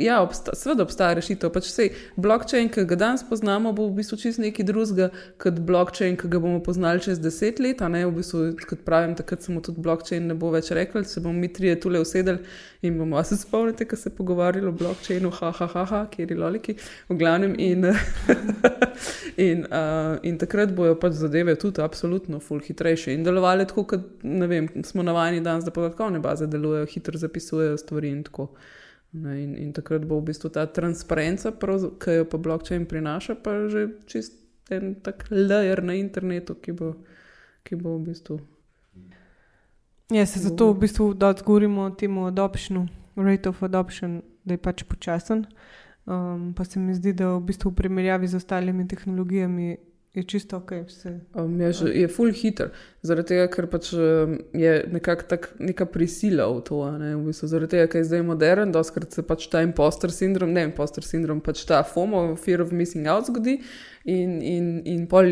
ja, 0.00 0.18
obsta 0.22 0.54
seveda 0.58 0.82
obstaja 0.82 1.14
rešitev. 1.14 1.52
Pač 1.54 1.68
sej, 1.70 1.92
blockchain, 2.16 2.70
ki 2.72 2.86
ga 2.90 2.98
danes 2.98 3.22
poznamo, 3.28 3.72
bo 3.76 3.86
v 3.86 4.00
bistvu 4.00 4.18
čist 4.24 4.42
nekaj 4.42 4.66
drugega 4.66 5.10
kot 5.42 5.60
blockchain, 5.68 6.18
ki 6.18 6.32
ga 6.32 6.42
bomo 6.42 6.62
poznali 6.64 7.04
čez 7.04 7.22
deset 7.22 7.62
let. 7.62 7.84
V 7.86 8.10
bistvu, 8.16 8.48
kot 8.66 8.82
pravim, 8.88 9.14
takrat 9.14 9.46
samo 9.46 9.62
tudi 9.62 9.84
blockchain 9.84 10.26
ne 10.26 10.34
bo 10.34 10.50
več 10.50 10.72
rekel, 10.74 11.04
se 11.04 11.22
bomo 11.22 11.38
mi 11.38 11.52
trije 11.52 11.78
tule 11.80 12.02
usedeli 12.02 12.42
in 12.80 12.98
bomo, 12.98 13.22
se 13.24 13.36
spomnite, 13.36 13.84
ko 13.88 13.96
se 13.96 14.10
pogovarjali 14.10 14.66
o 14.66 14.72
blockchainu, 14.72 15.30
ha, 15.30 15.50
ha, 15.58 15.84
ha, 15.84 16.06
kjer 16.10 16.30
je 16.30 16.38
loliki, 16.38 16.76
v 17.08 17.16
glavnem. 17.18 17.54
In, 17.58 17.84
in, 19.48 19.66
uh, 19.70 20.16
in 20.22 20.38
takrat 20.38 20.72
bojo 20.76 20.96
pač 21.00 21.18
zadeve 21.20 21.56
tudi 21.60 21.82
absolutno 21.82 22.40
ful 22.40 22.60
hitrejše 22.64 23.14
in 23.14 23.24
delovale 23.26 23.66
tako, 23.68 23.86
kot 23.92 24.08
vem, 24.22 24.68
smo 24.84 25.04
navajeni 25.06 25.44
danes, 25.44 25.64
da 25.64 25.74
podatkovne 25.74 26.20
baze 26.24 26.46
delujejo, 26.46 26.88
hitro 26.94 27.18
zapisujejo 27.18 27.76
stvari 27.80 28.10
in 28.10 28.24
tako. 28.26 28.50
Ne, 29.16 29.36
in, 29.42 29.54
in 29.56 29.70
takrat 29.72 30.04
bo 30.04 30.18
v 30.20 30.28
bistvu 30.28 30.50
ta 30.52 30.66
transparenca, 30.66 31.52
ki 32.02 32.18
jo 32.18 32.24
pa 32.28 32.40
blockchain 32.42 32.84
prinaša, 32.90 33.38
pa 33.40 33.54
že 33.72 33.86
čist 34.10 34.34
en 34.70 34.94
tak 35.00 35.24
layer 35.30 35.82
na 35.82 35.94
internetu, 35.94 36.58
ki 36.60 36.72
bo, 36.72 36.92
ki 37.64 37.78
bo 37.80 37.96
v 37.96 38.10
bistvu. 38.10 38.40
Ja, 40.10 40.26
se 40.26 40.40
zato 40.40 40.72
v 40.72 40.78
bistvu 40.78 41.14
dosti 41.14 41.42
govorimo 41.42 41.82
o 41.82 41.90
tem 41.90 42.18
adoptionu, 42.18 42.86
rate 43.16 43.48
of 43.48 43.62
adoption, 43.62 44.22
da 44.44 44.54
je 44.54 44.58
pač 44.58 44.84
počasen. 44.84 45.46
Um, 46.06 46.52
pa 46.54 46.64
se 46.64 46.78
mi 46.78 46.94
zdi, 46.94 47.12
da 47.12 47.32
v 47.34 47.40
bistvu 47.48 47.70
v 47.70 47.74
primerjavi 47.74 48.28
z 48.28 48.38
ostalimi 48.38 48.86
tehnologijami 48.88 49.76
je 50.16 50.22
čisto 50.24 50.56
ok. 50.56 50.72
Vse. 50.86 51.20
Um, 51.34 51.60
je, 51.60 51.72
že, 51.72 51.88
je 51.92 52.08
full 52.08 52.32
hiter, 52.32 52.70
zaradi 53.04 53.34
tega, 53.34 53.46
ker 53.52 53.66
pač 53.68 53.90
um, 53.92 54.38
je 54.56 54.72
nekako 54.92 55.26
tak, 55.28 55.48
neka 55.60 55.84
prisila 55.92 56.46
v 56.48 56.62
to. 56.64 56.80
a 56.82 56.96
Ne, 56.96 57.12
v 57.16 57.28
bistvu, 57.28 57.48
zaradi 57.52 57.76
tega, 57.76 57.90
ker 57.92 58.00
je 58.00 58.08
zdaj 58.08 58.22
modern, 58.24 58.72
doskrat 58.72 59.12
se 59.12 59.22
pač 59.26 59.44
ta 59.52 59.60
imposter 59.64 60.12
sindrom, 60.12 60.54
ne 60.56 60.64
imposter 60.70 61.04
sindrom, 61.04 61.42
pač 61.44 61.66
ta 61.68 61.82
FOMO, 61.84 62.36
fear 62.40 62.64
of 62.64 62.72
missing 62.72 63.04
out 63.06 63.28
zgodi. 63.28 63.58
In, 64.06 64.38
in, 64.40 64.66
in 64.86 65.02
pol 65.10 65.28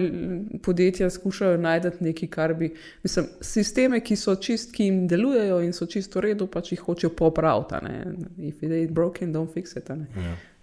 podjetja 0.62 1.08
skušajo 1.10 1.60
najti 1.62 2.04
nekaj, 2.04 2.28
kar 2.28 2.54
bi. 2.58 2.72
Mislim, 3.06 3.30
sisteme, 3.40 4.02
ki 4.04 4.18
so 4.18 4.34
čist, 4.36 4.74
ki 4.74 4.90
jim 4.90 4.98
delujejo 5.08 5.62
in 5.64 5.72
so 5.72 5.88
čisto 5.88 6.20
v 6.20 6.28
redu, 6.28 6.50
pač 6.50 6.74
jih 6.74 6.82
hočejo 6.84 7.14
popraviti. 7.16 7.78
a 7.78 7.80
ne. 7.80 7.96
If 8.38 8.60
it 8.62 8.72
ain't 8.72 8.92
broken, 8.92 9.32
don't 9.32 9.48
fix 9.48 9.76
it. 9.76 9.88
a 9.90 9.96
ne. 9.96 10.10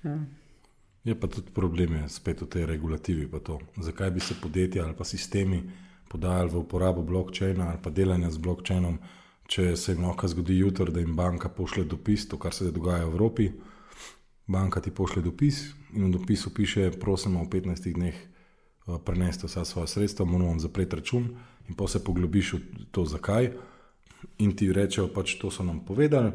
Ja. 0.03 0.19
Je 1.03 1.15
pa 1.17 1.27
tudi 1.27 1.49
problem 1.49 2.09
spet 2.09 2.41
v 2.41 2.47
tej 2.47 2.65
regulativi. 2.65 3.29
Zakaj 3.77 4.11
bi 4.11 4.19
se 4.19 4.35
podjetja 4.41 4.85
ali 4.85 4.93
pa 4.93 5.03
sistemi 5.03 5.63
podajali 6.11 6.49
v 6.51 6.57
uporabo 6.57 7.01
blokčina 7.01 7.71
ali 7.71 7.79
pa 7.81 7.89
delanja 7.89 8.31
z 8.31 8.37
blokčinom, 8.37 8.99
če 9.47 9.75
se 9.75 9.95
jim 9.95 10.03
lahko 10.03 10.27
zgodi 10.27 10.59
jutri, 10.59 10.91
da 10.91 10.99
jim 10.99 11.15
banka 11.15 11.49
pošlje 11.49 11.87
dopis, 11.87 12.27
to 12.27 12.37
kar 12.37 12.53
se 12.53 12.71
dogaja 12.71 13.07
v 13.07 13.15
Evropi. 13.15 13.51
Banka 14.47 14.81
ti 14.83 14.91
pošlje 14.91 15.23
dopis 15.23 15.71
in 15.95 16.11
v 16.11 16.19
dopisu 16.19 16.51
piše, 16.53 16.91
prosimo 16.99 17.43
v 17.43 17.49
15 17.49 17.95
dneh 17.95 18.15
eh, 18.15 18.99
prenesti 19.05 19.47
vsa 19.47 19.65
svoja 19.65 19.87
sredstva, 19.87 20.25
moramo 20.25 20.51
vam 20.51 20.59
zapreti 20.59 20.95
račun 20.95 21.31
in 21.69 21.75
pa 21.75 21.87
se 21.87 22.03
poglobiš 22.03 22.53
v 22.53 22.59
to, 22.91 23.05
zakaj. 23.05 23.51
In 24.37 24.53
ti 24.53 24.69
rečejo, 24.69 25.07
pač 25.09 25.39
to 25.41 25.49
so 25.49 25.63
nam 25.63 25.81
povedali, 25.85 26.31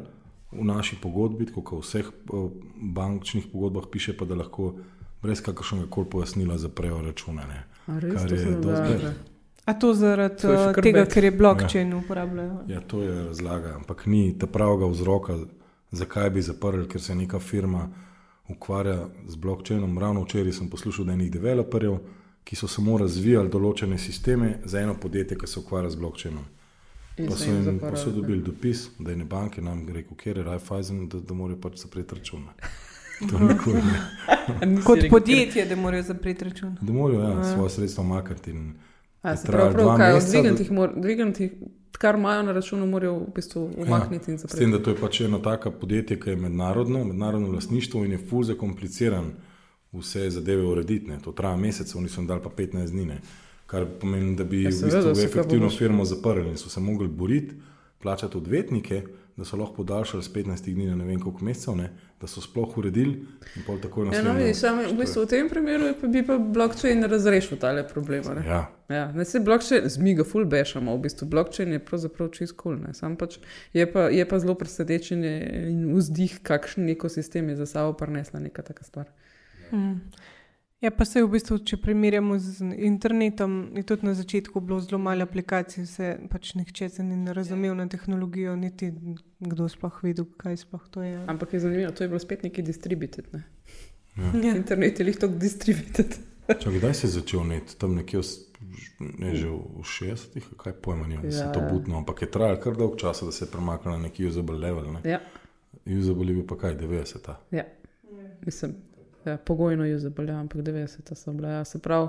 v 0.61 0.65
naši 0.65 0.97
pogodbi, 1.03 1.47
kot 1.47 1.73
v 1.73 1.81
vseh 1.85 2.07
eh, 2.09 2.51
bančnih 2.99 3.49
pogodbah, 3.53 3.89
piše 3.93 4.17
pa, 4.17 4.25
da 4.25 4.35
lahko 4.35 4.75
brez 5.23 5.41
kakršnega 5.41 5.91
koli 5.91 6.11
pojasnila 6.11 6.59
zaprejo 6.59 7.03
račune. 7.03 7.47
Ne. 7.49 7.65
A 7.87 7.99
res, 7.99 8.15
Kar 8.15 8.29
to 8.63 8.71
je? 8.71 9.15
A 9.67 9.75
to 9.75 9.95
zaradi 9.95 10.43
To 10.43 10.53
je 10.53 10.75
kar 10.75 10.83
tega, 10.83 11.05
ker 11.11 11.25
je 11.25 11.31
blockchain 11.31 11.91
ja. 11.91 11.97
uporabljajo. 11.97 12.59
Ja, 12.69 12.81
to 12.81 13.03
je 13.03 13.25
razlaga, 13.25 13.75
ampak 13.75 14.07
ni 14.07 14.39
ta 14.39 14.47
pravega 14.47 14.87
vzroka, 14.87 15.39
zakaj 15.91 16.31
bi 16.31 16.43
zaprli, 16.43 16.87
ker 16.89 17.03
se 17.03 17.15
neka 17.15 17.39
firma 17.39 17.89
ukvarja 18.49 19.09
z 19.29 19.37
blokčinom. 19.37 19.99
Ravno 19.99 20.23
včeraj 20.23 20.53
sem 20.53 20.71
poslušal 20.71 21.05
od 21.05 21.11
enih 21.11 21.33
developerjev, 21.33 21.99
ki 22.45 22.57
so 22.57 22.69
samo 22.71 22.99
razvijali 22.99 23.51
določene 23.51 23.99
sisteme 23.99 24.61
za 24.65 24.79
eno 24.81 24.95
podjetje, 24.95 25.39
ki 25.39 25.47
se 25.51 25.59
ukvarja 25.61 25.91
z 25.91 25.99
blokčinom. 25.99 26.45
In 27.19 27.29
Pa 27.29 27.37
so 27.37 27.45
jim 27.45 27.65
jim 27.65 27.79
pa 27.81 27.97
so 27.97 28.11
dobili 28.11 28.43
dopis, 28.43 28.89
da 28.99 29.11
je 29.11 29.17
ne 29.17 29.25
banke 29.25 29.63
nam 29.63 29.89
rekel, 29.89 30.17
kjer 30.17 30.37
je 30.37 30.43
Raiffeisen, 30.45 31.09
da, 31.09 31.21
da 31.21 31.35
morajo 31.35 31.61
pač 31.61 31.77
zapreti 31.77 32.15
račune. 32.15 32.53
To 33.31 33.39
nikoli 33.39 33.77
ne. 33.77 34.83
Kot 34.85 34.99
podjetje, 35.11 35.65
da 35.67 35.77
morajo 35.77 36.03
zapreti 36.03 36.45
račun. 36.45 36.77
Da 36.81 36.93
morajo 36.93 37.21
ja, 37.21 37.45
svoje 37.45 37.71
sredstva 37.71 38.05
da- 38.05 38.09
dvigniti, 40.97 41.51
kar 41.93 42.15
imajo 42.15 42.43
na 42.43 42.53
računu, 42.53 42.87
morajo 42.87 43.19
v 43.19 43.27
bistvu 43.35 43.71
umakniti 43.77 44.31
in 44.31 44.39
S 44.39 44.43
tem, 44.43 44.49
zapreti. 44.49 44.71
da 44.73 44.83
to 44.83 44.91
je 44.91 44.97
pač 44.97 45.21
eno 45.21 45.39
tako 45.39 45.71
podjetje, 45.71 46.21
ki 46.21 46.31
je 46.31 46.37
mednarodno, 46.37 47.05
mednarodno 47.05 47.49
lastništvo 47.49 48.05
in 48.05 48.13
je 48.13 48.19
ful 48.19 48.43
zakompliciran 48.43 49.33
vse 49.93 50.31
zadeve 50.31 50.63
urediti. 50.63 51.07
ne. 51.07 51.19
To 51.19 51.33
traja 51.33 51.57
mesec, 51.57 51.95
oni 51.95 52.09
so 52.09 52.21
jim 52.21 52.27
dali 52.27 52.41
pa 52.43 52.49
15 52.51 52.91
dni. 52.91 53.05
Ne. 53.05 53.21
Kar 53.67 53.87
pomeni, 54.01 54.37
da 54.37 54.45
bi 54.45 54.63
Ja, 54.63 54.71
v 54.71 54.73
bistvu 54.73 55.15
kaj 55.15 55.25
efektivno 55.25 55.71
firmo 55.71 56.05
zaprli 56.05 56.51
in 56.51 56.57
so 56.57 56.69
se 56.69 56.81
mogli 56.81 57.09
boriti, 57.09 57.55
plačati 58.03 58.37
odvetnike, 58.37 59.03
da 59.37 59.45
so 59.45 59.57
lahko 59.57 59.75
podaljšali 59.75 60.23
z 60.23 60.33
15 60.33 60.75
dni 60.75 60.87
na 60.87 60.97
ne 60.97 61.05
vem 61.05 61.21
koliko 61.21 61.45
mesecev, 61.45 61.77
ne, 61.77 61.91
da 62.21 62.27
so 62.27 62.41
sploh 62.41 62.79
uredili 62.79 63.19
in 63.57 63.65
pol 63.67 63.81
tako 63.83 64.05
Ja, 64.13 64.23
no, 64.23 64.33
vidiš, 64.33 64.63
v 64.63 64.95
bistvu 64.97 65.25
v 65.25 65.29
tem 65.29 65.49
primeru 65.49 65.91
pa, 66.01 66.09
bi 66.09 66.23
pa 66.27 66.39
blockchain 66.39 67.05
razrešil 67.05 67.59
tale 67.59 67.85
problem. 67.89 68.23
a 68.31 68.35
ne. 68.35 68.47
Ja, 68.47 68.63
Ja, 68.89 69.13
ne 69.13 69.25
se 69.25 69.41
blockchain, 69.41 69.89
zmiga, 69.91 70.25
full 70.25 70.47
bešamo, 70.47 70.95
v 70.97 71.01
bistvu 71.09 71.27
blockchain 71.27 71.73
je 71.73 71.83
pravzaprav 71.85 72.31
čist 72.31 72.55
kul, 72.57 72.79
cool, 72.79 72.95
sam 72.95 73.17
pač 73.17 73.41
je 73.75 73.87
pa, 73.93 74.07
je 74.15 74.25
pa 74.29 74.39
zelo 74.39 74.55
presenečen 74.55 75.25
in 75.25 75.81
vzdih, 75.97 76.39
kakšen 76.47 76.89
ekosistem 76.95 77.49
je 77.49 77.57
za 77.57 77.67
sabo 77.67 77.97
prinesla 77.99 78.41
neka 78.41 78.63
taka 78.63 78.85
stvar. 78.85 79.11
Mm. 79.73 79.99
Ja, 80.81 80.91
pa 80.91 81.05
se 81.09 81.23
v 81.25 81.31
bistvu, 81.33 81.57
če 81.65 81.79
primerjamo 81.81 82.37
z 82.39 82.67
internetom, 82.85 83.53
je 83.79 83.83
tudi 83.89 84.05
na 84.05 84.13
začetku 84.15 84.61
bilo 84.61 84.77
zelo 84.85 84.99
malo 85.01 85.25
aplikacij, 85.25 85.87
se 85.89 86.09
pač 86.29 86.53
nihče 86.59 86.89
se 86.93 87.05
ni 87.05 87.33
razumel 87.33 87.75
na 87.75 87.87
tehnologijo, 87.89 88.57
niti 88.61 88.91
kdo 89.41 89.69
sploh 89.73 90.03
videl, 90.05 90.27
kaj 90.37 90.59
sploh 90.67 90.85
to 90.93 91.03
je. 91.03 91.17
Ampak 91.33 91.55
je 91.57 91.61
zanimivo, 91.65 91.95
to 91.97 92.05
je 92.05 92.09
bilo 92.13 92.21
spet 92.21 92.45
neki 92.45 92.63
distributed. 92.63 93.31
Ne? 93.33 93.43
Ja. 94.17 94.53
Internet 94.57 95.01
je 95.01 95.07
lih 95.09 95.17
tako 95.17 95.41
distributed. 95.41 96.19
Čak, 96.63 96.75
kdaj 96.77 96.95
se 96.95 97.07
je 97.07 97.11
začel 97.11 97.47
net? 97.49 97.73
Tam 97.81 97.97
nekje 97.97 98.21
ne, 99.01 99.33
že 99.35 99.49
v 99.49 99.81
60-ih, 99.83 100.51
kaj 100.61 100.77
pojma, 100.85 101.09
ne, 101.09 101.25
se 101.33 101.41
Ja, 101.41 101.53
to 101.53 101.61
ja. 101.65 101.73
butno, 101.73 101.97
ampak 101.99 102.23
je 102.23 102.31
trajalo 102.31 102.61
kar 102.61 102.77
dolgo 102.77 103.01
časa, 103.01 103.25
da 103.27 103.33
se 103.33 103.45
je 103.45 103.51
premaknilo 103.51 103.97
na 103.97 104.09
neki 104.09 104.29
usable 104.29 104.59
level. 104.61 104.93
Ne. 104.93 105.01
Ja, 105.09 105.21
Usable 105.87 106.29
je 106.29 106.35
bil 106.35 106.47
pa 106.47 106.57
kaj, 106.59 106.77
90-ta. 106.77 107.41
ja. 107.51 107.65
Mislim, 108.47 108.77
ja, 109.27 109.37
pogojno 109.39 109.85
je 109.85 109.99
zabolel, 109.99 110.37
ampak 110.37 110.61
90 110.63 111.15
so 111.15 111.33
bile. 111.33 111.49
Ja, 111.51 111.65
se 111.65 111.79
pravi, 111.79 112.09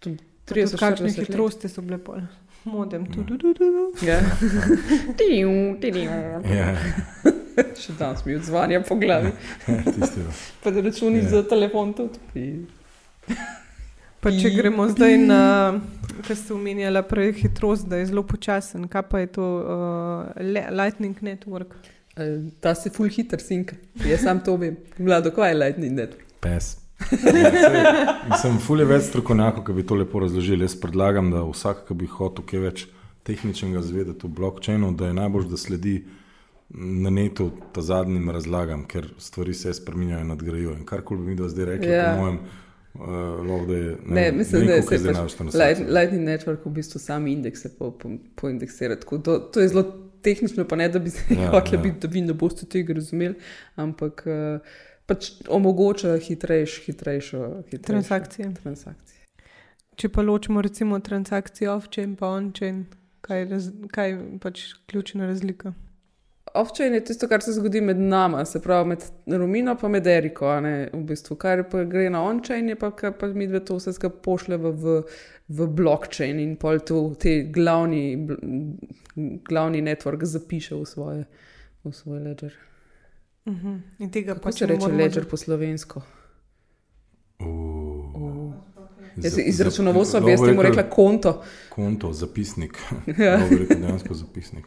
tu 0.00 0.10
30 0.46 0.78
Kakšne 0.78 1.06
40 1.06 1.18
let. 1.18 1.26
hitrosti 1.26 1.68
so 1.68 1.82
bile 1.82 1.98
pol. 1.98 2.20
Modem, 2.64 3.04
Ja. 3.04 3.12
tu, 3.14 3.24
tu, 3.24 3.38
tu, 3.38 3.54
tu. 3.54 3.68
Ja. 4.02 4.18
Tidiu, 5.18 5.50
tidiu. 5.80 6.10
Ja, 6.46 6.74
Še 7.76 7.92
danes 7.94 8.24
mi 8.24 8.34
odzvanja 8.34 8.80
po 8.82 8.94
glavi. 8.96 9.32
da. 9.66 9.76
Pa 10.62 10.70
da 10.70 10.80
računi 10.80 11.18
Ja. 11.18 11.28
za 11.30 11.42
telefon 11.44 11.94
tudi. 11.94 12.66
Pa 14.20 14.30
če 14.30 14.50
gremo 14.50 14.84
zdaj 14.88 15.16
na, 15.18 15.40
kar 16.20 16.36
ste 16.36 16.52
omenjali, 16.52 17.00
prej 17.02 17.32
hitrost, 17.34 17.88
da 17.88 17.96
je 17.96 18.06
zelo 18.06 18.22
počasen, 18.22 18.84
kaj 18.84 19.02
pa 19.04 19.18
je 19.18 19.26
to 19.28 19.46
uh, 19.56 20.40
Lightning 20.70 21.16
Network? 21.20 21.72
Eh, 22.16 22.50
Ta 22.60 22.74
se 22.74 22.90
full 22.90 23.08
hiter 23.08 23.40
sinka. 23.40 23.76
Jaz 24.06 24.20
sam 24.22 24.40
to 24.44 24.56
vem. 24.56 24.76
Vlado, 24.98 25.30
kaj 25.30 25.50
je 25.50 25.54
Lightning 25.54 25.98
Network? 25.98 26.24
Pes. 26.40 26.76
Ja, 27.10 28.36
Sem 28.42 28.58
fulje 28.60 28.84
več 28.84 29.06
strokovnjakov, 29.08 29.64
ki 29.64 29.72
bi 29.72 29.84
to 29.88 29.94
lepo 29.96 30.20
razložili. 30.20 30.66
Jaz 30.66 30.74
predlagam, 30.80 31.30
da 31.32 31.42
vsak, 31.48 31.86
ki 31.88 31.94
bi 31.94 32.06
hotel 32.06 32.44
kaj 32.44 32.60
več 32.60 32.86
tehničnega 33.24 33.82
zvedeti 33.82 34.26
o 34.26 34.32
blockchainu, 34.32 34.92
da 34.96 35.06
je 35.08 35.14
najbolj, 35.16 35.46
da 35.50 35.56
sledi 35.60 35.94
na 36.74 37.10
netu 37.10 37.50
ta 37.74 37.82
zadnjim 37.82 38.30
razlagam, 38.30 38.84
ker 38.86 39.08
stvari 39.18 39.54
se 39.54 39.72
spreminjajo 39.74 40.20
in 40.20 40.28
nadgrajujejo. 40.34 40.74
In 40.78 40.84
karkoli 40.86 41.24
bi 41.24 41.34
mi 41.34 41.48
zdaj 41.48 41.64
rekli, 41.64 41.88
Ja. 41.90 42.12
po 42.14 42.22
mojem, 42.22 42.38
uh, 42.94 43.00
lahko 43.48 43.66
da 43.66 43.76
je. 43.76 43.96
Ne, 44.06 44.32
mislim, 44.32 44.66
da 44.66 44.72
je 44.72 44.82
koliko 44.82 45.16
se 45.40 45.58
pač. 45.58 45.78
Lightning 45.88 46.28
Network 46.28 46.66
v 46.66 46.70
bistvu 46.70 46.98
sami 46.98 47.32
indekse 47.32 47.72
po, 47.78 47.90
po, 47.90 48.10
poindeksira. 48.34 48.96
Tako 48.96 49.18
To, 49.18 49.38
to 49.38 49.60
je 49.60 49.68
zelo 49.68 50.09
tehnično, 50.22 50.64
pa 50.68 50.76
ne 50.76 50.88
da 50.88 50.98
bi 50.98 51.10
se 51.10 51.24
Ja, 51.34 51.42
ja, 51.42 51.50
hoteli 51.50 51.88
ja. 51.88 51.94
da 52.00 52.08
vi 52.08 52.20
ne 52.20 52.32
boste 52.34 52.66
tega 52.66 52.94
razumeli, 52.96 53.34
ampak 53.76 54.24
uh, 54.26 54.78
pač 55.06 55.30
omogoča 55.48 56.16
hitrejš, 56.18 56.80
hitrejšo, 56.86 57.44
hitrejšo 57.70 57.86
Transakcije. 57.92 58.52
transakcije. 58.62 59.18
Če 59.96 60.08
pa 60.08 60.22
ločimo 60.22 60.62
recimo 60.62 60.98
transakcije 60.98 61.70
off-chain 61.70 62.16
pa 62.16 62.30
on-chain, 62.32 62.84
kaj 63.20 63.44
raz, 63.50 63.70
kaj 63.92 64.10
je 64.10 64.18
pač 64.40 64.62
ključna 64.86 65.26
razlika? 65.26 65.74
Off-chain 66.54 66.94
je 66.94 67.04
tisto, 67.04 67.28
kar 67.28 67.42
se 67.42 67.52
zgodi 67.52 67.80
med 67.80 67.98
nama, 67.98 68.44
se 68.44 68.60
pravi 68.60 68.88
med 68.88 69.04
Romino 69.26 69.76
in 69.82 69.90
med 69.90 70.06
Eriko. 70.06 70.46
a 70.46 70.60
ne, 70.60 70.90
V 70.92 71.02
bistvu. 71.04 71.36
Kar 71.36 71.62
pa 71.70 71.84
gre 71.84 72.10
na 72.10 72.22
on-chain, 72.22 72.68
je 72.68 72.76
pa, 72.76 72.90
kar 72.90 73.12
pa 73.12 73.26
mi 73.26 73.46
dve 73.46 73.64
to 73.64 73.76
vse 73.76 73.92
skupaj 73.92 74.22
pošljemo 74.22 74.70
v, 74.70 75.02
v 75.48 75.66
blockchain 75.66 76.40
in 76.40 76.56
pol 76.56 76.78
to 76.78 77.14
te 77.20 77.42
glavni, 77.42 78.26
glavni 79.48 79.82
network 79.82 80.24
zapiše 80.24 80.74
v, 80.74 80.84
svoje, 80.86 81.24
v 81.84 81.92
svoj 81.92 82.18
ledger. 82.18 82.52
Uh 83.46 83.54
-huh. 83.54 83.80
In 83.98 84.10
tega 84.10 84.34
Kako 84.34 84.52
se 84.52 84.66
ne 84.66 84.74
reče 84.74 84.86
ledger 84.86 85.28
po 85.28 85.36
slovensko? 85.36 86.02
Uh, 87.38 88.54
Jaz 89.16 89.34
za- 89.34 89.42
iz 89.42 89.60
računovodstva 89.60 90.20
bi 90.20 90.30
jaz 90.30 90.40
temu 90.40 90.62
rekla 90.62 90.82
konto. 90.82 91.42
Konto, 91.68 92.12
zapisnik. 92.12 92.78
Ja. 93.18 93.36
Rekel 93.50 93.76
dejansko 93.80 94.14
zapisnik. 94.14 94.64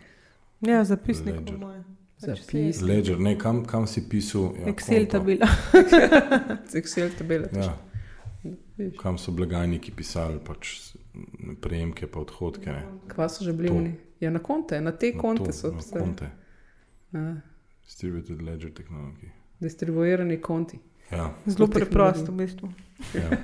Ja, 0.68 0.84
zapisnik 0.84 1.36
po 1.36 1.42
Ledger. 1.42 1.58
mojem. 1.58 1.84
Zapis. 2.18 2.82
Ledger, 2.82 3.20
ne, 3.20 3.38
kam, 3.38 3.66
kam 3.66 3.88
si 3.88 4.10
pisal? 4.10 4.54
Ja, 4.60 4.68
Excel 4.72 5.06
tabela. 5.06 5.48
Excel 6.80 7.10
tabele. 7.18 7.50
Ja. 7.56 7.74
Kam 9.02 9.18
so 9.18 9.32
blagajniki 9.32 9.92
pisali 9.92 10.40
pač 10.40 10.94
prejemke, 11.62 12.08
pa 12.08 12.20
odhodke. 12.20 12.72
Ne. 12.72 12.84
Kva 13.08 13.28
so 13.30 13.44
že 13.44 13.54
bili 13.54 13.70
oni? 13.70 13.92
Ja, 14.20 14.32
na 14.32 14.40
konte, 14.40 14.80
na 14.82 14.92
te 14.92 15.12
Na 15.14 15.20
konte 15.22 15.44
to, 15.46 15.54
so 15.54 15.72
na 15.72 15.78
pisali. 15.78 16.00
konte. 16.02 16.30
Ja. 17.14 17.36
Distributed 17.84 18.42
ledger 18.42 18.72
technology. 18.74 19.30
Distribuirani 19.60 20.38
konti. 20.42 20.80
Ja. 21.12 21.34
Zelo 21.46 21.68
preprosto, 21.68 22.32
v 22.32 22.36
bistvu. 22.36 22.72
Ja. 23.14 23.30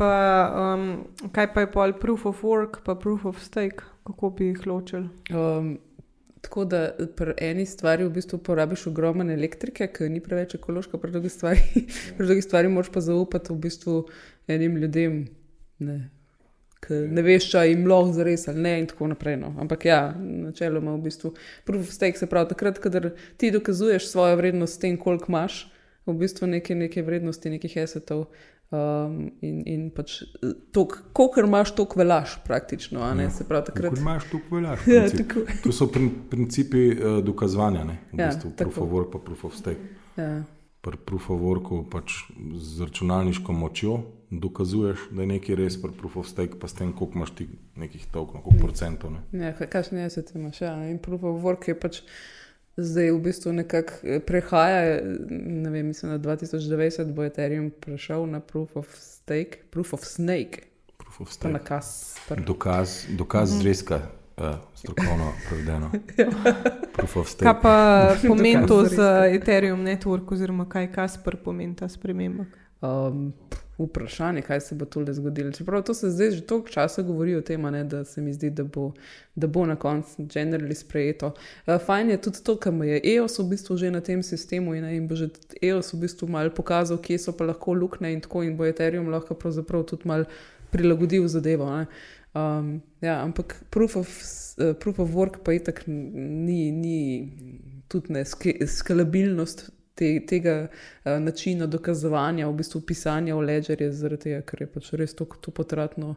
Pa, 0.00 0.12
um, 0.56 1.04
kaj 1.32 1.50
pa 1.52 1.60
je 1.60 1.68
pol 1.68 1.92
proof 1.92 2.22
of 2.26 2.38
work, 2.42 2.78
pa 2.84 2.94
proof 2.96 3.24
of 3.28 3.42
stake, 3.44 3.84
kako 4.10 4.30
bi 4.30 4.50
jih 4.50 4.66
ločili? 4.66 5.08
Um, 5.30 5.78
tako 6.40 6.64
da 6.64 6.90
pri 7.16 7.34
eni 7.38 7.66
stvari 7.66 8.04
v 8.04 8.10
bistvu 8.10 8.38
porabiš 8.38 8.86
ogromno 8.86 9.32
elektrike, 9.32 9.86
ki 9.92 10.08
ni 10.08 10.20
preveč 10.20 10.54
ekološka, 10.54 10.98
pri 10.98 11.12
drugi 11.12 11.28
stvari, 11.28 11.60
pri 12.16 12.26
drugi 12.26 12.42
stvari 12.42 12.68
moraš 12.68 12.92
pa 12.92 13.00
zaupati 13.00 13.52
v 13.52 13.58
bistvu 13.66 13.98
enim 14.48 14.76
ljudem, 14.76 15.26
ne, 15.78 15.98
ki 16.80 17.02
ne 17.12 17.22
veš, 17.22 17.50
če 17.52 17.66
jim 17.68 17.84
lahko 17.88 18.14
zares 18.16 18.48
ali 18.48 18.64
ne, 18.64 18.78
in 18.80 18.88
tako 18.88 19.10
naprej. 19.12 19.36
No. 19.40 19.52
Ampak 19.60 19.84
ja, 19.84 20.00
načeloma 20.16 20.96
v 20.96 21.04
bistvu 21.08 21.34
proof 21.68 21.88
of 21.88 21.92
stake 21.94 22.18
se 22.18 22.28
pravi 22.30 22.54
takrat, 22.54 22.80
kadar 22.80 23.10
ti 23.36 23.52
dokazuješ 23.52 24.08
svojo 24.08 24.40
vrednost 24.40 24.78
s 24.78 24.82
tem, 24.86 24.96
koliko 24.98 25.32
imaš. 25.32 25.66
V 26.08 26.14
bistvu 26.16 26.48
neke, 26.48 26.74
neke 26.74 27.02
vrednosti, 27.04 27.50
nekih 27.52 27.76
esetov, 27.82 28.24
um, 28.70 29.30
in, 29.40 29.62
in 29.66 29.88
pač 29.94 30.20
kolikor 31.12 31.44
imaš, 31.44 31.74
toliko 31.74 32.00
velaš, 32.00 32.38
praktično. 32.44 33.00
Ja. 33.00 33.30
Se 33.30 33.44
pravi, 33.48 33.66
takrat. 33.66 33.94
Ko 33.94 34.00
imaš 34.00 34.30
tu 34.30 34.40
veljaš. 34.50 34.86
Ja, 34.94 35.08
tako. 35.10 35.44
To 35.62 35.72
so 35.72 35.90
prin, 35.90 36.10
principi 36.30 36.88
uh, 36.92 37.18
dokazovanja, 37.24 37.84
ne? 37.84 37.98
v 38.12 38.22
Ja, 38.22 38.30
bistvu 38.30 38.54
proof 38.56 38.78
of 38.78 38.88
work, 38.90 39.12
pa 39.12 39.18
proof 39.18 39.44
of 39.44 39.58
stake. 39.58 39.80
Ja. 40.16 40.42
Pri 40.80 40.96
proof 40.96 41.28
of 41.30 41.40
worku 41.40 41.82
pač 41.90 42.24
z 42.56 42.88
računalniško 42.88 43.52
močjo 43.52 44.00
dokazuješ, 44.30 45.10
da 45.10 45.22
je 45.22 45.28
nekaj 45.34 45.58
res, 45.58 45.76
pri 45.82 45.92
proof 45.92 46.16
of 46.22 46.28
stake 46.28 46.56
pa 46.60 46.68
s 46.70 46.78
tem, 46.78 46.92
koliko 46.96 47.18
imaš 47.18 47.34
ti 47.36 47.48
nekih 47.76 48.06
tokenov, 48.12 48.46
koliko 48.46 48.66
procentov. 48.66 49.12
Ne? 49.12 49.24
Ja, 49.32 49.52
kakšne 49.52 50.06
je 50.06 50.10
se 50.10 50.24
ti 50.24 50.38
imaš? 50.38 50.60
Ja, 50.62 50.76
in 50.88 50.98
proof 51.02 51.26
of 51.26 51.42
work 51.42 51.68
je 51.68 51.74
pač 51.74 52.00
zdaj 52.82 53.10
v 53.10 53.20
bistvu 53.20 53.52
nekako 53.52 53.92
eh, 54.02 54.20
prehaja. 54.20 55.00
Ne 55.30 55.70
vem, 55.70 55.86
mislim, 55.86 56.12
da 56.12 56.18
2090 56.36 57.12
bo 57.12 57.24
Ethereum 57.24 57.70
prešel 57.70 58.26
na 58.26 58.40
proof 58.40 58.76
of 58.76 58.94
stake, 58.98 59.62
proof 59.70 59.94
of 59.94 60.04
snake, 60.04 60.70
Proof 61.10 61.20
of 61.20 61.32
stake. 61.32 61.58
Kasper. 61.64 62.44
Dokaz, 62.46 63.04
dokaz 63.08 63.50
zrezka, 63.58 64.00
uh, 64.36 64.54
strokovno 64.74 65.32
prevedeno. 65.48 65.90
Proof 66.96 67.16
of 67.16 67.28
stake. 67.28 67.44
Kaj 67.44 67.62
pa 67.62 68.14
pomeni 68.28 68.66
to 68.66 68.84
za. 68.84 69.26
Ethereum 69.26 69.82
network, 69.82 70.32
oziroma 70.32 70.68
kaj 70.68 70.92
Kasper 70.92 71.36
pomeni 71.36 71.76
ta 71.76 71.88
sprememba? 71.88 72.44
Um, 72.80 73.32
vprašanje, 73.84 74.42
kaj 74.42 74.60
se 74.60 74.74
bo 74.74 74.84
tukaj 74.84 75.14
zgodilo. 75.14 75.52
Čeprav 75.52 75.82
to 75.82 75.94
se 75.94 76.10
zdaj 76.10 76.30
že 76.30 76.40
toliko 76.40 76.68
časa 76.68 77.02
govori 77.02 77.34
o 77.36 77.40
tem, 77.40 77.62
ne, 77.62 77.84
da 77.84 78.04
se 78.04 78.20
mi 78.20 78.32
zdi, 78.32 78.50
da 78.50 78.64
bo, 78.64 78.92
da 79.34 79.46
bo 79.46 79.66
na 79.66 79.76
koncu 79.76 80.22
generally 80.22 80.74
sprejeto. 80.74 81.32
Uh, 81.66 81.80
fajn 81.86 82.10
je 82.10 82.20
tudi 82.20 82.44
to, 82.44 82.56
kar 82.56 82.74
je 82.74 83.00
EOS 83.14 83.38
v 83.38 83.48
bistvu 83.50 83.76
že 83.76 83.90
na 83.90 84.00
tem 84.00 84.22
sistemu 84.22 84.74
in, 84.74 84.84
ne, 84.84 84.96
in 84.96 85.08
bo 85.08 85.16
že 85.16 85.30
EOS 85.62 85.94
v 85.94 86.00
bistvu 86.06 86.28
malo 86.28 86.50
pokazal, 86.50 86.98
kje 86.98 87.18
so 87.18 87.32
pa 87.32 87.44
lahko 87.44 87.74
luknje 87.74 88.12
in 88.12 88.20
tako 88.20 88.42
in 88.42 88.56
bo 88.56 88.66
Ethereum 88.66 89.08
lahko 89.08 89.34
pravzaprav 89.34 89.84
tudi 89.84 90.08
malo 90.08 90.24
prilagodil 90.70 91.28
zadevo. 91.28 91.70
Ne. 91.76 91.86
Um, 92.34 92.82
ja, 93.00 93.22
ampak 93.22 93.64
proof 93.70 93.96
of, 93.96 94.08
eh, 94.58 94.74
proof 94.74 94.98
of 94.98 95.10
work 95.10 95.42
pa 95.44 95.52
itak 95.52 95.82
ni, 95.86 96.70
ni 96.70 97.28
tudi 97.88 98.12
ne 98.12 98.24
ske- 98.24 98.66
skalabilnost 98.66 99.70
te, 100.00 100.10
tega 100.26 100.56
uh, 100.66 101.16
načina 101.22 101.68
dokazovanja, 101.70 102.48
v 102.48 102.58
bistvu 102.62 102.82
pisanja 102.88 103.36
v 103.36 103.46
ledgerje, 103.52 103.92
zaradi 103.96 104.30
tega, 104.30 104.44
ker 104.48 104.64
je 104.64 104.70
pač 104.74 104.92
res 105.00 105.14
to, 105.18 105.28
to 105.44 105.52
potratno, 105.54 106.14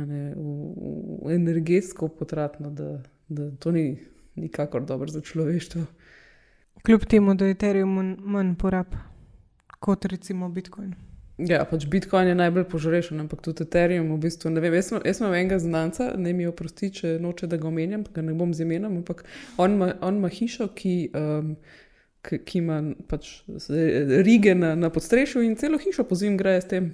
ne, 0.00 0.22
v, 0.34 0.54
v, 0.74 1.34
energetsko 1.36 2.08
potratno, 2.18 2.72
da, 2.72 2.94
da 3.28 3.50
to 3.60 3.74
ni 3.76 3.90
nikakor 4.38 4.86
dobro 4.88 5.10
za 5.12 5.20
človeštvo. 5.20 5.84
Kljub 6.86 7.04
temu, 7.10 7.34
da 7.34 7.44
je 7.44 7.50
Ethereum 7.50 8.16
manj- 8.18 8.56
porab 8.56 8.94
kot 9.78 10.04
recimo 10.04 10.48
Bitcoin. 10.48 10.94
Ja, 11.38 11.62
pač 11.64 11.86
Bitcoin 11.86 12.28
je 12.28 12.34
najbolj 12.34 12.64
požrešen, 12.70 13.20
ampak 13.22 13.42
tudi 13.46 13.62
Ethereum. 13.62 14.10
V 14.14 14.18
bistvu, 14.26 14.50
ne 14.50 14.62
vem, 14.62 14.74
jaz, 14.74 14.90
jaz 15.06 15.20
imam 15.20 15.34
enega 15.38 15.58
znanca, 15.62 16.08
ne 16.18 16.32
mi 16.34 16.46
oprosti, 16.50 16.90
če 16.94 17.12
noče, 17.22 17.46
da 17.46 17.60
ga 17.62 17.68
omenjam, 17.70 18.02
ga 18.14 18.24
ne 18.26 18.34
bom 18.34 18.54
z 18.54 18.66
imenom, 18.66 18.96
ampak 19.02 19.22
on 19.56 19.76
ima, 19.78 19.92
on 20.02 20.18
ima 20.18 20.30
hišo, 20.34 20.66
ki, 20.74 20.94
um, 21.14 21.52
ki, 22.28 22.58
ima 22.60 22.82
pač 23.08 23.40
rige 24.26 24.54
na, 24.54 24.74
na 24.76 24.90
podstrešju 24.92 25.42
in 25.46 25.56
celo 25.56 25.78
hišo 25.80 26.04
po 26.04 26.18
zim 26.18 26.36
greje 26.36 26.64
s 26.64 26.70
tem. 26.74 26.90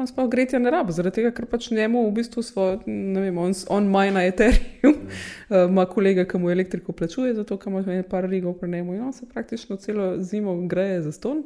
On 0.00 0.08
sploh 0.08 0.30
gretja 0.32 0.58
ne 0.58 0.70
rabo, 0.72 0.94
zaradi 0.96 1.18
tega, 1.18 1.30
ker 1.36 1.44
pač 1.50 1.66
njemu 1.74 2.06
v 2.06 2.12
bistvu 2.16 2.40
svojo, 2.46 2.78
ne 2.86 3.20
vem, 3.20 3.36
on, 3.36 3.52
on 3.68 3.88
majna 3.92 4.22
Ethereum, 4.24 4.94
uh, 4.96 5.66
ima 5.68 5.84
kolega, 5.90 6.24
ki 6.24 6.40
mu 6.40 6.48
elektriko 6.50 6.94
plačuje, 6.96 7.34
zato 7.36 7.58
ker 7.60 7.68
ima 7.72 7.82
nekaj 7.84 8.28
rigov 8.30 8.56
pri 8.62 8.70
njemu. 8.70 8.94
In 8.96 9.02
on 9.10 9.12
se 9.12 9.28
praktično 9.28 9.76
celo 9.76 10.14
zimo 10.24 10.56
greje 10.70 11.02
za 11.04 11.12
ston, 11.12 11.42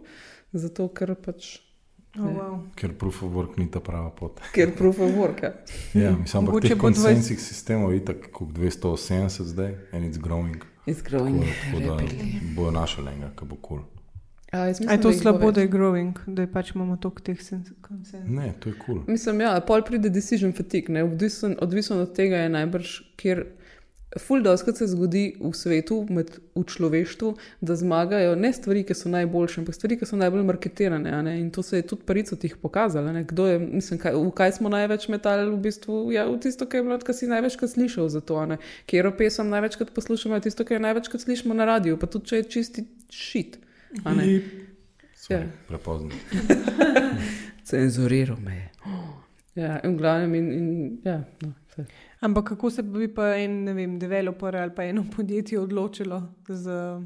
zato 0.53 0.87
ker 0.95 1.16
pač 1.18 1.64
Oh, 2.19 2.23
wow. 2.23 2.61
Ker 2.75 2.93
proof 2.99 3.23
of 3.23 3.33
work 3.33 3.57
ni 3.59 3.67
ta 3.71 3.81
prava 3.81 4.11
pot. 4.11 4.41
Ker 4.53 4.71
proof 4.77 4.99
of 4.99 5.11
work. 5.17 5.43
Ja. 5.43 5.53
Ja, 6.05 6.12
mislim, 6.17 6.47
ampak 6.47 6.62
teh 6.62 6.75
bo 6.75 6.77
20 6.77 6.81
konsensih 6.81 7.41
sistemov 7.41 7.95
je 7.95 8.05
tako 8.05 8.31
kot 8.33 8.49
270 8.49 9.43
zdaj, 9.43 9.75
and 9.93 10.05
it's 10.05 10.21
growing. 10.21 10.62
It's 10.87 11.03
growing 11.03 11.43
Tako 11.43 11.81
da 11.81 11.97
rapidly. 11.97 12.55
bojo 12.57 12.71
našli 12.71 13.07
enega, 13.09 13.31
ki 13.39 13.45
bo 13.45 13.57
kul. 13.57 13.79
Cool. 13.79 13.89
A, 14.53 14.59
jaz 14.59 14.81
A 14.81 14.83
je 14.83 14.87
mislim, 14.87 15.03
to 15.03 15.09
bo 15.09 15.15
slabo, 15.15 15.51
da 15.53 15.61
je 15.61 15.69
growing, 15.69 16.19
da 16.27 16.43
je 16.43 16.53
pač 16.53 16.75
imamo 16.75 16.97
toliko 16.97 17.21
teh 17.21 17.39
konsensov? 17.81 18.29
Ne, 18.31 18.53
to 18.61 18.69
je 18.69 18.75
kul. 18.79 18.95
Cool. 18.95 19.05
Mislim, 19.09 19.41
ja, 19.41 19.61
pol 19.67 19.83
pride 19.83 20.11
decision 20.11 20.53
fatigue, 20.53 20.95
ne, 20.95 21.05
odvisen, 21.05 21.57
odvisen 21.61 21.99
od 21.99 22.15
tega 22.15 22.37
je 22.37 22.49
najbrž, 22.49 23.01
ker 23.17 23.47
ful 24.19 24.43
doskrat 24.43 24.77
se 24.77 24.87
zgodi 24.87 25.37
v 25.41 25.53
svetu, 25.57 26.07
med, 26.11 26.31
v 26.55 26.65
človeštvu, 26.65 27.35
da 27.61 27.77
zmagajo 27.77 28.35
ne 28.37 28.53
stvari, 28.53 28.85
ki 28.87 28.95
so 28.95 29.09
najboljše, 29.09 29.61
ampak 29.61 29.75
stvari, 29.75 29.99
ki 29.99 30.07
so 30.07 30.17
najbolj 30.17 30.45
marketirane. 30.49 31.11
a 31.11 31.23
Ne, 31.23 31.39
in 31.41 31.51
to 31.51 31.62
se 31.62 31.77
je 31.77 31.87
tudi 31.87 32.03
parico 32.07 32.37
tih 32.37 32.57
pokazalo. 32.57 33.12
Ne, 33.12 33.25
kdo 33.25 33.47
je, 33.47 33.59
mislim, 33.59 34.01
kaj, 34.01 34.15
v 34.15 34.31
kaj 34.31 34.53
smo 34.53 34.69
največ 34.69 35.09
metali, 35.09 35.51
v 35.51 35.61
bistvu, 35.61 36.12
ja, 36.12 36.27
v 36.29 36.39
tisto, 36.41 36.67
kar 36.67 36.81
je 36.81 36.85
bilo, 36.85 36.99
kar 36.99 37.15
si 37.15 37.31
največkrat 37.31 37.71
slišal 37.71 38.09
za 38.09 38.21
to. 38.21 38.37
a 38.37 38.47
ne. 38.47 38.59
Kjer 38.87 39.11
pesem 39.19 39.49
največkrat 39.49 39.91
poslušamo, 39.95 40.35
je 40.35 40.47
tisto, 40.51 40.65
kar 40.65 40.77
je 40.77 40.87
največkrat 40.87 41.21
slišimo 41.23 41.55
na 41.55 41.65
radiju, 41.65 41.99
pa 41.99 42.07
tudi 42.07 42.27
če 42.27 42.37
je 42.37 42.45
čisti 42.45 42.87
šit. 43.11 43.59
a 44.05 44.15
ne. 44.15 44.41
Sorry, 45.25 45.41
Ja. 45.41 45.47
Prepozno. 45.69 46.11
Cenzuriral 47.69 48.37
me 48.45 48.55
je. 48.55 48.71
Ja, 49.55 49.81
in 49.85 49.95
v 49.95 49.99
glavnem, 49.99 50.35
in, 50.35 50.53
in 50.53 50.99
ja, 51.05 51.25
no, 51.41 51.53
saj. 51.75 51.85
Ampak 52.20 52.49
kako 52.49 52.70
se 52.70 52.83
bi 52.83 53.09
pa 53.14 53.35
en, 53.37 53.64
ne 53.64 53.72
vem, 53.75 53.99
developer 53.99 54.57
ali 54.57 54.72
pa 54.77 54.85
eno 54.85 55.05
podjetje 55.16 55.61
odločilo 55.61 56.22
za. 56.49 57.03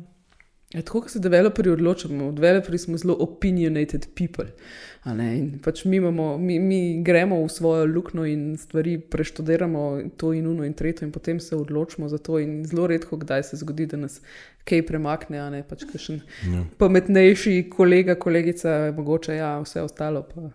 Ja, 0.75 0.83
tako 0.83 1.01
kot 1.01 1.11
se 1.11 1.19
developerji 1.19 1.73
odločamo, 1.73 2.33
developerji 2.33 2.79
smo 2.79 2.99
zelo 3.01 3.15
opinionated 3.25 4.07
people. 4.15 4.51
a 5.03 5.15
ne, 5.15 5.39
in 5.39 5.59
Pač 5.65 5.85
mi, 5.85 5.97
imamo, 5.97 6.39
mi, 6.39 6.59
mi 6.61 7.03
gremo 7.03 7.39
v 7.45 7.49
svojo 7.49 7.87
luknjo 7.87 8.27
in 8.29 8.57
stvari 8.57 8.99
preštudiramo, 9.01 10.03
to 10.17 10.33
in 10.33 10.47
uno 10.47 10.65
in 10.65 10.75
tretje, 10.75 11.07
in 11.07 11.13
potem 11.13 11.41
se 11.41 11.57
odločimo 11.57 12.09
za 12.09 12.19
to. 12.19 12.39
In 12.39 12.65
zelo 12.67 12.87
redko 12.87 13.17
kdaj 13.17 13.43
se 13.43 13.57
zgodi, 13.57 13.87
da 13.87 13.97
nas 13.97 14.21
kaj 14.65 14.87
premakne, 14.87 15.39
a 15.41 15.51
ne 15.51 15.63
pač 15.69 15.85
kakšen 15.89 16.21
Ja. 16.53 16.65
pametnejši 16.79 17.71
kolega, 17.71 18.15
kolegica, 18.15 18.93
mogoče 18.97 19.35
ja, 19.35 19.61
vse 19.61 19.83
ostalo. 19.83 20.23
Pa. 20.35 20.51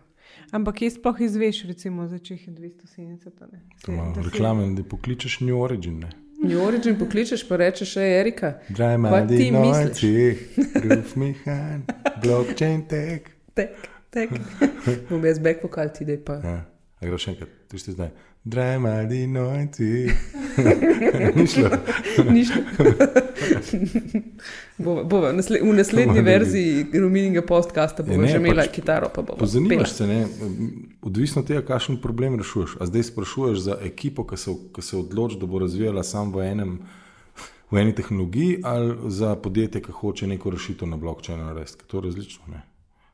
Ampak 0.51 0.75
kje 0.75 0.89
sploh 0.91 1.21
izveš, 1.21 1.63
recimo, 1.63 2.07
za 2.07 2.17
če 2.17 2.33
jih 2.33 2.47
je 2.47 2.53
270? 2.53 3.41
a 3.41 3.47
ne? 3.47 3.59
To 3.81 3.91
ima 3.91 4.03
Da 4.05 4.21
si- 4.21 4.29
Reklame, 4.29 4.75
da 4.75 4.83
pokličeš 4.85 5.39
New 5.39 5.57
Origin. 5.57 5.99
Ne? 5.99 6.09
New 6.43 6.59
Origin 6.59 6.99
pokličeš, 6.99 7.47
pa 7.47 7.55
rečeš, 7.55 7.95
hej, 7.95 8.19
Erika, 8.19 8.59
Dry 8.69 8.97
Kaj 9.01 9.27
ti 9.27 9.51
Madi 9.51 9.51
misliš? 9.59 10.01
Noici, 10.03 10.37
Roof 10.85 11.15
Mehan, 11.15 11.83
Blockchain 12.23 12.81
Tech. 12.83 13.21
tek, 13.53 13.75
tek. 14.09 14.29
Bom 15.09 15.25
jaz 15.25 15.39
back 15.39 15.63
vokal, 15.63 15.89
ti 15.89 16.05
dej 16.05 16.17
pa. 16.19 16.33
Ja, 16.35 16.65
a 16.99 17.05
greš 17.05 17.21
še 17.21 17.31
enkrat, 17.31 17.49
ti 17.67 17.79
si 17.79 17.91
zdaj. 17.91 18.11
Dry 18.45 18.79
Madi 18.79 19.27
Noici. 19.27 19.83
Ni 21.35 21.47
šlo. 21.47 21.69
Nič. 22.31 22.47
bova, 24.77 25.03
bova, 25.03 25.31
nasle, 25.31 25.59
v 25.63 25.73
naslednji 25.73 26.21
verziji 26.21 26.85
Rumininga 26.99 27.41
podcasta 27.41 28.03
bomo 28.03 28.27
že 28.27 28.37
imeli 28.37 28.55
pač 28.55 28.75
kitaro. 28.75 29.07
Pozanimaš 29.39 29.93
se, 29.95 30.07
ne? 30.07 30.27
odvisno 31.01 31.41
od 31.41 31.47
tega, 31.47 31.63
kakšen 31.63 32.01
problem 32.03 32.35
rešuješ. 32.35 32.75
A 32.83 32.85
zdaj 32.91 33.07
sprašuješ 33.15 33.57
za 33.63 33.79
ekipo, 33.79 34.27
ki 34.27 34.37
se, 34.37 34.51
ki 34.75 34.81
se 34.81 34.97
odloči, 34.97 35.39
da 35.39 35.47
bo 35.47 35.63
razvijala 35.63 36.03
sam 36.03 36.35
v, 36.35 36.43
enem, 36.51 36.77
v 37.71 37.79
eni 37.79 37.95
tehnologiji, 37.95 38.59
ali 38.67 38.99
za 39.07 39.35
podjetje, 39.39 39.87
ki 39.87 39.95
hoče 40.03 40.27
neko 40.35 40.51
rešitev 40.51 40.91
na 40.91 40.99
blokčinu 40.99 41.47
narediti. 41.47 41.87
To 41.87 42.03
je 42.03 42.11
različno. 42.11 42.43
Ne? 42.51 42.67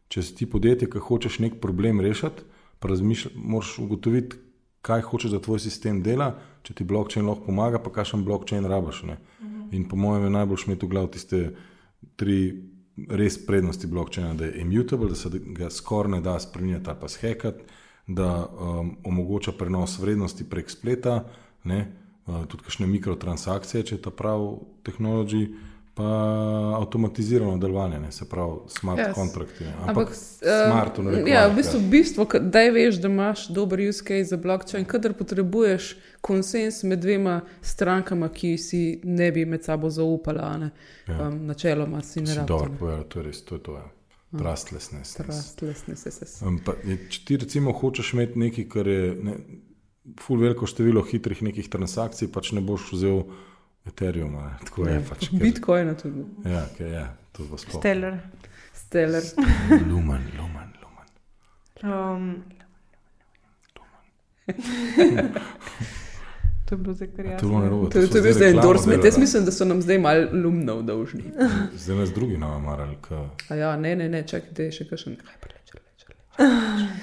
Če 0.10 0.26
si 0.26 0.36
ti 0.42 0.50
podjetje, 0.50 0.90
ki 0.90 1.06
hočeš 1.06 1.40
nek 1.46 1.62
problem 1.62 2.02
rešiti, 2.02 2.50
pa 2.82 2.90
razmišlja- 2.90 3.38
moraš 3.38 3.78
ugotoviti, 3.78 4.49
kaj 4.82 5.02
hočeš, 5.02 5.32
da 5.32 5.42
tvoj 5.44 5.60
sistem 5.60 6.02
dela, 6.04 6.34
če 6.64 6.80
ti 6.80 6.88
blokčin 6.88 7.28
lahko 7.28 7.50
pomaga, 7.50 7.82
pa 7.84 7.92
kakšen 7.94 8.24
blokčin 8.26 8.68
rabaš. 8.70 9.04
Ne? 9.08 9.18
In 9.76 9.88
po 9.90 10.00
mojem 10.00 10.28
je 10.28 10.36
najbolj 10.38 10.64
šmet 10.66 10.84
v 10.84 10.90
glav 10.92 11.10
tiste 11.14 11.42
tri 12.20 12.40
res 13.10 13.38
prednosti 13.46 13.88
blokčina, 13.88 14.34
da 14.34 14.50
je 14.50 14.64
immutable, 14.64 15.10
da 15.12 15.16
se 15.16 15.30
ga 15.56 15.70
skoraj 15.72 16.18
ne 16.18 16.22
da 16.22 16.40
spremeniti 16.40 16.90
ali 16.90 17.00
pa 17.00 17.08
shekati, 17.08 17.64
da 18.08 18.30
um, 18.46 18.96
omogoča 19.06 19.52
prenos 19.52 20.00
vrednosti 20.00 20.48
prek 20.50 20.72
spleta, 20.72 21.24
ne, 21.64 21.80
uh, 22.26 22.46
tudi 22.50 22.66
kakšne 22.66 22.88
mikrotransakcije, 22.90 23.86
če 23.86 23.96
je 23.96 24.02
ta 24.02 24.12
prav 24.12 24.58
tehnologij, 24.84 25.52
pa 26.00 26.78
avtomatizirano 26.80 27.58
delovanje, 27.58 28.00
ne, 28.00 28.12
se 28.12 28.26
pravi, 28.30 28.58
smart 28.68 29.00
Yes. 29.00 29.14
kontrakti. 29.16 29.64
Ampak, 29.66 29.90
Ampak 29.90 30.10
eh, 30.10 30.66
smart, 30.68 30.98
narekovajih, 30.98 31.34
ja, 31.34 31.48
v 31.48 31.56
bistvu, 31.56 31.80
bistvo, 31.92 32.26
da 32.40 32.64
veš, 32.72 33.02
da 33.04 33.12
imaš 33.12 33.48
dober 33.48 33.80
use 33.90 34.04
case 34.08 34.24
za 34.32 34.38
blockchain, 34.38 34.86
kadar 34.86 35.14
potrebuješ 35.14 35.96
konsens 36.22 36.84
med 36.84 37.00
dvema 37.04 37.42
strankama, 37.62 38.30
ki 38.30 38.58
si 38.58 38.82
ne 39.04 39.32
bi 39.32 39.46
med 39.46 39.64
sabo 39.64 39.90
zaupala, 39.90 40.58
ne? 40.58 40.72
Ja. 41.08 41.28
um, 41.28 41.46
načeloma 41.46 42.02
si 42.02 42.22
ne 42.22 42.36
rabiš. 42.36 42.48
dobro 42.48 42.72
povedal, 42.80 43.04
to 43.04 43.20
je 43.20 43.26
res, 43.26 43.42
to 43.46 43.56
je 43.56 43.64
to. 43.64 43.74
Ja. 43.74 43.88
Trustlessness. 44.38 45.16
Trustlessness, 45.16 46.08
SS. 46.08 46.42
Um, 46.46 46.60
pa, 46.66 46.76
če 47.10 47.26
ti 47.26 47.38
recimo 47.42 47.72
hočeš 47.74 48.14
imeti 48.14 48.40
nekaj, 48.40 48.68
kar 48.70 48.88
je 48.88 49.16
ne, 49.26 49.38
ful 50.22 50.38
veliko 50.42 50.68
število 50.70 51.02
hitrih 51.02 51.42
nekih 51.44 51.70
transakcij, 51.70 52.30
pač 52.34 52.52
ne 52.54 52.62
boš 52.62 52.92
vzel 52.94 53.24
Ethereum. 53.24 53.48
Ne. 53.92 54.50
Tako 54.62 54.88
je 54.88 55.00
pač. 55.02 55.30
ker- 55.30 55.40
Bitcoin 55.40 55.96
tudi. 55.96 56.24
Ja, 56.46 56.66
ker 56.78 56.88
je, 56.88 57.06
to 57.32 57.44
bo 57.44 57.58
sploh. 57.58 57.80
Stellar. 57.80 58.20
Stellar. 58.76 59.24
Lumen, 59.84 60.24
lumen, 60.34 60.70
lumen. 60.76 61.08
Um, 61.84 62.44
to 66.66 66.76
je 66.76 66.80
bilo 66.80 66.94
zdaj 66.94 67.08
kar 67.10 67.26
To 67.26 67.32
jasno. 67.32 67.60
narobe. 67.60 67.90
To, 67.90 68.02
so 68.02 68.08
to 68.08 68.18
je 68.18 68.24
bil 68.24 68.34
zdaj 68.34 68.50
endorsement. 68.50 69.04
Jaz 69.04 69.18
mislim, 69.18 69.46
da 69.46 69.52
so 69.52 69.66
nam 69.66 69.82
zdaj 69.82 69.98
malo 70.00 70.28
lumnov 70.34 70.82
dolžni. 70.84 71.24
Zdaj 71.76 71.96
nas 71.98 72.10
drugi 72.12 72.38
nam 72.38 72.64
marali. 72.64 72.98
A 73.50 73.56
ja, 73.56 73.78
ne, 73.78 73.96
ne, 73.96 74.10
ne, 74.10 74.24
čakajte, 74.24 74.72
še 74.72 74.86
kakšen 74.86 75.18
hyperledger. 75.18 75.82
ledger. 75.82 76.16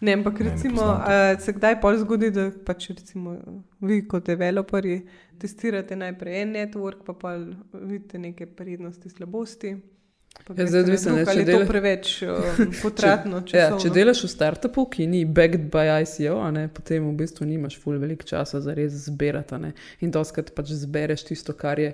Ne, 0.00 0.12
ampak 0.12 0.32
Ne, 0.34 0.44
ne 0.44 0.50
recimo, 0.50 0.76
poznam 0.76 0.96
to. 0.96 1.10
uh, 1.34 1.40
se 1.40 1.52
kdaj 1.52 1.80
pol 1.80 1.96
zgodi, 1.98 2.30
da 2.30 2.46
pač 2.64 2.86
recimo 2.90 3.34
vi 3.80 4.08
kot 4.08 4.24
developerji 4.24 5.02
testirate 5.40 5.96
najprej 5.96 6.42
en 6.42 6.52
network, 6.56 7.04
pa 7.06 7.14
pa 7.16 7.36
vidite 7.72 8.18
neke 8.18 8.46
prednosti, 8.46 9.10
slabosti. 9.10 9.76
Ja, 10.56 10.66
zdaj 10.66 10.80
odvisno, 10.80 11.12
ne, 11.16 11.24
če 11.26 11.34
je 11.38 11.44
to 11.44 11.52
dela- 11.52 11.66
preveč 11.68 12.10
um, 12.24 12.70
potratno. 12.82 13.40
Ja, 13.42 13.46
časovno? 13.50 13.80
če 13.82 13.90
delaš 13.94 14.22
v 14.24 14.30
startupu, 14.32 14.84
ki 14.94 15.06
ni 15.10 15.24
backed 15.26 15.66
by 15.72 16.00
ICO, 16.04 16.38
ne, 16.54 16.68
potem 16.72 17.08
v 17.10 17.16
bistvu 17.18 17.48
nimaš 17.50 17.76
ful 17.82 17.98
veliko 18.00 18.24
časa 18.28 18.62
za 18.64 18.74
res 18.76 18.94
zbirati. 19.08 19.58
In 20.00 20.14
doskrat 20.14 20.54
pač 20.56 20.72
zbereš 20.80 21.26
tisto, 21.32 21.56
kar 21.56 21.82
je 21.82 21.92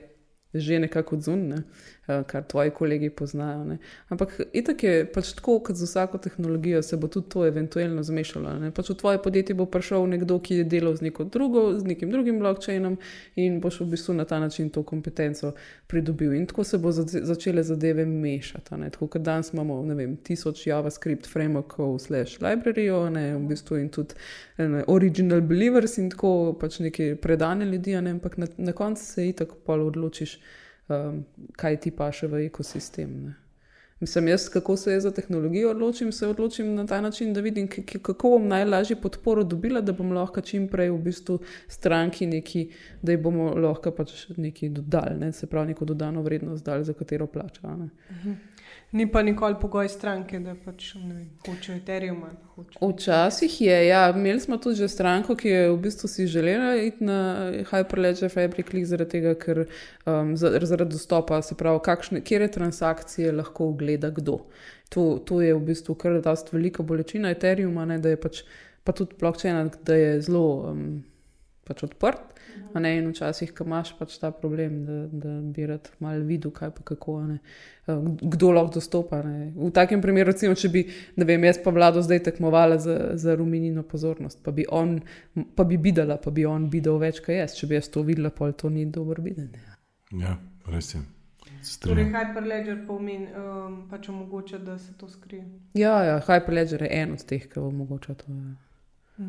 že 0.56 0.78
nekako 0.80 1.18
odzunne, 1.18 1.64
kar 2.06 2.44
tvoji 2.48 2.70
kolegi 2.70 3.10
poznajo. 3.10 3.64
Ne. 3.64 3.78
Ampak 4.08 4.40
itak 4.52 4.82
je 4.82 5.06
pač 5.12 5.32
tako, 5.32 5.58
kot 5.58 5.76
z 5.76 5.88
vsako 5.88 6.18
tehnologijo, 6.18 6.82
se 6.82 6.96
bo 6.96 7.08
tudi 7.08 7.28
to 7.28 7.46
eventualno 7.46 8.02
zmešalo. 8.02 8.54
Ne. 8.60 8.70
Pač 8.70 8.90
v 8.90 8.96
tvoje 9.00 9.22
podjetje 9.22 9.54
bo 9.54 9.66
prišel 9.66 10.06
nekdo, 10.10 10.38
ki 10.38 10.60
je 10.62 10.64
delal 10.64 10.96
z 10.96 11.08
neko 11.08 11.24
drugo, 11.24 11.78
z 11.78 11.84
nekim 11.84 12.10
drugim 12.10 12.38
blockchainom 12.38 12.98
in 13.34 13.60
boš 13.60 13.80
v 13.80 13.90
bistvu 13.94 14.14
na 14.14 14.24
ta 14.24 14.38
način 14.40 14.70
to 14.70 14.82
kompetenco 14.82 15.54
pridobil. 15.86 16.34
In 16.34 16.46
tako 16.46 16.64
se 16.64 16.78
bo 16.78 16.92
začele 16.92 17.62
zadeve 17.62 18.06
mešati. 18.06 18.76
ne. 18.76 18.90
Tako 18.90 19.06
kot 19.06 19.22
danes 19.22 19.52
imamo, 19.52 19.82
ne 19.82 19.94
vem, 19.94 20.16
tisoč 20.16 20.66
JavaScript 20.66 21.26
frameworkov 21.26 21.98
slash 21.98 22.40
libraryjo, 22.40 23.10
ne, 23.10 23.34
v 23.36 23.42
bistvu 23.48 23.80
in 23.80 23.88
tudi 23.88 24.14
ne, 24.58 24.84
original 24.86 25.40
believers 25.40 25.98
in 25.98 26.10
tako 26.10 26.56
pač 26.60 26.78
neke 26.80 27.14
predane 27.22 27.66
ljudi, 27.66 27.96
ne, 28.00 28.16
ampak 28.16 28.36
na, 28.36 28.46
na 28.56 28.72
koncu 28.72 29.04
se 29.04 29.28
itak 29.28 29.56
pol 29.66 29.86
odločiš, 29.86 30.38
um, 30.88 31.24
kaj 31.56 31.80
ti 31.80 31.90
paše 31.90 32.26
v 32.26 32.46
ekosistem. 32.46 33.18
Ne. 33.24 33.34
Mislim, 34.00 34.28
jaz, 34.28 34.48
kako 34.48 34.76
se 34.76 34.92
jaz 34.92 35.02
za 35.02 35.10
tehnologijo 35.10 35.70
odločim, 35.70 36.12
se 36.12 36.26
odločim 36.26 36.74
na 36.74 36.86
ta 36.86 37.00
način, 37.00 37.32
da 37.34 37.40
vidim, 37.40 37.68
kako 38.02 38.30
bom 38.30 38.48
najlažje 38.48 38.96
podporo 39.00 39.44
dobila, 39.44 39.80
da 39.80 39.92
bom 39.92 40.12
lahko 40.12 40.40
čim 40.40 40.68
prej 40.68 40.90
v 40.90 40.98
bistvu 40.98 41.38
stranki 41.68 42.26
neki, 42.26 42.70
da 43.02 43.12
ji 43.12 43.18
bomo 43.18 43.54
lahko 43.54 43.90
pač 43.90 44.12
nekaj 44.36 44.68
dodali, 44.68 45.16
ne? 45.18 45.32
se 45.32 45.46
pravi, 45.46 45.72
neko 45.72 45.84
dodano 45.84 46.22
vrednost 46.22 46.64
dali, 46.64 46.84
za 46.84 46.92
katero 46.92 47.26
plača. 47.26 47.76
Ne? 47.76 47.88
Ni 48.96 49.04
pa 49.12 49.20
nikoli 49.22 49.54
pogoj 49.60 49.88
stranke, 49.92 50.38
da 50.40 50.54
pač 50.64 50.94
vem, 50.94 51.26
hoče 51.44 51.74
Ethereum 51.76 52.22
ali 52.24 52.36
hoče. 52.54 52.78
Včasih 52.80 53.56
je, 53.60 53.74
ja, 53.86 54.06
imeli 54.10 54.40
smo 54.40 54.56
tudi 54.56 54.78
že 54.80 54.88
stranko, 54.88 55.36
ki 55.36 55.48
je 55.48 55.66
v 55.70 55.76
bistvu 55.84 56.08
si 56.08 56.24
želela 56.26 56.70
iti 56.80 57.04
na 57.04 57.18
Hyperledger 57.68 58.32
Fabric 58.32 58.72
League 58.72 58.88
zaradi 58.88 59.10
tega, 59.18 59.34
ker 59.34 59.66
um, 60.06 60.32
za- 60.36 60.54
zaradi 60.62 60.96
dostopa, 60.96 61.42
se 61.42 61.54
pravi, 61.54 61.82
kakšne, 61.84 62.22
kje 62.24 62.48
transakcije 62.52 63.32
lahko 63.32 63.68
ogleda 63.74 64.10
kdo. 64.10 64.38
To, 64.88 65.18
to 65.18 65.42
je 65.42 65.52
v 65.54 65.60
bistvu 65.66 65.94
kar 65.94 66.16
dost 66.22 66.52
velika 66.52 66.82
bolečina 66.82 67.30
Ethereuma, 67.36 67.84
ne, 67.84 67.98
da 67.98 68.14
je 68.14 68.20
pač, 68.22 68.42
pa 68.84 68.92
tudi 68.96 69.18
blockchain, 69.20 69.70
da 69.84 69.94
je 69.94 70.20
zelo 70.22 70.46
um, 70.72 71.02
pač 71.66 71.82
odprt. 71.86 72.34
a 72.74 72.80
Ne, 72.80 72.94
in 72.98 73.08
včasih, 73.10 73.50
ko 73.52 73.64
imaš 73.64 73.90
pač 73.98 74.14
ta 74.20 74.30
problem, 74.32 74.78
da, 74.86 74.98
da 75.12 75.32
bi 75.40 75.66
rad 75.68 75.90
malo 76.00 76.24
videl, 76.24 76.52
kaj 76.54 76.70
pa 76.76 76.84
kako, 76.88 77.16
a 77.20 77.26
ne, 77.26 77.38
eh, 77.86 78.06
kdo 78.34 78.52
lahko 78.56 78.78
dostopa. 78.78 79.20
Ne. 79.26 79.50
V 79.56 79.70
takem 79.76 80.02
primeru, 80.02 80.30
recimo, 80.32 80.54
če 80.54 80.70
bi, 80.72 80.84
ne 81.16 81.26
vem, 81.28 81.44
jaz 81.48 81.60
pa 81.64 81.72
vlado 81.74 82.02
zdaj 82.04 82.22
tekmovala 82.30 82.78
za, 82.82 82.96
za 83.20 83.34
ruminino 83.36 83.82
pozornost, 83.82 84.40
pa 84.44 84.54
bi 84.56 84.64
on, 84.68 85.00
pa 85.56 85.64
bi 85.64 85.76
videla, 85.76 86.16
pa 86.22 86.30
bi 86.30 86.46
on 86.48 86.70
videl 86.72 87.00
več, 87.02 87.20
kot 87.24 87.36
jaz. 87.36 87.58
Če 87.58 87.68
bi 87.68 87.78
jaz 87.78 87.90
to 87.92 88.04
videla, 88.06 88.32
pol 88.32 88.56
to 88.56 88.72
ni 88.72 88.86
dobro 88.86 89.24
videnje. 89.24 89.60
Ja, 90.16 90.38
res 90.70 90.94
je. 90.94 91.02
Torej, 91.46 91.64
Strinjam. 91.66 92.14
Hyperledger 92.14 92.78
pomeni, 92.86 93.26
um, 93.34 93.78
pač 93.90 94.08
omogoča, 94.08 94.58
da 94.62 94.78
se 94.78 94.92
to 94.98 95.08
skrije. 95.08 95.44
Ja, 95.74 96.02
ja 96.04 96.20
Hyperledger 96.20 96.82
je 96.82 96.90
en 97.02 97.12
od 97.12 97.24
teh, 97.26 97.48
ki 97.50 97.58
omogoča 97.60 98.14
to. 98.14 98.32
Ja. 98.32 99.24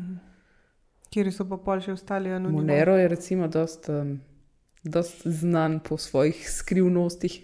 Kjer 1.10 1.30
so 1.32 1.46
pa 1.48 1.56
pol 1.56 1.80
še 1.84 1.94
ostali 1.96 2.32
anonimni? 2.32 2.60
Monero 2.60 2.96
je 2.96 3.08
recimo 3.08 3.48
dost, 3.48 3.88
um, 3.88 4.18
dost 4.84 5.24
znan 5.24 5.80
po 5.84 5.96
svojih 5.96 6.42
skrivnostih. 6.50 7.38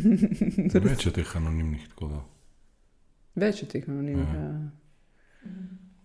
Več 0.90 1.06
je 1.06 1.12
teh 1.18 1.36
anonimnih. 1.36 1.88
tako 1.94 2.12
da. 2.12 2.20
Več 3.36 3.62
je 3.64 3.68
teh 3.68 3.88
anonimnih. 3.88 4.34
Ja. 4.34 4.44
Ja. 4.44 5.50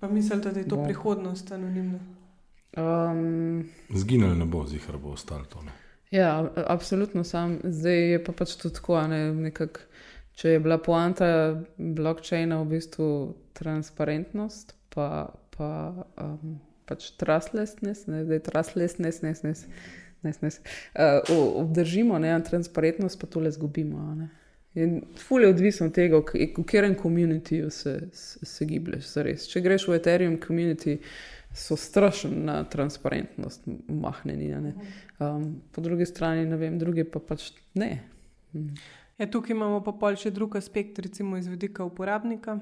Pa 0.01 0.09
mislite, 0.09 0.51
da 0.51 0.59
je 0.59 0.67
to 0.67 0.75
Bo. 0.75 0.83
prihodnost 0.83 1.51
anonimna? 1.51 1.99
Um, 2.77 3.69
Zginili 3.93 4.37
ne 4.37 4.45
bo, 4.45 4.63
zihar 4.67 4.97
bo 4.97 5.13
ostalo 5.13 5.45
to. 5.45 5.61
Ne. 5.61 5.71
Ja, 6.11 6.51
absolutno 6.67 7.23
sam. 7.23 7.59
Zdaj 7.63 8.11
je 8.11 8.23
pa 8.23 8.31
pač 8.31 8.55
tudi 8.55 8.75
tako, 8.75 8.97
a 8.99 9.05
ne, 9.07 9.19
nekak, 9.35 9.83
če 10.35 10.55
je 10.55 10.63
bila 10.63 10.79
poanta 10.81 11.29
blockchaina 11.77 12.57
v 12.63 12.67
bistvu 12.73 13.07
transparentnost, 13.53 14.75
pa, 14.89 15.29
pa 15.55 15.69
um, 16.17 16.57
pač 16.91 17.09
trustlessness, 17.21 18.11
ne, 18.11 18.25
zdaj 18.27 18.43
trustlessness, 18.51 19.23
ne, 19.23 19.33
ne, 19.43 19.55
ne, 20.27 20.35
ne, 20.43 20.51
uh, 20.51 21.33
obdržimo 21.63 22.19
ne, 22.21 22.35
transparentnost, 22.45 23.19
pa 23.21 23.31
tole 23.31 23.51
zgubimo. 23.55 24.11
ne. 24.19 24.29
In 24.75 25.01
ful 25.19 25.43
je 25.43 25.49
odvisno 25.51 25.89
od 25.89 25.93
tega, 25.93 26.21
v 26.23 26.47
katerem 26.55 26.93
komunitiju 26.95 27.69
se, 27.69 27.99
se, 28.13 28.45
se 28.45 28.65
giblješ. 28.65 29.09
zares. 29.13 29.47
Če 29.51 29.59
greš 29.61 29.89
v 29.89 29.97
Ethereum 29.97 30.37
community, 30.39 30.99
so 31.53 31.75
strašno 31.75 32.31
na 32.31 32.63
transparentnost 32.63 33.67
mahnjeni. 33.87 34.53
a 34.53 34.59
ne. 34.59 34.73
Um, 35.19 35.61
po 35.71 35.81
drugi 35.81 36.05
strani, 36.05 36.45
ne 36.45 36.57
vem, 36.57 36.79
druge 36.79 37.03
pa 37.03 37.19
pač 37.19 37.51
ne. 37.73 37.99
Mm. 38.53 38.75
Ja, 39.17 39.27
tukaj 39.27 39.53
imamo 39.53 39.83
pa 39.83 39.91
pol 39.91 40.15
še 40.15 40.31
drug 40.31 40.55
aspekt, 40.55 40.99
recimo 40.99 41.37
iz 41.37 41.47
vidika 41.47 41.83
uporabnika. 41.83 42.59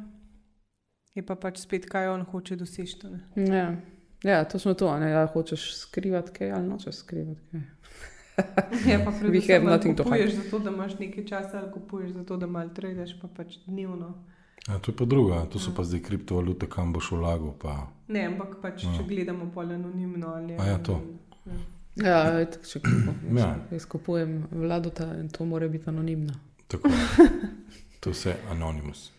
Je 1.16 1.24
pa 1.26 1.36
pač 1.36 1.62
spet, 1.62 1.86
kaj 1.90 2.10
on 2.10 2.26
hoče 2.26 2.58
doseči. 2.60 2.98
Ja. 3.36 3.76
Ja, 4.24 4.44
točno 4.46 4.74
to. 4.74 4.88
a 4.88 5.00
Ne, 5.00 5.10
ja, 5.12 5.26
hočeš 5.28 5.74
skrivati 5.78 6.32
kaj 6.32 6.52
ali 6.52 6.68
nočeš 6.68 6.96
skrivati 6.96 7.42
kaj. 7.52 7.62
Ja, 8.88 9.00
pa 9.06 9.12
predvsem, 9.12 9.68
ali 9.68 9.76
nothing 9.76 9.98
to 9.98 10.04
kupuješ 10.04 10.34
zato, 10.34 10.60
da 10.60 10.72
imaš 10.72 11.00
nekaj 11.00 11.26
časa, 11.26 11.60
ali 11.60 11.72
kupuješ 11.74 12.12
zato, 12.12 12.38
da 12.38 12.48
malo 12.48 12.70
tradeš, 12.70 13.18
pa 13.22 13.28
pač 13.28 13.58
dnevno. 13.66 14.14
Ja, 14.68 14.80
to 14.80 14.92
je 14.92 14.96
pa 14.96 15.06
druga, 15.06 15.46
to 15.46 15.60
so 15.60 15.72
pa 15.76 15.84
zdaj 15.84 16.00
kriptovalute, 16.04 16.70
kam 16.70 16.94
boš 16.94 17.12
vlagal. 17.12 17.52
Pa. 17.60 17.88
Ne, 18.08 18.26
ampak 18.26 18.62
pač, 18.62 18.82
če 18.82 19.04
gledamo 19.08 19.52
pol 19.54 19.72
anonimno 19.76 20.32
ali 20.36 20.56
A 20.60 20.66
ja, 20.66 20.78
to. 20.78 21.02
Ja. 21.46 21.60
Ja, 22.00 22.40
etak, 22.40 22.64
če 22.68 22.80
kupujem, 22.80 23.38
Ja. 23.42 23.56
jaz 23.72 23.86
kupujem 23.86 24.44
vladota 24.52 25.10
in 25.20 25.28
to 25.30 25.46
mora 25.46 25.68
biti 25.68 25.90
anonimno. 25.90 26.34
Tako. 26.68 26.90
To 28.00 28.10
je 28.10 28.16
vse 28.16 28.34
anonimus. 28.52 29.10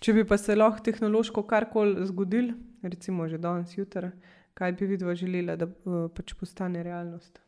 Če 0.00 0.12
bi 0.16 0.22
pa 0.24 0.38
se 0.40 0.54
lahko 0.56 0.80
tehnološko 0.86 1.42
karkoli 1.44 2.06
zgodil, 2.08 2.54
recimo 2.82 3.28
že 3.28 3.38
danes, 3.38 3.78
jutri, 3.78 4.10
kaj 4.54 4.72
bi 4.72 4.86
vidva 4.86 5.14
želela, 5.14 5.56
da 5.56 5.66
uh, 5.66 6.10
pač 6.14 6.34
postane 6.34 6.82
realnost? 6.82 7.40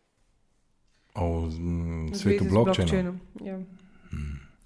O 1.14 1.46
mm, 1.46 2.14
svetu 2.14 2.44
blockchaina. 2.44 3.12
blockchainom, 3.12 3.20
Ja. 3.44 3.60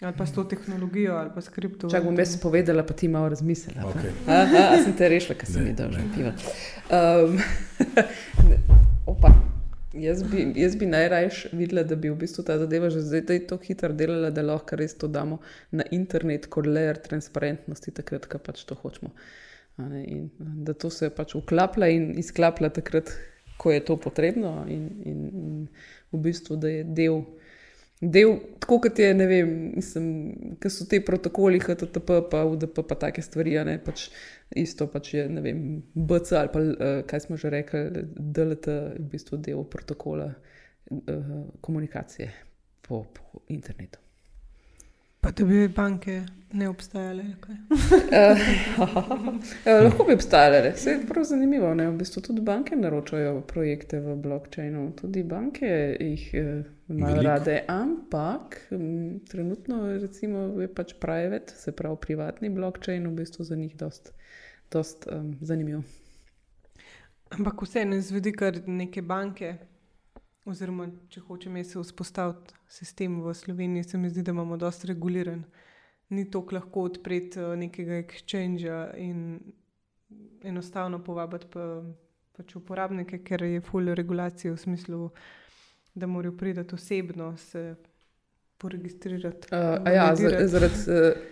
Ali 0.03 0.17
pa 0.19 0.27
s 0.27 0.33
to 0.33 0.45
tehnologijo, 0.45 1.15
ali 1.17 1.31
pa 1.35 1.41
s 1.41 1.49
kripto. 1.49 1.89
Če 1.89 2.01
bom 2.03 2.17
jaz 2.19 2.35
povedala, 2.43 2.83
pa 2.83 2.97
ti 2.99 3.09
malo 3.09 3.29
razmislila. 3.31 3.87
Okay. 3.93 4.11
Aha, 4.27 4.63
sem 4.83 4.97
te 4.99 5.09
rešila, 5.09 5.37
ker 5.39 5.49
sem 5.49 5.69
dolžna 5.79 6.03
ne. 6.03 6.11
piva. 6.17 6.33
Um, 6.91 7.39
opa. 9.15 9.31
Jaz 9.95 10.25
bi, 10.27 10.49
jaz 10.59 10.75
bi 10.75 10.89
najraje 10.91 11.53
videla, 11.55 11.85
da 11.87 11.95
bi 11.95 12.11
v 12.11 12.19
bistvu 12.25 12.43
ta 12.43 12.57
zadeva 12.59 12.91
že 12.91 13.05
zdaj 13.07 13.45
tako 13.47 13.63
hitro 13.63 13.93
delala, 13.95 14.33
da 14.35 14.43
lahko 14.43 14.75
res 14.81 14.97
to 14.99 15.07
damo 15.07 15.39
na 15.71 15.87
internet 15.95 16.51
kot 16.51 16.67
layer 16.67 16.99
transparentnosti, 16.99 17.95
takrat, 17.95 18.27
ko 18.27 18.43
pač 18.43 18.65
to 18.67 18.75
hočemo. 18.75 19.15
Ne, 19.15 19.45
in, 19.79 20.29
da 20.39 20.75
to 20.75 20.91
se 20.91 21.11
pač 21.11 21.35
vklaplja 21.39 21.89
in 21.93 22.13
izklaplja 22.19 22.71
takrat, 22.81 23.11
ko 23.59 23.73
je 23.73 23.85
to 23.87 23.97
potrebno, 23.97 24.65
in, 24.69 24.89
in, 25.07 25.19
in 25.31 25.67
v 26.13 26.21
bistvu, 26.25 26.57
da 26.59 26.69
je 26.69 26.85
del 26.85 27.23
del, 28.01 28.37
tako 28.61 28.79
kot 28.85 28.99
je, 28.99 29.09
ne 29.15 29.27
vem, 29.27 29.51
mislim, 29.77 30.07
kaj 30.61 30.73
so 30.73 30.87
te 30.91 31.01
protokoli, 31.05 31.61
HTTP, 31.63 32.21
pa 32.31 32.45
UDP, 32.49 32.83
pa 32.89 32.99
take 33.01 33.23
stvari, 33.23 33.57
ne 33.67 33.79
pač 33.83 34.09
isto 34.61 34.87
pač 34.91 35.15
je, 35.15 35.27
ne 35.31 35.43
vem, 35.45 35.65
BC 35.95 36.39
ali 36.39 36.53
pa 36.53 36.63
uh, 36.63 36.95
kaj 37.09 37.27
smo 37.27 37.41
že 37.41 37.53
rekli, 37.55 38.05
DLT 38.15 38.77
je 38.77 39.03
v 39.03 39.11
bistvu 39.17 39.41
del 39.43 39.65
protokola 39.71 40.31
uh, 40.31 41.37
komunikacije 41.61 42.31
po, 42.85 43.05
po 43.15 43.45
internetu. 43.49 44.04
Pa 45.25 45.31
da 45.31 45.45
bi 45.45 45.69
banke 45.69 46.23
ne 46.53 46.69
obstajale. 46.69 47.23
uh, 47.23 48.85
lahko 49.85 50.05
bi 50.05 50.13
obstajale, 50.15 50.73
vse 50.77 50.91
je 50.91 51.07
prav 51.09 51.25
zanimivo. 51.25 51.75
Ne? 51.75 51.87
V 51.89 51.97
bistvu 51.97 52.23
tudi 52.23 52.41
banke 52.41 52.77
naročajo 52.77 53.41
projekte 53.41 54.01
v 54.01 54.17
blockchainu, 54.17 54.93
tudi 55.01 55.23
banke 55.23 55.97
jih 56.01 56.29
uh, 56.35 56.67
imajo 56.89 57.23
rade, 57.23 57.63
ampak 57.69 58.61
m, 58.71 59.21
trenutno 59.31 59.87
recimo, 59.97 60.61
je 60.61 60.69
pač 60.75 60.93
private, 61.01 61.57
se 61.57 61.73
pravi 61.73 61.97
privatni 62.01 62.51
blockchain, 62.51 63.07
v 63.09 63.17
bistvu 63.23 63.45
za 63.45 63.57
njih 63.57 63.77
dost, 63.77 64.13
dost 64.73 65.09
um, 65.13 65.39
zanimiv. 65.41 65.81
Ampak 67.31 67.63
vseeno 67.63 67.97
izvedi 67.97 68.33
kar 68.33 68.61
neke 68.67 69.03
banke. 69.03 69.57
Oziroma, 70.45 70.91
če 71.09 71.23
hočemo 71.25 71.63
se 71.65 71.81
vzpostaviti 71.81 72.53
sistem 72.69 73.23
v 73.25 73.33
Sloveniji, 73.35 73.85
se 73.89 73.99
mi 73.99 74.11
zdi, 74.11 74.23
da 74.23 74.35
imamo 74.35 74.59
dosta 74.61 74.91
reguliran. 74.91 75.45
Ni 76.13 76.27
tako 76.31 76.59
lahko 76.59 76.83
odpreti 76.91 77.41
uh, 77.41 77.55
nekega 77.57 78.03
exchange 78.03 78.69
in 79.01 79.39
enostavno 80.45 81.01
povabiti 81.05 81.49
pa, 81.53 81.65
pač 82.37 82.57
uporabnike, 82.61 83.23
ker 83.25 83.43
je 83.43 83.63
full 83.65 83.89
regulacije 83.97 84.53
v 84.53 84.61
smislu, 84.61 85.09
da 85.95 86.07
morajo 86.07 86.37
priti 86.37 86.75
osebno 86.75 87.37
se 87.37 87.75
poregistrirati. 88.59 89.49
Uh, 89.49 89.93
ja, 89.95 90.11
zaradi 90.47 90.85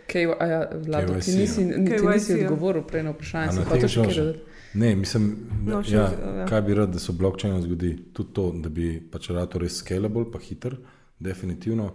tega, 0.09 0.39
uh, 0.41 0.49
ja, 0.49 0.63
Vlado, 0.87 1.21
ti 1.21 1.37
nisi, 1.37 1.65
nisi, 1.65 2.07
nisi 2.07 2.41
odgovoril 2.47 2.89
prej 2.89 3.05
na 3.05 3.13
vprašanje, 3.13 3.69
hočeš 3.69 4.01
kaj 4.01 4.13
reči. 4.17 4.52
Ne, 4.75 4.97
mislim, 4.97 5.27
da, 5.61 5.73
No, 5.73 5.83
še 5.83 5.93
ja, 5.93 6.07
z- 6.09 6.37
ja. 6.37 6.47
kaj 6.47 6.63
bi 6.63 6.75
rad, 6.75 6.89
da 6.89 6.99
se 6.99 7.13
v 7.13 7.17
blockchainu 7.17 7.63
zgodi? 7.63 7.91
Tudi 8.13 8.33
to, 8.33 8.53
da 8.55 8.69
bi 8.69 9.01
pač 9.03 9.29
rad 9.31 9.55
res 9.55 9.77
scalable, 9.77 10.25
pa 10.27 10.39
hiter, 10.39 10.77
definitivno, 11.21 11.91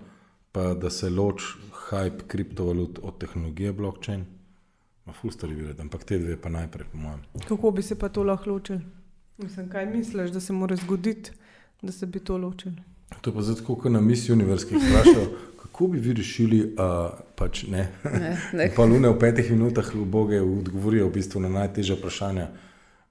pa 0.51 0.73
da 0.75 0.89
se 0.89 1.09
loči 1.09 1.45
hype 1.83 2.27
kriptovalut 2.27 2.99
od 3.01 3.17
tehnologije 3.17 3.73
blockchain. 3.73 4.25
Ma 5.05 5.13
fustari 5.13 5.55
bi 5.55 5.63
rad, 5.63 5.79
ampak 5.79 6.03
te 6.03 6.19
dve 6.19 6.37
pa 6.37 6.49
najprej, 6.49 6.85
po 6.91 6.97
mojem. 6.97 7.21
Kako 7.47 7.71
bi 7.71 7.81
se 7.81 7.95
pa 7.95 8.09
to 8.09 8.23
lahko 8.23 8.49
ločili? 8.49 8.79
Mislim, 9.37 9.69
kaj 9.69 9.85
misliš, 9.87 10.31
da 10.31 10.39
se 10.39 10.53
mora 10.53 10.75
zgoditi, 10.75 11.31
da 11.81 11.91
se 11.91 12.05
bi 12.05 12.19
to 12.19 12.37
ločili? 12.37 12.75
To 13.21 13.29
je 13.29 13.33
pa 13.33 13.41
zato, 13.41 13.63
kot 13.65 13.85
na 13.87 14.01
misiji 14.01 14.33
universkih 14.33 14.77
vprašal, 14.77 15.25
kako 15.61 15.87
bi 15.87 15.99
vi 15.99 16.13
rešili, 16.13 16.59
uh, 16.67 17.09
pač 17.35 17.63
ne. 17.65 17.87
Ne, 18.03 18.37
ne. 18.53 18.71
Pa 18.75 18.83
lune 18.83 19.09
v 19.09 19.19
petih 19.19 19.51
minutah 19.51 19.85
boge 19.95 20.41
odgovorijo 20.41 21.07
v 21.07 21.13
bistvu 21.13 21.39
na 21.39 21.49
najtežja 21.51 21.95
vprašanja. 21.95 22.47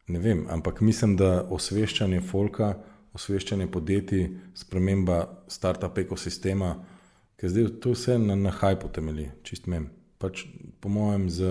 Ne 0.08 0.18
vem, 0.18 0.44
ampak 0.48 0.80
mislim, 0.80 1.16
da 1.16 1.46
osveščanje 1.50 2.20
folka, 2.22 2.74
osveščanje 3.12 3.66
podjetij, 3.66 4.28
sprememba 4.54 5.16
startup 5.48 5.98
ekosistema, 5.98 6.76
ker 7.36 7.50
zdaj 7.50 7.72
to 7.80 7.90
vse 7.90 8.18
na, 8.18 8.36
na 8.36 8.52
hajpu 8.52 8.88
temelji, 8.88 9.30
čist 9.42 9.66
mem. 9.66 9.88
Pač 10.18 10.44
po 10.80 10.88
mojem 10.88 11.26
z 11.28 11.50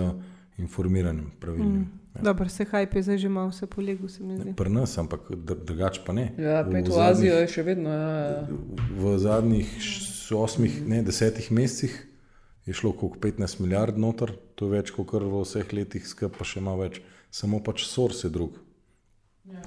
informiranjem 0.58 1.30
pravilnim. 1.38 1.80
Mm. 1.82 2.02
Dobro, 2.16 2.48
se 2.48 2.64
hype 2.64 2.96
je 2.96 3.02
zdaj 3.02 3.18
že 3.18 3.28
malo 3.28 3.50
vse 3.50 3.66
polegu, 3.66 4.08
se 4.08 4.24
mi 4.24 4.38
zdi. 4.38 4.54
Pri 4.54 4.70
nas, 4.70 4.96
ampak 4.98 5.20
dr- 5.28 5.60
drugače 5.62 6.00
pa 6.00 6.14
ne. 6.14 6.30
Ja, 6.38 6.62
V- 6.62 6.72
pet 6.72 6.88
v 6.88 6.90
v 6.90 7.00
Azijo 7.02 7.04
zadnjih- 7.28 7.40
je 7.40 7.48
še 7.48 7.62
vedno. 7.62 7.90
Ja, 7.90 8.46
V 8.96 9.18
zadnjih 9.18 9.68
osmih, 10.32 10.78
ne 10.82 11.02
desetih 11.02 11.52
mesecih 11.52 11.92
je 12.64 12.72
šlo 12.72 12.92
koliko 12.92 13.18
15 13.18 13.60
milijard 13.60 13.98
noter, 13.98 14.32
to 14.54 14.64
je 14.64 14.72
več 14.72 14.90
kot 14.90 15.12
v 15.12 15.42
vseh 15.42 15.68
letih, 15.70 16.02
skupaj 16.02 16.32
pa 16.32 16.44
še 16.46 16.60
malo 16.60 16.80
več, 16.80 17.02
samo 17.36 17.60
pač 17.64 17.84
source 17.84 18.26
je 18.26 18.32
drug. 18.32 18.56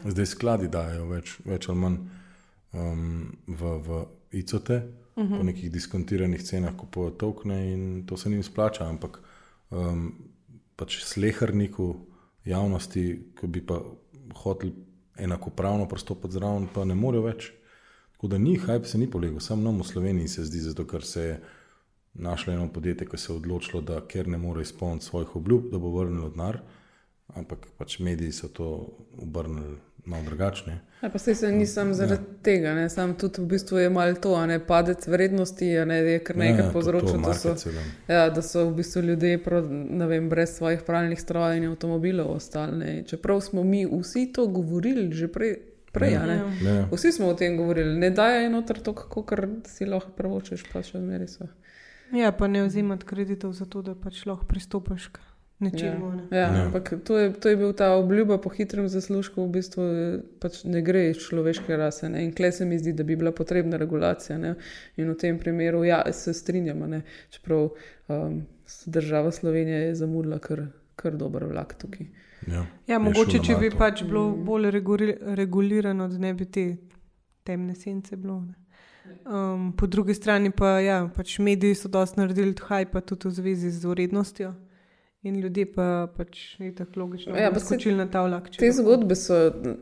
Zdaj 0.05 0.25
skladi 0.33 0.67
dajo 0.71 1.05
več, 1.13 1.35
več 1.45 1.67
ali 1.69 1.79
manj 1.79 1.99
um, 2.73 3.03
v, 3.47 3.75
v 3.85 3.99
ICT, 4.41 4.69
uh 4.69 5.23
-huh. 5.23 5.37
po 5.37 5.43
nekih 5.43 5.71
diskontiranih 5.71 6.43
cenah 6.43 6.75
kupujejo 6.75 7.11
tokne 7.11 7.59
in 7.73 8.05
to 8.07 8.17
se 8.17 8.29
jim 8.29 8.43
splača, 8.43 8.89
ampak 8.89 9.21
um, 9.69 10.11
pač 10.75 10.97
slehrniku 11.03 11.95
javnosti, 12.45 13.05
ki 13.39 13.47
bi 13.47 13.61
pa 13.61 13.79
hoteli 14.43 14.73
enakopravno 15.17 15.87
pristopiti 15.87 16.33
zraven, 16.33 16.67
pa 16.73 16.85
ne 16.85 16.95
morejo 16.95 17.23
več. 17.23 17.51
Tako 18.11 18.27
da 18.27 18.37
ni, 18.37 18.57
hype 18.57 18.85
se 18.85 18.97
ni 18.97 19.07
polegel, 19.11 19.39
samo 19.39 19.63
nam 19.63 19.79
v 19.79 19.87
Sloveniji 19.87 20.27
se 20.27 20.45
zdi, 20.45 20.59
zato 20.59 20.85
ker 20.87 21.03
se 21.03 21.21
je 21.21 21.39
našlo 22.13 22.53
eno 22.53 22.67
podjetje, 22.73 23.07
ki 23.07 23.17
se 23.17 23.33
je 23.33 23.37
odločilo, 23.37 23.81
da 23.81 24.01
ker 24.07 24.27
ne 24.27 24.37
more 24.37 24.61
izpolniti 24.61 25.05
svojih 25.05 25.35
obljub, 25.35 25.69
da 25.71 25.79
bo 25.79 25.91
vrnilo 25.95 26.29
denar, 26.29 26.59
ampak 27.35 27.67
pač 27.77 27.99
mediji 27.99 28.31
so 28.31 28.47
to 28.47 28.89
obrnili 29.17 29.77
malo 30.05 30.23
drugačne. 30.23 30.79
Ja, 31.01 31.09
pa 31.09 31.19
saj 31.19 31.35
se 31.35 31.51
nisem 31.51 31.93
zaradi 31.93 32.23
ja. 32.23 32.43
tega, 32.43 32.73
ne, 32.73 32.89
sam 32.89 33.13
tudi 33.17 33.41
v 33.41 33.45
bistvu 33.45 33.77
je 33.77 33.89
malo 33.89 34.15
to, 34.15 34.33
a 34.35 34.45
ne 34.45 34.59
padec 34.59 35.07
vrednosti, 35.07 35.77
a 35.77 35.85
ne 35.85 35.97
je 35.97 36.19
kar 36.23 36.37
nekaj 36.37 36.65
ja, 36.65 36.71
povzročilo, 36.73 37.21
da, 37.23 37.33
so- 37.33 37.55
ja, 38.07 38.29
da 38.29 38.41
so 38.41 38.65
v 38.69 38.73
bistvu 38.81 39.01
ljudje 39.01 39.43
prav, 39.43 39.69
ne 39.71 40.07
vem, 40.07 40.29
brez 40.29 40.57
svojih 40.57 40.81
pravnih 40.85 41.21
strojev 41.21 41.63
in 41.63 41.69
avtomobilov 41.69 42.31
ostali. 42.35 42.77
Ne. 42.77 43.03
Čeprav 43.07 43.41
smo 43.41 43.63
mi 43.63 43.85
vsi 43.85 44.31
to 44.33 44.47
govorili 44.47 45.13
že 45.13 45.27
prej. 45.27 45.57
prej 45.91 46.15
a 46.15 46.25
ne. 46.25 46.35
Ja. 46.35 46.73
Ja. 46.73 46.87
Vsi 46.91 47.11
smo 47.11 47.27
o 47.27 47.33
tem 47.33 47.57
govorili, 47.57 47.97
ne 47.99 48.09
daj 48.09 48.49
noter 48.49 48.81
to, 48.81 48.93
kako 48.93 49.25
si 49.67 49.85
lahko 49.85 50.11
pravočeš, 50.11 50.67
pa 50.73 50.83
še 50.83 50.99
zmeri 50.99 51.27
so. 51.27 51.47
Ja, 52.13 52.31
pa 52.31 52.47
ne 52.47 52.63
vzimati 52.63 53.05
kreditov 53.05 53.53
za 53.53 53.65
to, 53.65 53.81
da 53.81 53.95
pač 53.95 54.25
lahko 54.25 54.45
pristopiš 54.45 55.07
k 55.07 55.28
nečemu. 55.59 56.11
ne. 56.11 56.23
Ja, 56.31 56.37
Ja. 56.37 56.65
ampak 56.65 56.93
to 57.03 57.17
je, 57.17 57.33
to 57.33 57.49
je 57.49 57.57
bil 57.57 57.73
ta 57.73 57.91
obljuba 57.95 58.37
po 58.37 58.49
hitrem 58.49 58.87
zaslužku, 58.87 59.43
v 59.45 59.49
bistvu 59.51 59.81
eh, 59.83 60.21
pač 60.39 60.63
ne 60.63 60.81
gre 60.81 61.09
iz 61.09 61.17
človeške 61.17 61.77
rase. 61.77 62.09
Ne? 62.09 62.23
In 62.23 62.31
kle 62.33 62.51
se 62.51 62.65
mi 62.65 62.79
zdi, 62.79 62.93
da 62.93 63.03
bi 63.03 63.15
bila 63.15 63.31
potrebna 63.31 63.77
regulacija. 63.77 64.37
Ne? 64.37 64.55
In 64.97 65.09
v 65.11 65.15
tem 65.17 65.39
primeru 65.39 65.83
ja, 65.83 66.03
se 66.13 66.33
strinjamo, 66.33 66.87
ne? 66.87 67.01
čeprav 67.29 67.69
um, 68.07 68.41
država 68.85 69.31
Slovenija 69.31 69.77
je 69.77 69.95
zamudila 69.95 70.39
kar, 70.39 70.65
kar 70.95 71.15
dober 71.15 71.43
vlak 71.45 71.73
tukaj. 71.77 72.07
Ja. 72.47 72.65
Ja, 72.87 72.99
mogoče, 72.99 73.39
če 73.43 73.55
bi 73.59 73.69
pač 73.69 74.03
bilo 74.03 74.29
bolj 74.31 74.71
reguli 74.71 75.17
regulirano, 75.35 76.07
da 76.07 76.17
ne 76.17 76.33
bi 76.33 76.45
te 76.45 76.77
temne 77.43 77.75
sence 77.75 78.15
bilo. 78.15 78.39
ne. 78.41 78.53
Um, 79.25 79.73
po 79.77 79.87
drugi 79.87 80.13
strani 80.13 80.51
pa, 80.51 80.79
ja, 80.79 81.09
pač 81.15 81.39
mediji 81.39 81.75
so 81.75 81.89
dosti 81.89 82.19
naredili 82.19 82.53
hype 82.53 83.01
tudi 83.01 83.27
v 83.27 83.31
zvezi 83.31 83.71
z 83.71 83.85
urednostjo. 83.85 84.53
In 85.23 85.35
ljudje 85.41 85.65
pa 85.73 86.07
pač 86.17 86.59
ni 86.59 86.69
tako 86.75 86.99
logično, 86.99 87.33
da 87.33 87.51
saj 87.51 87.59
skočili 87.59 87.95
na 87.95 88.05
ta 88.07 88.21
vlak. 88.23 88.45
Te 88.55 88.69
zgodbe 88.71 89.15
so 89.19 89.35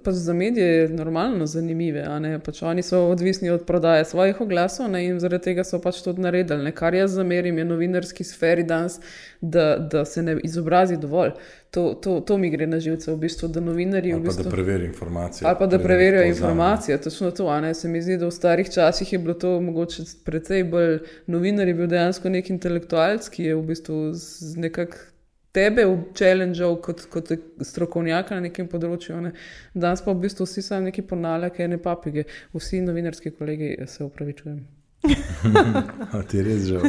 pač 0.04 0.16
za 0.18 0.34
medije 0.34 0.88
normalno 0.90 1.46
zanimive. 1.46 2.02
a 2.02 2.16
ne, 2.20 2.40
Pač 2.40 2.62
oni 2.66 2.82
so 2.82 3.04
odvisni 3.12 3.50
od 3.50 3.66
prodaje 3.66 4.06
svojih 4.06 4.42
oglasov 4.42 4.90
ne, 4.90 5.04
in 5.06 5.20
zaradi 5.20 5.44
tega 5.44 5.64
so 5.64 5.78
pač 5.82 6.02
tudi 6.02 6.22
naredili. 6.26 6.64
Ne. 6.64 6.72
Kar 6.72 6.98
jaz 6.98 7.12
zamerim 7.20 7.58
je 7.58 7.66
novinarski 7.66 8.24
sferi 8.24 8.64
danes, 8.64 8.98
da, 9.42 9.78
da 9.78 10.06
se 10.06 10.24
ne 10.24 10.40
izobrazi 10.44 10.98
dovolj. 10.98 11.36
To, 11.72 11.94
to, 11.94 12.20
to 12.20 12.38
mi 12.38 12.50
gre 12.50 12.66
na 12.68 12.80
živce, 12.80 13.12
v 13.12 13.18
bistvu, 13.28 13.52
da 13.54 13.62
novinarji 13.62 14.14
v 14.14 14.16
Ali 14.16 14.24
pa 14.24 14.30
bistvu. 14.32 14.44
da 14.44 14.50
preveri 14.50 14.86
informacije. 14.86 15.48
Ali 15.48 15.58
pa 15.60 15.68
da 15.68 15.80
preverijo 15.80 16.24
informacije, 16.24 16.98
točno 17.02 17.32
to. 17.32 17.48
a 17.48 17.62
Ne? 17.62 17.74
Se 17.74 17.88
mi 17.88 18.02
zdi, 18.02 18.18
da 18.18 18.26
v 18.26 18.32
starih 18.32 18.74
časih 18.74 19.14
je 19.14 19.20
bilo 19.20 19.34
to 19.38 19.62
mogoče 19.62 20.04
precej 20.26 20.64
bolj. 20.64 20.98
Novinar 21.28 21.68
je 21.68 21.74
bil 21.74 21.88
dejansko 21.88 22.30
nek 22.30 22.50
intelektualec, 22.50 23.30
ki 23.30 23.44
je 23.44 23.56
v 23.56 23.64
bistvu 23.70 24.02
z 24.14 24.58
tebe 25.58 25.86
čelenžal 26.14 26.78
kot, 26.86 27.05
kot 27.14 27.34
strokovnjaka 27.66 28.38
na 28.38 28.47
nekem 28.47 28.70
področju. 28.70 29.20
Ne? 29.26 29.34
Danes 29.74 30.05
pa 30.05 30.14
v 30.14 30.28
bistvu 30.28 30.45
vsi 30.47 30.62
sami 30.64 30.91
neki 30.91 31.05
ponavljake, 31.10 31.66
ene 31.66 31.82
papige, 31.82 32.28
vsi 32.55 32.82
novinarski 32.86 33.34
kolegi 33.34 33.74
se 33.88 34.05
upravičujem. 34.05 34.66
A 36.18 36.22
ti 36.28 36.38
je 36.38 36.43
res 36.43 36.64
žal. 36.66 36.82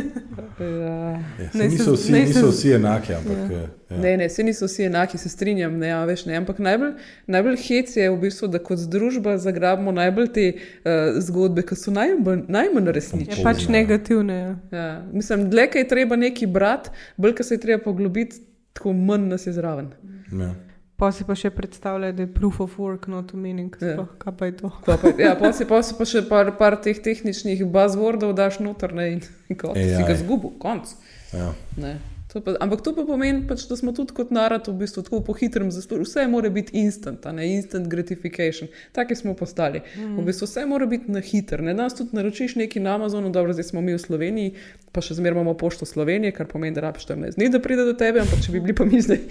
Ja. 0.58 1.20
Ja, 1.38 1.50
se- 1.52 1.68
niso, 1.68 1.92
vsi, 1.92 2.06
se- 2.06 2.12
niso 2.12 2.48
vsi 2.48 2.72
enaki, 2.72 3.12
ampak 3.14 3.50
ja. 3.52 3.60
Ja. 3.90 3.98
Ne, 3.98 4.16
ne, 4.16 4.28
vsi 4.28 4.42
niso 4.42 4.66
vsi 4.66 4.86
enaki, 4.88 5.18
se 5.18 5.28
strinjam, 5.28 5.76
ne, 5.78 5.90
a 5.92 6.00
veš, 6.08 6.24
ne. 6.26 6.36
Ampak 6.36 6.58
najbolj, 6.58 6.94
najbolj 7.26 7.58
hec 7.66 7.92
je 7.96 8.08
v 8.10 8.16
bistvu, 8.20 8.48
da 8.48 8.60
kot 8.64 8.82
družba 8.90 9.36
zagrabimo 9.38 9.92
najbolj 9.92 10.32
te 10.34 10.46
uh, 10.50 11.20
zgodbe, 11.20 11.62
ki 11.68 11.78
so 11.78 11.94
najbolj, 11.94 12.42
najmanj 12.48 12.90
Je 12.90 12.96
resnične. 12.98 13.36
Pozna. 13.36 13.46
pač 13.46 13.68
negativne. 13.68 14.38
Ja. 14.40 14.50
Ja, 14.72 14.88
mislim, 15.12 15.46
dlje, 15.52 15.68
je 15.82 15.88
treba 15.88 16.16
neki 16.16 16.48
brati, 16.48 16.90
bolj, 17.16 17.36
se 17.44 17.56
je 17.56 17.64
treba 17.68 17.84
poglobiti, 17.84 18.40
tako 18.78 18.94
manj 18.94 19.28
nas 19.28 19.46
je 19.46 19.52
zraven. 19.52 19.90
Ja. 20.32 20.54
Pa 20.98 21.12
si 21.14 21.22
pa 21.26 21.36
še 21.38 21.50
predstavlja, 21.54 22.10
da 22.14 22.24
je 22.24 22.30
proof 22.34 22.60
of 22.60 22.78
work 22.82 23.06
not 23.10 23.30
meaning. 23.34 23.74
Ja. 23.78 23.92
Sploh, 23.94 24.08
kaj 24.18 24.34
pa 24.38 24.48
je 24.48 24.54
to? 24.58 24.70
Pa, 24.86 24.96
pa, 24.98 25.12
ja, 25.18 25.34
pa 25.38 25.52
si 25.54 25.66
pa, 25.66 25.78
si 25.86 25.94
pa 25.98 26.06
še 26.06 26.24
par, 26.26 26.50
par 26.58 26.78
teh 26.82 26.98
tehničnih 26.98 27.62
buzzwordov 27.70 28.34
daš 28.38 28.58
noter 28.62 28.94
ne, 28.98 29.10
in 29.18 29.58
kot 29.58 29.78
si 29.78 30.06
ga 30.06 30.16
zgubil, 30.18 30.56
konc. 30.62 30.90
Ja. 31.30 31.52
Ne. 31.78 31.98
To 32.32 32.40
pa, 32.44 32.52
ampak 32.60 32.82
to 32.84 32.92
pa 32.92 33.06
pomeni, 33.08 33.46
pač, 33.48 33.64
da 33.70 33.76
smo 33.76 33.94
tudi 33.96 34.12
kot 34.12 34.28
narod 34.34 34.68
v 34.68 34.74
bistvu 34.82 35.00
tako 35.06 35.22
po 35.24 35.32
hitrem 35.32 35.70
zaslužku. 35.72 36.04
Vse 36.04 36.26
mora 36.28 36.50
biti 36.52 36.76
instant, 36.76 37.24
ne 37.32 37.46
instant 37.54 37.88
gratification. 37.88 38.68
Taki 38.92 39.16
smo 39.16 39.32
postali. 39.34 39.80
Mm. 39.96 40.18
V 40.20 40.26
bistvu 40.28 40.44
vse 40.44 40.66
mora 40.68 40.86
biti 40.86 41.08
na 41.08 41.24
hiter. 41.24 41.64
Ne 41.64 41.72
danes 41.72 41.96
tudi 41.96 42.16
naročiš 42.20 42.58
nekaj 42.60 42.84
na 42.84 42.98
Amazonu, 43.00 43.32
dobro, 43.32 43.56
zdaj 43.56 43.70
smo 43.72 43.80
mi 43.80 43.96
v 43.96 44.02
Sloveniji, 44.02 44.54
pa 44.92 45.00
še 45.00 45.16
zmeraj 45.16 45.40
imamo 45.40 45.56
pošto 45.56 45.88
Slovenije, 45.88 46.36
kar 46.36 46.50
pomeni, 46.52 46.76
da 46.76 46.84
rabiš 46.84 47.08
14 47.08 47.40
dni, 47.40 47.48
da 47.48 47.64
pride 47.64 47.88
do 47.88 47.96
tebe, 47.96 48.20
ampak 48.20 48.44
če 48.44 48.52
bi 48.52 48.60
bili 48.60 48.76
pa 48.76 48.84
mi 48.84 49.00
zdaj. 49.00 49.24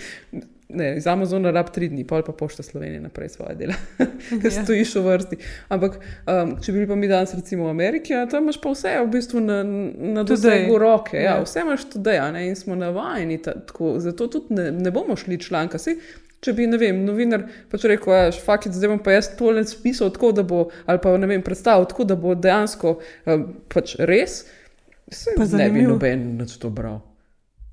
Ne, 0.69 0.97
iz 0.97 1.05
Amazona 1.07 1.51
rab 1.55 1.69
tri 1.71 1.87
dni, 1.87 2.03
pol 2.03 2.25
pa 2.27 2.33
pošta 2.35 2.63
Slovenije 2.63 2.99
naprej 2.99 3.29
svoje 3.37 3.55
dela, 3.55 3.75
ker 4.41 4.49
ja. 4.49 4.63
stojiš 4.63 4.95
v 4.97 5.03
vrsti. 5.05 5.37
Ampak, 5.71 5.95
um, 6.27 6.51
če 6.59 6.73
bi 6.73 6.81
bili 6.81 6.89
pa 6.89 6.97
mi 6.99 7.07
danes 7.07 7.31
recimo 7.37 7.69
v 7.69 7.71
Ameriki, 7.71 8.11
ja, 8.11 8.25
tam 8.27 8.49
imaš 8.49 8.59
pa 8.59 8.73
vse 8.73 8.97
v 8.99 9.07
bistvu 9.13 9.43
na, 9.45 9.61
na 10.17 10.25
dosegu 10.27 10.75
roke. 10.81 11.15
Ja, 11.15 11.37
ja. 11.37 11.45
Vse 11.45 11.63
imaš 11.63 11.87
tudi, 11.93 12.17
ja, 12.19 12.27
in 12.43 12.59
smo 12.59 12.75
navajeni. 12.75 13.39
Tako, 13.47 13.95
zato 14.03 14.27
tudi 14.27 14.59
ne, 14.59 14.67
ne 14.75 14.91
bomo 14.91 15.15
šli 15.15 15.39
članka. 15.39 15.79
Si, 15.79 15.95
če 16.43 16.53
bi, 16.57 16.67
ne 16.67 16.81
vem, 16.81 16.99
novinar 17.07 17.47
pač 17.71 17.87
rekel, 17.87 18.11
da 18.11 18.27
ja, 18.27 18.59
je 18.67 18.75
zdaj 18.75 18.91
bom 18.91 19.03
pa 19.03 19.15
jaz 19.15 19.31
tole 19.39 19.63
spisal 19.67 20.11
tako, 20.11 20.33
da 20.35 20.43
bo, 20.43 20.65
ali 20.85 20.99
pa 21.03 21.15
ne 21.15 21.31
vem, 21.31 21.47
predstavil 21.47 21.87
tako, 21.87 22.11
da 22.11 22.19
bo 22.19 22.35
dejansko 22.35 22.97
um, 22.99 23.51
pač 23.71 23.95
res, 24.03 24.41
se 25.07 25.39
ne 25.55 25.71
bi 25.71 25.87
noben 25.87 26.33
več 26.41 26.59
to 26.59 26.75
bral. 26.75 26.99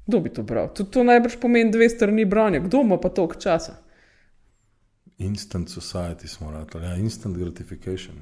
Kdo 0.07 0.21
bi 0.21 0.33
to 0.33 0.43
bral? 0.43 0.69
To, 0.75 0.85
to 0.85 1.05
najbrž 1.05 1.37
pomeni 1.41 1.73
dve 1.73 1.89
strani 1.89 2.25
branja. 2.25 2.61
Kdo 2.61 2.81
ima 2.85 2.99
pa 3.01 3.09
toliko 3.09 3.35
časa? 3.41 3.77
Instant 5.19 5.69
society 5.69 6.29
smo 6.29 6.51
rekli, 6.51 6.83
ja, 6.83 6.97
instant 6.97 7.37
gratification. 7.37 8.17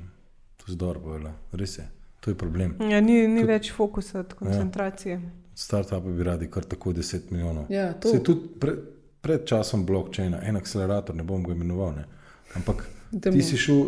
To 0.56 0.64
je 0.68 0.74
zdorbo, 0.74 1.18
res 1.52 1.78
je. 1.78 1.88
To 2.20 2.30
je 2.30 2.34
problem. 2.38 2.76
Ja, 2.80 3.00
ni 3.00 3.26
ni 3.26 3.40
tudi, 3.40 3.46
več 3.48 3.72
fokusa, 3.74 4.22
koncentracije. 4.22 5.14
Ja. 5.14 5.30
Startupi 5.54 6.12
bi 6.14 6.22
radi 6.24 6.50
kar 6.50 6.64
tako 6.64 6.92
10 6.92 7.30
milijonov. 7.30 7.64
Ja, 7.70 7.92
to... 7.92 8.12
tudi 8.24 8.52
pre, 8.60 8.76
pred 9.20 9.46
časom 9.46 9.86
blockchaina, 9.86 10.38
en 10.46 10.56
akcelerator, 10.56 11.16
ne 11.16 11.26
bom 11.26 11.42
ga 11.42 11.56
imenoval. 11.56 11.96
Ne. 11.96 12.04
Ampak 12.54 12.84
ti 13.32 13.42
si, 13.42 13.58
šel, 13.58 13.82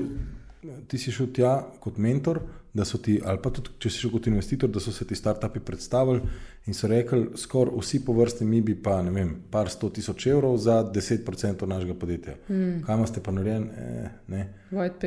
ti 0.89 0.99
si 0.99 1.13
šel 1.15 1.31
tja 1.37 1.55
kot 1.81 2.01
mentor, 2.03 2.43
da 2.75 2.85
so 2.85 2.99
ti, 2.99 3.21
ali 3.25 3.39
pa 3.43 3.53
tudi 3.55 3.71
če 3.79 3.91
si 3.91 4.03
šel 4.03 4.11
kot 4.17 4.27
investitor, 4.27 4.71
da 4.71 4.81
so 4.83 4.93
se 4.93 5.07
ti 5.07 5.15
startupi 5.15 5.61
predstavili 5.63 6.21
in 6.67 6.75
so 6.75 6.89
rekli, 6.91 7.29
skoraj 7.39 7.77
vsi 7.79 8.01
po 8.05 8.17
vrsti, 8.19 8.45
mi 8.45 8.61
bi 8.67 8.75
pa, 8.75 8.97
ne 9.03 9.13
vem, 9.15 9.31
par 9.51 9.71
sto 9.71 9.91
tisoč 9.95 10.27
evrov 10.33 10.57
za 10.59 10.81
10% 10.95 11.67
našega 11.71 11.95
podjetja. 11.95 12.35
Mm. 12.49 12.83
Kaj 12.87 12.99
imaš 12.99 13.15
pa 13.23 13.35
narejen? 13.37 13.69
Eh, 13.79 14.45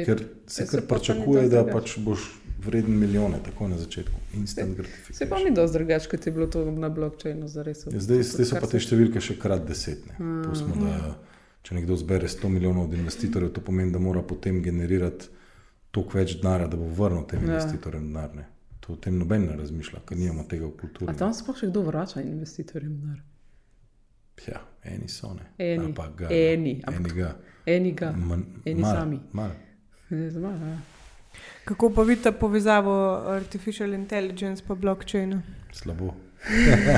Ker 0.06 0.24
se 0.48 0.68
kar 0.68 0.86
pričakuje, 0.88 1.50
da 1.52 1.66
pač 1.68 1.98
boš 2.00 2.30
vreden 2.66 3.00
milijone, 3.00 3.44
tako 3.46 3.68
na 3.68 3.78
začetku. 3.78 4.16
Instant 4.34 4.76
gratification. 4.78 5.18
Se 5.18 5.30
pa 5.30 5.40
mi 5.44 5.52
dosti 5.52 5.78
drugače, 5.78 6.10
kot 6.10 6.26
je 6.26 6.32
bilo 6.32 6.48
to 6.48 6.64
na 6.72 6.90
blockchainu 6.90 7.48
za 7.48 7.64
res. 7.68 7.84
Ja, 7.86 8.00
zdaj, 8.00 8.24
zdaj 8.24 8.46
so 8.46 8.62
pa 8.62 8.70
te 8.72 8.80
številke 8.80 9.22
še 9.22 9.36
krat 9.42 9.68
deset. 9.68 10.08
Mm. 10.20 10.46
Pustimo, 10.48 10.88
da, 10.88 11.18
če 11.68 11.76
nekdo 11.76 12.00
zbere 12.00 12.32
100 12.32 12.54
milijonov 12.54 12.88
od 12.88 12.96
investitorjev, 12.96 13.52
to 13.58 13.62
pomeni, 13.62 13.92
da 13.92 14.00
mora 14.00 14.24
potem 14.24 14.64
generirati 14.64 15.36
toliko 15.98 16.18
več 16.18 16.36
denarja, 16.42 16.68
da 16.68 16.78
bo 16.78 16.88
vrnil 16.94 17.26
tem 17.30 17.42
ja. 17.42 17.56
investitorjem 17.56 18.12
denar. 18.12 18.46
To 18.86 18.94
o 18.94 19.00
tem 19.02 19.18
noben 19.20 19.48
ne 19.50 19.56
razmišlja, 19.58 20.04
ker 20.08 20.18
nimamo 20.18 20.46
tega 20.50 20.68
v 20.68 20.76
kulturi. 20.80 21.10
A 21.12 21.18
tam 21.18 21.34
sploh 21.36 21.58
še 21.58 21.72
kdo 21.72 21.84
vrača 21.88 22.22
investitorjem 22.24 23.00
denar? 23.02 23.24
Ja, 24.46 24.62
eni 24.86 25.10
so 25.10 25.34
ne. 25.34 25.48
Eni, 25.58 25.90
ga, 25.94 26.30
eni, 26.30 26.78
eni 26.92 27.16
ga. 27.18 27.32
Eni 27.68 27.96
ga. 27.98 28.12
Man, 28.14 28.46
eni 28.66 28.84
mal, 28.84 29.00
sami. 29.00 29.18
Mal. 29.36 29.58
Zmal, 30.08 30.62
ja. 30.62 30.78
Kako 31.68 31.90
pa 31.96 32.06
vidite 32.08 32.32
povezavo 32.32 32.94
artificial 33.34 33.94
intelligence 33.98 34.64
pa 34.68 34.76
blockchain? 34.76 35.42
Slabo. 35.76 36.14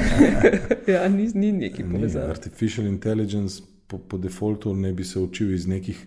ja, 0.93 1.07
ni, 1.09 1.25
ni 1.33 1.51
neki 1.51 1.87
povezave. 1.87 2.35
Artificial 2.35 2.87
intelligence 2.87 3.63
po, 3.87 3.97
po 3.97 4.19
defaultu 4.21 4.75
ne 4.75 4.91
bi 4.93 5.07
se 5.07 5.19
učil 5.19 5.55
iz 5.55 5.65
nekih. 5.67 6.05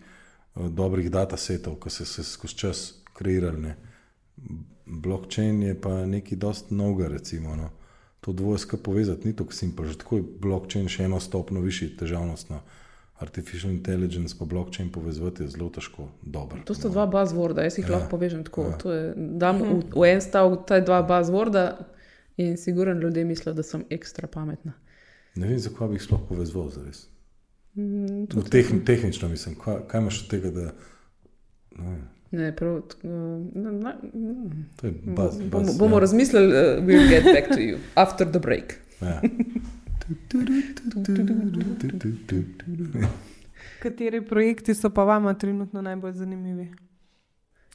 Eh, 0.57 0.69
dobrih 0.69 1.11
datasetov, 1.11 1.79
ki 1.81 1.91
so 1.91 2.05
se 2.05 2.25
skozi 2.25 2.55
čas 2.55 2.95
kreirali. 3.15 3.61
Ne. 3.61 3.77
Blockchain 4.87 5.63
je 5.63 5.81
pa 5.81 6.07
nekaj 6.07 6.39
dosti 6.39 6.75
novega, 6.75 7.09
recimo. 7.09 7.57
No. 7.57 7.71
To 8.21 8.33
dvoje 8.33 8.59
skupaj 8.59 8.85
povezati 8.85 9.29
ni 9.29 9.37
tako 9.37 9.53
simpel, 9.53 9.87
že 9.87 9.99
tako 9.99 10.17
je 10.17 10.25
blockchain 10.41 10.89
še 10.89 11.05
eno 11.05 11.21
stopno 11.21 11.61
višji 11.61 11.97
težavnost. 11.97 12.51
No. 12.51 12.61
Artificial 13.23 13.73
intelligence 13.73 14.37
pa 14.39 14.45
blockchain 14.45 14.91
povezati 14.93 15.43
je 15.43 15.49
zelo 15.49 15.71
težko. 15.71 16.09
Dober, 16.23 16.65
to 16.67 16.75
sta 16.75 16.91
dva 16.91 17.07
buzzworda, 17.07 17.63
jaz 17.63 17.79
jih 17.79 17.87
ja, 17.87 17.95
lahko 17.95 18.11
povežem 18.17 18.45
tako. 18.45 18.67
Ja. 18.73 18.95
Je, 18.95 19.15
dam 19.17 19.63
v, 19.63 19.79
v 19.95 20.09
en 20.11 20.21
stav 20.21 20.57
ta 20.67 20.81
dva 20.81 21.03
buzzworda 21.07 21.87
in 22.37 22.57
sigurno 22.59 22.99
ljudje 22.99 23.25
mislijo, 23.25 23.55
da 23.55 23.63
sem 23.63 23.85
ekstra 23.91 24.29
pametna. 24.29 24.75
Ne 25.35 25.49
vem, 25.49 25.59
zakaj 25.59 25.89
bi 25.89 26.01
jih 26.01 26.05
sploh 26.05 26.27
povezal, 26.29 26.69
zares. 26.75 27.07
Mm, 27.75 28.27
no, 28.35 28.43
tehn, 28.51 28.85
tehnično 28.85 29.29
mislim, 29.29 29.55
kaj, 29.55 29.77
kaj 29.89 30.01
imaš 30.01 30.23
od 30.23 30.29
tega, 30.31 30.51
da. 30.51 30.73
Ne, 31.79 31.99
ne 32.31 32.57
prav. 32.57 32.83
Ne, 33.03 33.73
ne, 33.73 33.95
to 34.77 34.87
je 34.87 34.93
baz, 35.05 35.41
baz, 35.41 35.51
bom, 35.51 35.67
bomo 35.79 35.97
ja. 35.97 36.01
razmislili, 36.01 36.47
uh, 36.47 36.85
we'll 36.85 37.09
get 37.09 37.25
back 37.25 37.49
to 37.49 37.61
you 37.61 37.79
after 37.95 38.31
the 38.31 38.39
break. 38.39 38.75
Ja. 39.01 39.21
Kateri 43.83 44.27
projekti 44.27 44.75
so 44.75 44.91
pa 44.91 45.05
vama 45.05 45.35
trenutno 45.35 45.83
najbolj 45.83 46.13
zanimivi? 46.13 46.73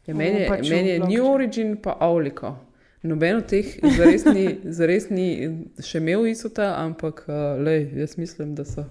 Ja, 0.06 0.16
meni 0.16 0.39
je, 0.39 0.48
pač 0.48 0.70
meni 0.70 0.89
je 0.89 1.00
New 1.00 1.26
Origin 1.26 1.78
pa 1.84 1.98
Auliko. 2.00 2.56
Noben 3.02 3.36
od 3.36 3.45
teh 3.45 3.66
zares 4.64 5.10
ni 5.10 5.28
še 5.84 5.98
imel 6.02 6.28
isota, 6.28 6.76
ampak 6.82 7.26
uh, 7.28 7.36
lej, 7.64 7.91
jaz 8.02 8.18
mislim, 8.18 8.56
da 8.56 8.66
so 8.66 8.86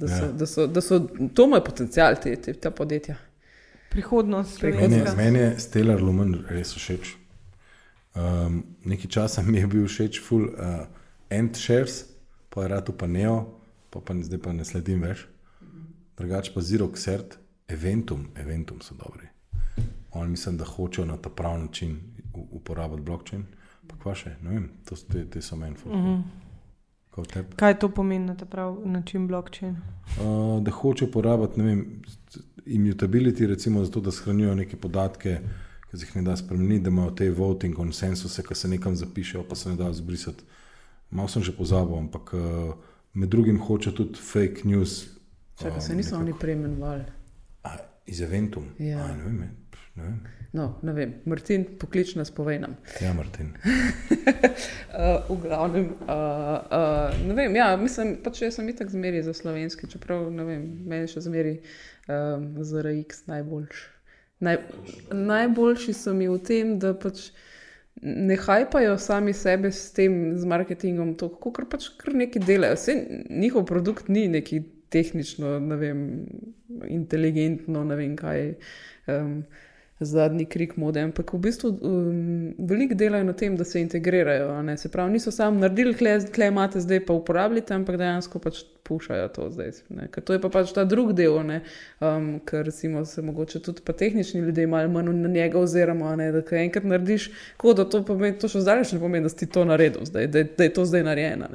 da 0.00 0.08
so, 0.08 0.24
ja. 0.24 0.32
da 0.32 0.46
so, 0.46 0.66
da 0.66 0.82
so 0.84 1.00
to 1.34 1.46
moj 1.46 1.64
potencial, 1.64 2.16
te, 2.22 2.34
te, 2.36 2.54
te 2.54 2.70
podjetja. 2.70 3.16
Prihodnost. 3.90 4.62
Meni 5.16 5.38
je 5.38 5.54
Stellar 5.58 6.02
Lumen 6.02 6.36
res 6.48 6.74
všeč. 6.76 7.16
Um, 8.14 8.62
nekaj 8.84 9.10
časa 9.10 9.42
mi 9.42 9.58
je 9.58 9.66
bil 9.70 9.86
všeč, 9.86 10.20
full 10.22 10.48
uh, 10.50 10.86
end 11.30 11.58
shares, 11.58 12.04
pa 12.50 12.62
je 12.62 12.70
rado 12.74 12.94
pa 12.94 13.06
neo, 13.06 13.60
pa, 13.90 14.02
pa 14.02 14.14
zdaj 14.14 14.42
pa 14.42 14.54
ne 14.54 14.66
sledim 14.66 15.02
več. 15.06 15.26
Drugače 16.18 16.54
pa 16.54 16.62
zero 16.62 16.90
ksert, 16.92 17.38
eventum, 17.70 18.28
eventum 18.38 18.82
so 18.82 18.94
dobri. 18.98 19.30
Oni 20.18 20.34
mislim, 20.34 20.58
da 20.58 20.64
hočejo 20.64 21.06
na 21.06 21.16
ta 21.16 21.30
pravi 21.30 21.62
način 21.62 21.98
uporabljati 22.34 23.02
blockchain. 23.02 23.46
Pa 23.86 23.96
kva 24.02 24.14
še, 24.14 24.36
ne 24.42 24.54
vem, 24.54 24.68
to, 24.86 24.98
te, 25.10 25.24
te 25.30 25.42
so 25.42 25.56
meni. 25.58 25.78
Uh 27.20 27.26
-huh. 27.26 27.56
Kaj 27.56 27.78
to 27.78 27.88
pomeni 27.88 28.24
na 28.24 28.36
ta 28.36 28.44
pravi 28.44 28.88
način 28.88 29.26
blockchain? 29.26 29.76
Uh, 30.20 30.62
da 30.62 30.70
hoče 30.70 31.04
uporabiti 31.04 31.60
immutability, 32.66 33.46
recimo 33.46 33.84
zato, 33.84 34.00
da 34.00 34.10
shranijo 34.10 34.54
neke 34.54 34.76
podatke, 34.76 35.40
ki 35.90 35.98
se 35.98 36.06
jih 36.06 36.16
ne 36.16 36.22
da 36.22 36.36
spremeniti, 36.36 36.82
da 36.84 36.90
imajo 36.90 37.10
te 37.10 37.30
voting 37.30 37.76
konsensuse, 37.76 38.42
ki 38.42 38.54
se 38.54 38.68
nekam 38.68 38.96
zapišejo, 38.96 39.44
pa 39.48 39.54
se 39.54 39.68
ne 39.68 39.76
da 39.76 39.92
zbrisati. 39.92 40.44
Malo 41.10 41.28
sem 41.28 41.42
že 41.42 41.56
pozabil, 41.56 41.96
ampak 41.98 42.34
uh, 42.34 42.74
med 43.14 43.28
drugim 43.28 43.58
hoče 43.58 43.94
tudi 43.94 44.18
fake 44.32 44.60
news. 44.64 45.06
Če 45.58 45.70
pa 45.70 45.80
se 45.80 45.96
niso 45.96 46.16
nekako. 46.16 46.22
oni 46.22 46.38
preimenovali. 46.40 47.04
Iz 48.06 48.20
eventum. 48.20 48.64
Ja. 48.78 49.04
A, 49.04 49.16
ne 49.16 49.24
vem, 49.24 49.38
ne 49.94 50.02
vem. 50.02 50.20
No, 50.52 50.80
ne 50.82 50.92
vem, 50.92 51.12
Martin, 51.30 51.64
poklič 51.78 52.16
nas 52.18 52.30
povedam. 52.34 52.74
Ja, 53.00 53.12
Martin. 53.14 53.52
uh, 53.62 55.22
v 55.30 55.36
glavnem, 55.42 55.92
uh, 56.02 56.56
uh, 56.66 57.26
ne 57.26 57.36
vem, 57.38 57.54
ja, 57.54 57.68
mislim, 57.78 58.16
pač 58.24 58.42
jaz 58.42 58.58
sem 58.58 58.68
itak 58.72 58.90
zmeri 58.90 59.22
za 59.22 59.34
slovenski, 59.36 59.86
čeprav 59.92 60.26
ne 60.34 60.48
vem, 60.48 60.64
meni 60.90 61.06
še 61.10 61.22
zmeri 61.22 61.60
um, 62.10 62.50
za 62.66 62.82
RX 62.82 63.28
najboljši. 63.30 63.86
Naj, 64.42 64.58
najboljši 65.14 65.94
so 65.94 66.16
mi 66.18 66.26
v 66.26 66.40
tem, 66.42 66.74
da 66.82 66.96
pač 66.98 67.28
ne 68.02 68.34
hajpajo 68.40 68.98
sami 68.98 69.36
sebe 69.36 69.70
s 69.70 69.92
tem, 69.94 70.34
z 70.34 70.50
marketingom, 70.50 71.14
to, 71.20 71.30
kar 71.30 71.70
pač 71.70 71.92
kar 72.00 72.16
neki 72.16 72.42
delajo. 72.42 72.74
Vse, 72.80 72.98
njihov 73.30 73.68
produkt 73.70 74.10
ni 74.10 74.26
neki 74.32 74.64
tehnično, 74.90 75.58
ne 75.62 75.78
vem, 75.78 76.06
inteligentno, 76.90 77.86
ne 77.86 78.02
vem 78.02 78.18
kaj. 78.18 78.54
Um, 79.06 79.42
zadnji 80.00 80.44
krik 80.44 80.76
mode, 80.76 81.00
ampak 81.00 81.34
v 81.34 81.38
bistvu 81.44 81.68
um, 81.68 82.54
veliko 82.58 82.94
delajo 82.94 83.24
na 83.24 83.32
tem, 83.32 83.56
da 83.56 83.64
se 83.64 83.80
integrirajo. 83.80 84.76
Se 84.76 84.88
pravi, 84.88 85.12
niso 85.12 85.30
samo 85.30 85.60
naredili, 85.60 85.94
kle 86.34 86.46
imate 86.48 86.80
zdaj 86.80 87.04
pa 87.06 87.12
uporabljate, 87.12 87.74
ampak 87.74 87.98
dejansko 88.00 88.38
pač 88.38 88.62
pušajo 88.82 89.28
to 89.28 89.50
zdaj. 89.50 89.72
Ker 90.10 90.24
to 90.24 90.32
je 90.32 90.40
pa 90.40 90.48
pač 90.48 90.72
ta 90.72 90.84
drugi 90.88 91.18
del, 91.20 91.36
um, 91.36 92.30
ker 92.48 92.64
recimo 92.64 93.04
se 93.04 93.22
mogoče 93.22 93.60
tudi 93.60 93.84
pa 93.84 93.92
tehnični 93.92 94.40
ljudje 94.40 94.66
malo 94.66 94.88
manj 94.88 95.12
na 95.20 95.28
njega 95.28 95.58
oziramo, 95.58 96.16
ne, 96.16 96.32
da 96.32 96.42
kaj 96.42 96.64
enkrat 96.64 96.84
narediš, 96.84 97.30
kot 97.56 97.76
da 97.76 97.84
to 97.84 98.00
pomeni, 98.04 98.38
to 98.38 98.48
še 98.48 98.64
zdaj 98.64 98.86
ne 98.92 99.00
pomeni, 99.00 99.28
da 99.28 99.34
si 99.34 99.46
to 99.46 99.64
naredil, 99.68 100.08
zdaj, 100.08 100.26
da, 100.32 100.44
da 100.56 100.64
je 100.64 100.72
to 100.72 100.84
zdaj 100.88 101.04
narejeno. 101.12 101.52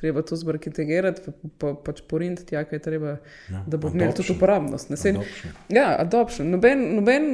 Treba 0.00 0.22
to 0.22 0.36
zbrketegirati, 0.36 1.20
pa, 1.22 1.32
pa, 1.58 1.70
pač 1.82 2.00
porint 2.02 2.40
tja, 2.42 2.64
kaj 2.64 2.76
je 2.76 2.82
treba, 2.82 3.10
Ja, 3.48 3.60
da 3.66 3.76
bo 3.76 3.90
imel 3.90 4.12
tudi 4.12 4.32
uporabnost. 4.32 4.88
Ne, 4.88 4.96
sej, 4.96 5.12
Adoption. 5.12 5.52
ja, 5.68 5.96
adoption. 5.96 6.50
Noben, 6.50 6.94
noben 6.94 7.26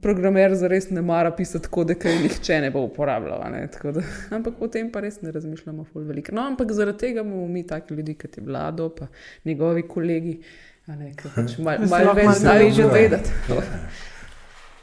programer 0.00 0.54
zares 0.54 0.90
ne 0.90 1.02
mara 1.02 1.30
pisati 1.32 1.68
kode, 1.68 1.94
ki 1.94 2.08
jih 2.08 2.22
nihče 2.22 2.60
ne 2.60 2.70
bo 2.70 2.82
uporabljal. 2.82 3.40
Ne? 3.50 3.64
Tako 3.68 3.92
Da, 3.92 4.02
ampak 4.36 4.60
o 4.60 4.68
tem 4.68 4.90
pa 4.90 5.00
res 5.00 5.20
ne 5.20 5.30
razmišljamo 5.30 5.84
ful 5.86 6.04
veliko. 6.04 6.32
No, 6.32 6.44
ampak 6.44 6.72
zaradi 6.72 6.98
tega 7.00 7.20
imamo 7.22 7.48
mi 7.48 7.64
taki 7.64 7.94
ljudi, 7.94 8.14
kot 8.16 8.36
je 8.36 8.44
Vlado, 8.44 8.88
pa 8.90 9.06
njegovi 9.44 9.82
kolegi. 9.84 10.40
a 10.86 10.94
Ne, 10.94 11.12
ki 11.12 11.28
pač 11.30 11.58
mal, 11.60 11.78
Da 11.78 11.86
se 11.86 11.90
mal 11.90 12.04
lahko 12.04 12.16
več 12.16 12.26
malo 12.26 12.36
znajo 12.36 12.60
navežete. 12.60 12.88
povedati. 12.88 13.30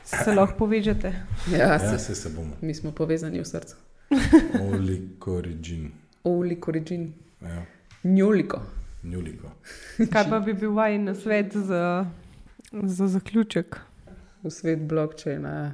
Se 0.05 0.31
lahko 0.31 0.57
povežete. 0.57 1.13
Ja, 1.51 1.57
Ja, 1.59 1.79
se, 1.81 1.99
se, 1.99 2.15
se 2.15 2.29
bomo. 2.29 2.55
mi 2.61 2.73
smo 2.73 2.91
povezani 2.93 3.39
v 3.39 3.45
srcu. 3.45 3.75
Oliko 4.63 5.33
origin. 5.33 5.91
Oliko, 6.23 6.71
režim, 6.71 7.13
Ja, 7.41 7.65
njoliko. 8.03 8.61
njuliko. 9.03 9.51
Kaj 10.13 10.29
pa 10.29 10.39
bi 10.39 10.53
bil 10.53 10.71
vajen 10.73 11.03
na 11.03 11.15
svet 11.15 11.53
za, 11.53 12.05
za 12.71 13.07
zaključek? 13.07 13.79
v 14.43 14.51
svet 14.51 14.79
blokčina. 14.87 15.73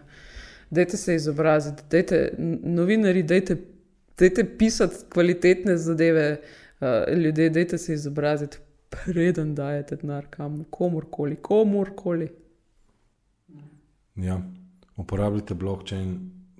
Dajte 0.69 0.97
se 0.97 1.15
izobraziti, 1.15 1.83
dajte, 1.91 2.33
novinari, 2.63 3.23
dajte, 3.23 3.57
dajte 4.19 4.45
pisati 4.57 5.05
kvalitetne 5.09 5.77
zadeve, 5.77 6.41
uh, 6.81 7.17
ljudje, 7.17 7.49
dajte 7.49 7.77
se 7.77 7.93
izobraziti, 7.93 8.57
preden 8.89 9.55
dajete 9.55 9.95
denar 9.95 10.25
kam, 10.29 10.63
komorkoli, 10.69 11.35
komorkoli. 11.35 12.31
Ja. 14.15 14.41
Uporabljajte 14.95 15.55
blockchain, 15.57 16.09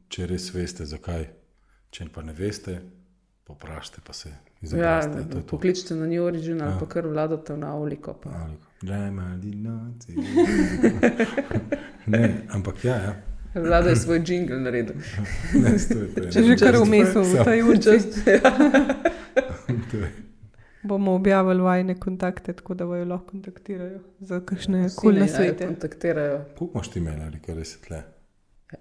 če 0.09 0.25
res 0.27 0.47
veste, 0.53 0.85
zakaj. 0.89 1.27
Če 1.93 2.07
pa 2.09 2.23
ne 2.25 2.33
veste, 2.33 2.79
poprašite 3.45 4.01
pa 4.05 4.13
se. 4.17 4.31
Ja, 4.63 4.69
Izobrazite. 4.99 5.29
to. 5.31 5.47
pokličite 5.47 5.95
na 5.95 6.05
New 6.07 6.23
Origin 6.23 6.61
ali 6.61 6.71
Ja. 6.71 6.77
pa 6.79 6.85
kar 6.85 7.07
vladate 7.07 7.57
na 7.57 7.75
Oliko. 7.75 8.15
Ne, 12.05 12.23
ampak 12.49 12.83
ja, 12.83 12.95
ja. 12.95 13.13
Vlada 13.55 13.89
je 13.89 13.95
svoj 13.95 14.21
jingle 14.25 14.57
naredil. 14.57 14.95
Ne, 15.53 15.69
to 15.79 16.21
je, 16.21 16.31
Če 16.31 16.43
že 16.43 16.55
kar 16.57 16.75
vmes 16.75 17.09
v 17.09 17.23
urci, 17.63 17.89
Just, 17.89 18.17
ja. 18.27 18.39
to 19.91 19.97
je. 19.97 20.09
bomo 20.83 21.13
objavili 21.13 21.61
vajne 21.61 21.95
kontakte, 21.95 22.53
tako 22.53 22.73
da 22.73 22.85
vaju 22.85 23.05
lahko 23.05 23.25
kontaktirajo 23.27 23.99
za 24.19 24.39
kakšne 24.41 24.85
Vsi 24.85 24.95
kul 24.95 25.13
na 25.13 25.19
naj 25.19 25.27
naju 25.27 25.37
svete. 25.37 25.67
Kontaktirajo. 25.67 26.39
Koliko 26.57 26.71
imaš 26.73 26.89
ti 26.89 26.99
mail 26.99 27.21
ali 27.21 27.39
kar 27.39 27.55
res 27.55 27.73
je 27.73 27.79
tle? 27.87 28.01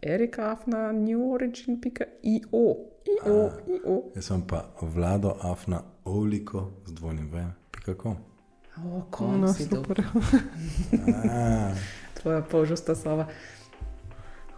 Erika 0.03 0.53
Afna, 0.53 0.93
neworigin.io. 0.93 2.77
IO, 3.05 3.37
IO. 3.69 4.03
Jaz 4.15 4.25
sem 4.25 4.43
pa 4.43 4.61
vlado 4.83 5.35
afna 5.43 5.81
oliko 6.05 6.71
z 6.87 6.93
dvojnim 6.93 7.29
v. 7.29 7.43
Pika.com. 7.73 8.17
O, 8.77 8.81
No, 8.89 9.07
konc 9.11 9.57
si 9.57 9.67
dober. 9.67 10.03
super. 10.03 10.41
A, 11.31 11.71
Tvoja 12.17 12.43
polžasta 12.43 12.95
sova. 12.95 13.27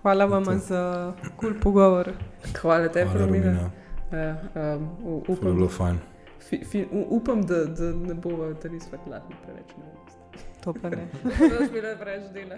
Hvala 0.03 0.25
vam 0.27 0.45
za 0.59 1.13
kul 1.37 1.55
pogovor. 1.57 2.13
Hvala 2.55 2.89
tebi, 2.89 3.11
Hvala, 3.11 3.27
Romina. 3.27 3.71
Ja, 4.13 4.37
um, 4.77 4.89
To 5.25 5.33
je 5.33 5.39
upam, 5.39 5.55
bilo 5.55 5.69
fajn. 5.69 5.99
fi, 6.41 6.65
fi, 6.65 6.85
u- 6.85 7.07
upam, 7.11 7.43
da, 7.43 7.65
da 7.65 7.85
ne 7.85 8.15
bo 8.15 8.31
da 8.55 8.69
nismo 8.69 8.99
hladni 8.99 9.35
preveč 9.43 9.71
neumnosti. 9.73 10.21
To 10.61 10.73
pa 10.75 10.91
ne. 10.91 11.09
Da 11.25 11.59
bi 11.59 11.73
bilo 11.73 11.97
preveč 11.99 12.33
dela. 12.33 12.57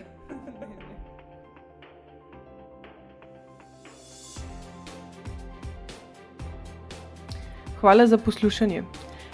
Hvala 7.80 8.06
za 8.06 8.18
poslušanje. 8.18 8.82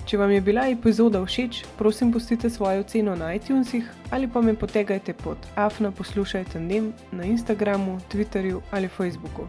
Če 0.07 0.18
vam 0.18 0.30
je 0.30 0.40
bila 0.40 0.64
epizoda 0.66 1.20
všeč, 1.22 1.62
prosim, 1.78 2.11
pustite 2.12 2.51
svojo 2.51 2.80
oceno 2.80 3.14
na 3.16 3.34
iTunesih 3.34 3.86
ali 4.11 4.28
pa 4.28 4.40
me 4.40 4.55
potegajte 4.55 5.14
pod 5.14 5.38
afna 5.55 5.90
poslušajte 5.90 6.61
nem 6.61 6.93
na 7.12 7.24
Instagramu, 7.24 8.01
Twitterju 8.12 8.61
ali 8.70 8.88
Facebooku. 8.88 9.47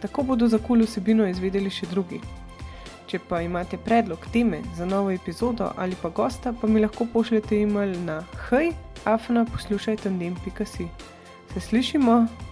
Tako 0.00 0.22
bodo 0.22 0.48
za 0.48 0.58
kul 0.58 0.86
vsebino 0.86 1.26
izvedeli 1.26 1.70
še 1.70 1.90
drugi. 1.90 2.20
Če 3.06 3.18
pa 3.28 3.42
imate 3.42 3.78
predlog 3.78 4.26
teme 4.32 4.62
za 4.76 4.86
novo 4.86 5.10
epizodo 5.10 5.72
ali 5.76 5.98
pa 6.02 6.08
gosta, 6.08 6.52
pa 6.52 6.66
mi 6.66 6.80
lahko 6.80 7.06
pošljete 7.12 7.62
e-mail 7.62 7.98
na 8.06 8.22
hej, 8.48 8.72
afna 9.04 9.44
poslušajte 9.44 10.10
nem.si. 10.10 10.86
Se 11.54 11.60
slišimo! 11.60 12.45